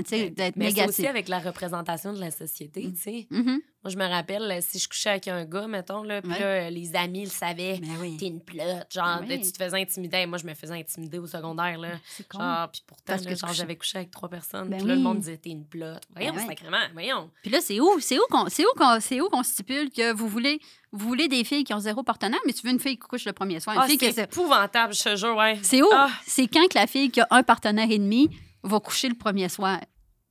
[0.06, 1.06] sais, d'être Mais c'est aussi négatif.
[1.06, 3.26] avec la représentation de la société, tu sais.
[3.30, 3.60] Mhm.
[3.84, 6.40] Moi, je me rappelle, euh, si je couchais avec un gars, mettons, là, puis Ouais.
[6.40, 7.78] là, euh, les amis le savaient.
[7.82, 8.16] Mais oui.
[8.16, 9.28] T'es une plotte, genre, Oui.
[9.28, 10.24] là, tu te faisais intimider.
[10.24, 11.90] Moi, je me faisais intimider au secondaire, là.
[12.08, 12.38] C'est con.
[12.38, 14.70] Genre, puis pourtant, Parce que genre, j'avais couché avec trois personnes.
[14.70, 16.02] Ben puis là, le monde disait, t'es une plotte.
[16.14, 17.30] Voyons, Ben sacrément, voyons.
[17.42, 20.14] Puis là, c'est où, c'est où qu'on, c'est où qu'on, c'est où qu'on stipule que
[20.14, 20.60] vous voulez,
[20.90, 23.26] vous voulez des filles qui ont zéro partenaire, mais tu veux une fille qui couche
[23.26, 25.58] le premier soir, une Ah, fille c'est épouvantable, je te jure, ouais.
[25.62, 25.88] C'est où?
[25.92, 26.08] Ah.
[26.26, 28.30] C'est quand que la fille qui a un partenaire et demi
[28.62, 29.78] va coucher le premier soir?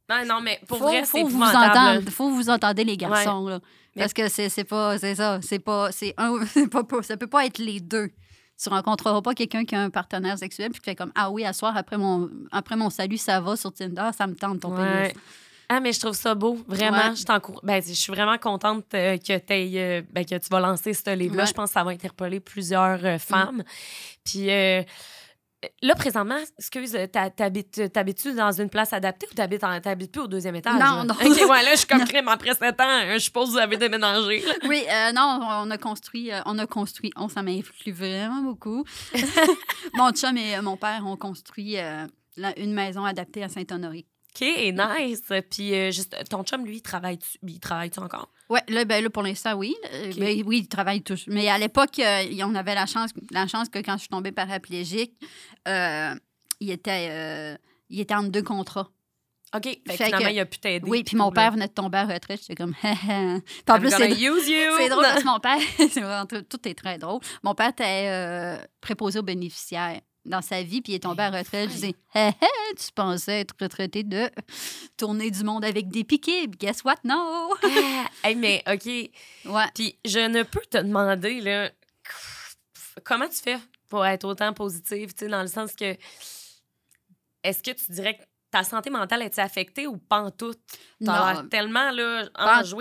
[0.09, 3.59] Non, non, mais pour faut, vrai, faut vous entendre, faut vous entendre les garçons là.
[3.95, 6.37] Parce que c'est pas c'est ça, c'est pas c'est un
[6.71, 8.09] pas, ça peut pas être les deux.
[8.61, 11.43] Tu rencontreras pas quelqu'un qui a un partenaire sexuel puis qui fait comme ah oui
[11.43, 14.75] à soir après mon après mon salut ça va sur Tinder ça me tente ton
[14.75, 15.09] Ouais.
[15.09, 15.23] pénis.
[15.69, 17.09] Ah, mais je trouve ça beau, vraiment.
[17.09, 17.15] Ouais.
[17.15, 17.61] Je t'encourage.
[17.63, 21.43] Ben, je suis vraiment contente euh, que, euh, ben, que tu vas lancer ce livre-là.
[21.43, 21.47] Ouais.
[21.47, 23.63] Je pense que ça va interpeller plusieurs euh, femmes.
[24.23, 24.83] Puis euh,
[25.82, 30.55] là, présentement, excuse, t'habites-tu dans une place adaptée ou t'habites, en- t'habites plus au deuxième
[30.55, 30.74] étage?
[30.74, 31.03] Non, là?
[31.05, 31.14] non.
[31.26, 32.05] OK, ouais, là, je suis comme Non.
[32.05, 32.84] crème après sept ans.
[32.88, 34.43] hein, Je suppose que vous avez déménagé.
[34.68, 38.84] Oui, euh, non, on a construit, euh, on a construit, on ça m'influe vraiment beaucoup.
[39.93, 42.05] mon chum et mon père ont construit euh,
[42.38, 44.05] la- une maison adaptée à Saint-Honoré.
[44.36, 45.21] OK, nice.
[45.49, 48.29] Puis euh, juste, ton chum, lui, il travaille-tu il travaille-tu encore?
[48.49, 49.75] Ouais, là, ben, là, pour l'instant, oui.
[49.93, 51.34] Euh, ben, oui, il travaille toujours.
[51.34, 54.31] Mais à l'époque, euh, on avait la chance, la chance que quand je suis tombée
[54.31, 55.13] paraplégique,
[55.67, 56.15] euh,
[56.59, 57.57] il, était,
[57.89, 58.89] il était entre deux contrats.
[59.55, 60.89] OK, fait, finalement, que- il a pu t'aider.
[60.89, 62.39] Oui, puis mon père venait de tomber à retraite.
[62.39, 64.36] J'étais comme, en plus, c'est you.
[64.39, 67.19] c'est drôle parce que mon père, c'est vraiment tout, tout est très drôle.
[67.43, 71.69] Mon père était préposé aux bénéficiaires dans sa vie, puis il est tombé à retraite.
[71.71, 74.30] Je dis, Hé, hé, tu pensais être retraité de
[74.97, 76.47] tourner du monde avec des piquets.
[76.47, 76.97] Guess what?
[77.03, 77.53] No!
[77.63, 78.86] Ah, hey, mais OK.
[78.86, 79.65] Ouais.
[79.76, 81.69] Puis je ne peux te demander, là,
[83.03, 83.57] comment tu fais
[83.89, 85.95] pour être autant positive, tu sais, dans le sens que
[87.43, 90.53] est-ce que tu dirais que ta santé mentale est affectée ou pas en tout?
[91.03, 92.23] T'as l'air tellement, là,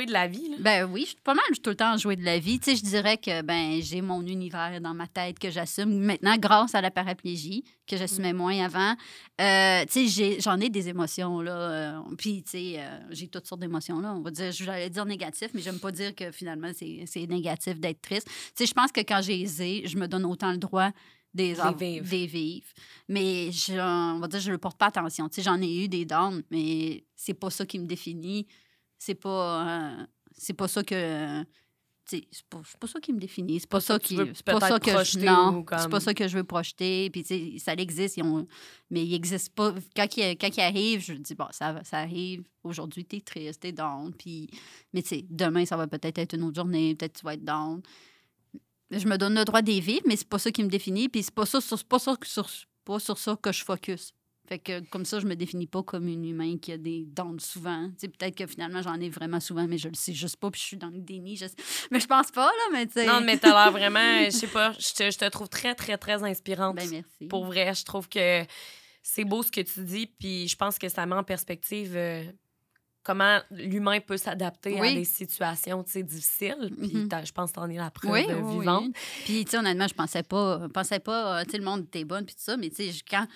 [0.06, 0.56] de la vie, là.
[0.60, 2.60] Ben oui, je suis pas mal, je suis tout le temps jouer de la vie.
[2.60, 6.36] Tu sais, je dirais que ben j'ai mon univers dans ma tête que j'assume maintenant
[6.36, 8.94] grâce à la paraplégie que j'assumais moins avant.
[9.40, 11.52] Euh, tu sais, j'ai- j'en ai des émotions là.
[11.56, 14.12] euh, Puis tu sais, euh, j'ai toutes sortes d'émotions là.
[14.14, 17.80] On va dire, j'allais dire négatif, mais j'aime pas dire que finalement c'est c'est négatif
[17.80, 18.26] d'être triste.
[18.28, 20.90] Tu sais, je pense que quand j'ai aisé, je me donne autant le droit
[21.35, 22.66] des, av- des vivre.
[23.09, 23.72] Mais je,
[24.14, 25.28] on va dire, je ne porte pas attention.
[25.28, 28.47] Tu sais, j'en ai eu des downs, mais c'est pas ça qui me définit.
[28.99, 29.66] C'est pas,
[30.01, 30.07] euh,
[30.37, 31.43] c'est pas ça que.
[31.43, 31.47] tu
[32.18, 33.59] sais, C'est pas, c'est pas ça qui me définit.
[33.61, 34.16] C'est pas ça qui.
[34.35, 35.18] C'est pas ça que je.
[35.26, 37.11] Non, comme- c'est pas ça que je veux projeter.
[37.11, 38.18] Puis, tu sais, ça existe,
[38.91, 39.74] mais il existe pas.
[39.97, 42.45] Quand il, quand il arrive, je dis, bon, ça, ça arrive.
[42.62, 44.12] Aujourd'hui, t'es triste, t'es down.
[44.14, 44.49] Puis,
[44.93, 46.95] mais tu sais, demain, ça va peut-être être une autre journée.
[46.95, 47.80] Peut-être tu vas être down.
[48.93, 51.09] Je me donne le droit d'y vivre, mais c'est pas ça qui me définit.
[51.09, 52.49] Puis c'est pas ça, sur, c'est pas ça, sur,
[52.84, 54.12] pas sur ça que je focus.
[54.49, 57.38] Fait que comme ça, je me définis pas comme une humain qui a des dons
[57.38, 57.88] souvent.
[57.90, 60.51] Tu sais, peut-être que finalement, j'en ai vraiment souvent, mais je le sais juste pas,
[60.51, 61.36] puis je suis dans le déni.
[61.36, 61.47] je
[61.90, 63.07] Mais je pense pas, là, mais tu sais.
[63.07, 65.97] Non, mais t'as l'air vraiment, je sais pas, je te, je te trouve très, très,
[65.97, 66.76] très inspirante.
[66.76, 67.28] Ben, merci.
[67.28, 68.45] Pour vrai, je trouve que
[69.03, 72.24] c'est beau ce que tu dis, puis je pense que ça met en perspective euh,
[73.03, 76.70] comment l'humain peut s'adapter à des situations, difficiles.
[76.80, 77.09] Puis Mhm.
[77.09, 78.94] t'as- je pense que t'en es la preuve Oui, euh, oui, vivante.
[79.24, 82.05] Puis, tu sais, honnêtement, je pensais pas, pensais pas, euh, tu sais, le monde était
[82.05, 83.26] bonne, puis tout ça, mais tu sais, quand.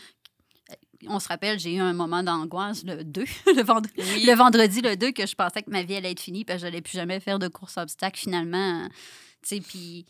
[1.09, 4.25] On se rappelle, j'ai eu un moment d'angoisse le 2, le, vendre- Oui.
[4.27, 6.61] le vendredi le 2, que je pensais que ma vie allait être finie, parce que
[6.63, 8.85] je n'allais plus jamais faire de course obstacle finalement.
[8.85, 8.89] euh,
[9.43, 10.07] Tu sais, puis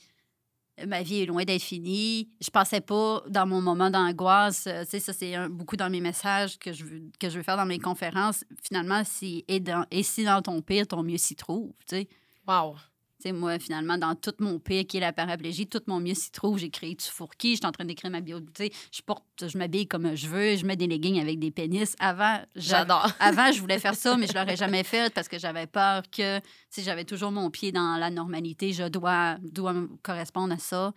[0.86, 2.28] ma vie est loin d'être finie.
[2.40, 4.66] Je pensais pas dans mon moment d'angoisse.
[4.66, 7.42] euh, Tu sais, ça, c'est beaucoup dans mes messages que je, veux, que je veux
[7.42, 8.44] faire dans mes conférences.
[8.62, 12.08] Finalement, si, et, dans, et si dans ton pire, ton mieux s'y trouve, tu sais.
[12.46, 12.76] Wow.
[13.18, 16.30] Sais, moi, finalement, dans tout mon pire qui est la paraplégie, tout mon mieux s'y
[16.30, 16.58] trouve.
[16.58, 18.40] J'ai créé du fourki, je suis en train d'écrire ma bio.
[18.58, 21.96] Je porte, je m'habille comme je veux, je mets des leggings avec des pénis.
[21.98, 23.08] Avant, j'a- J'adore.
[23.20, 26.40] avant, je voulais faire ça, mais je l'aurais jamais fait parce que j'avais peur que,
[26.68, 30.92] si j'avais toujours mon pied dans la normalité, je dois, dois me correspondre à ça.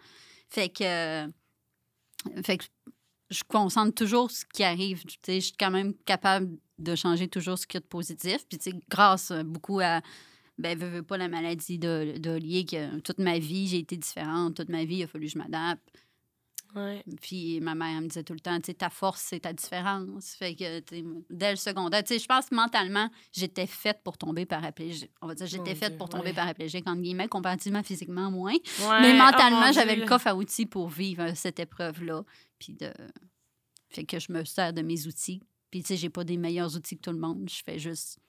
[0.49, 1.27] Fait que, euh,
[2.43, 2.65] fait que
[3.29, 5.03] je concentre toujours ce qui arrive.
[5.05, 6.49] Tu sais, je suis quand même capable
[6.79, 8.45] de changer toujours ce qu'il y a de positif.
[8.49, 10.01] Puis, tu sais, grâce beaucoup à,
[10.59, 13.95] ben, veux, veux pas la maladie de, de lier que toute ma vie, j'ai été
[13.95, 14.55] différente.
[14.55, 15.89] Toute ma vie, il a fallu que je m'adapte.
[16.75, 17.03] Ouais.
[17.21, 19.53] Puis ma mère elle me disait tout le temps, tu sais, ta force, c'est ta
[19.53, 20.35] différence.
[20.35, 20.81] Fait que,
[21.31, 25.11] dès le secondaire, tu sais, je pense que mentalement, j'étais faite pour tomber paraplégique.
[25.21, 26.33] On va dire, j'étais faite Dieu, pour tomber ouais.
[26.33, 28.53] paraplégique, entre guillemets, comparativement physiquement moins.
[28.53, 29.01] Ouais.
[29.01, 32.23] Mais Oh, mentalement, j'avais le coffre à outils pour vivre euh, cette épreuve-là.
[32.59, 32.91] Puis de...
[33.89, 35.41] Fait que je me sers de mes outils.
[35.71, 37.49] Puis, tu sais, j'ai pas des meilleurs outils que tout le monde.
[37.49, 38.19] Je fais juste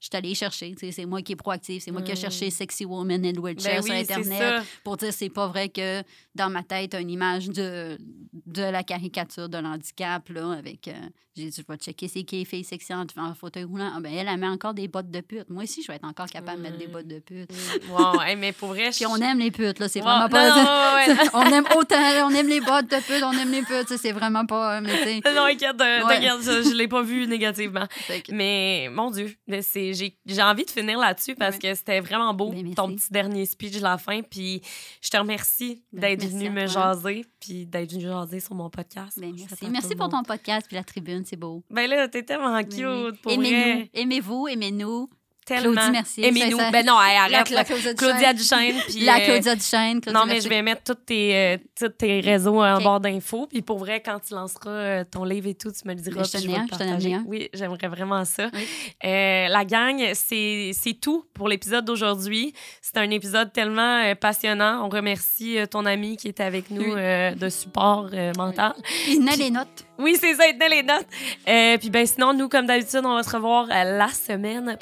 [0.00, 0.74] je suis allée chercher.
[0.90, 1.80] C'est moi qui est proactive.
[1.82, 5.12] C'est moi qui ai cherché Sexy Woman in Wheelchair Ben sur oui, Internet pour dire
[5.12, 6.02] c'est pas vrai que
[6.34, 7.98] dans ma tête, une image de,
[8.46, 10.88] de la caricature de l'handicap, là, avec.
[10.88, 10.92] euh,
[11.36, 13.92] j'ai dit, je vais checker c'est qui les filles sexy en, en fauteuil roulant.
[13.96, 15.48] Ah, ben, elle, elle met encore des bottes de pute.
[15.48, 16.90] Moi aussi, je vais être encore capable de mettre des Mm.
[16.90, 17.50] bottes de pute.
[17.88, 19.88] Wow, hey, mais pour vrai, Puis on aime les putes, là.
[19.88, 20.48] C'est Wow, vraiment pas.
[20.48, 21.28] non, ouais, ouais.
[21.34, 23.96] on aime autant, on aime les bottes de pute, on aime les putes.
[23.96, 24.78] C'est vraiment pas.
[24.78, 25.20] euh, Mais.
[25.34, 26.16] Non, inquiète, euh, Ouais.
[26.20, 27.86] t'inquiète, je, je l'ai pas vu négativement.
[28.30, 29.32] Mais mon Dieu,
[29.62, 31.70] c'est- j'ai j'ai envie de finir là-dessus parce Ouais.
[31.70, 34.22] que c'était vraiment beau, Ben, ton petit dernier speech de la fin.
[34.22, 34.60] Puis
[35.00, 39.18] je te remercie Ben, d'être venu me jaser, puis d'être venu jaser sur mon podcast.
[39.18, 39.68] Ben, merci.
[39.70, 41.62] Merci pour ton podcast puis la tribune, c'est beau.
[41.70, 45.08] Ben là, t'es tellement cute, pour Aimez-nous, aimez-vous, aimez-nous.
[45.46, 45.72] Tellement.
[45.72, 46.58] Claudie Mercier, Aimez-nous.
[46.70, 47.50] Ben non, arrête.
[47.50, 47.64] la.
[47.64, 48.74] Claudia Claudia Duchesne.
[48.88, 50.00] Puis, La euh, Claudia Duchesne.
[50.00, 52.84] Claudia Non, mais je vais mettre tous tes, euh, tous tes réseaux en Ok.
[52.84, 53.46] barre d'infos.
[53.48, 56.16] Puis pour vrai, quand tu lanceras euh, ton livre et tout, tu me le diras.
[56.16, 57.16] Ben, je te le vais je te partager.
[57.26, 58.48] Oui, j'aimerais vraiment ça.
[58.54, 58.66] Oui.
[59.04, 62.52] Euh, la gang, c'est tout pour l'épisode d'aujourd'hui.
[62.80, 64.84] C'est un épisode tellement passionnant.
[64.84, 67.34] On remercie ton ami qui était avec nous Oui.
[67.36, 68.74] de support mental.
[69.08, 69.84] Il tenait les notes.
[69.98, 71.80] Oui, c'est ça, il tenait les notes.
[71.80, 74.76] Puis ben sinon, nous, comme d'habitude, on va se revoir la semaine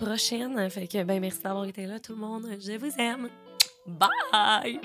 [0.71, 2.47] Fait que ben merci d'avoir été là, tout le monde.
[2.61, 3.29] Je vous aime.
[3.87, 4.81] Bye!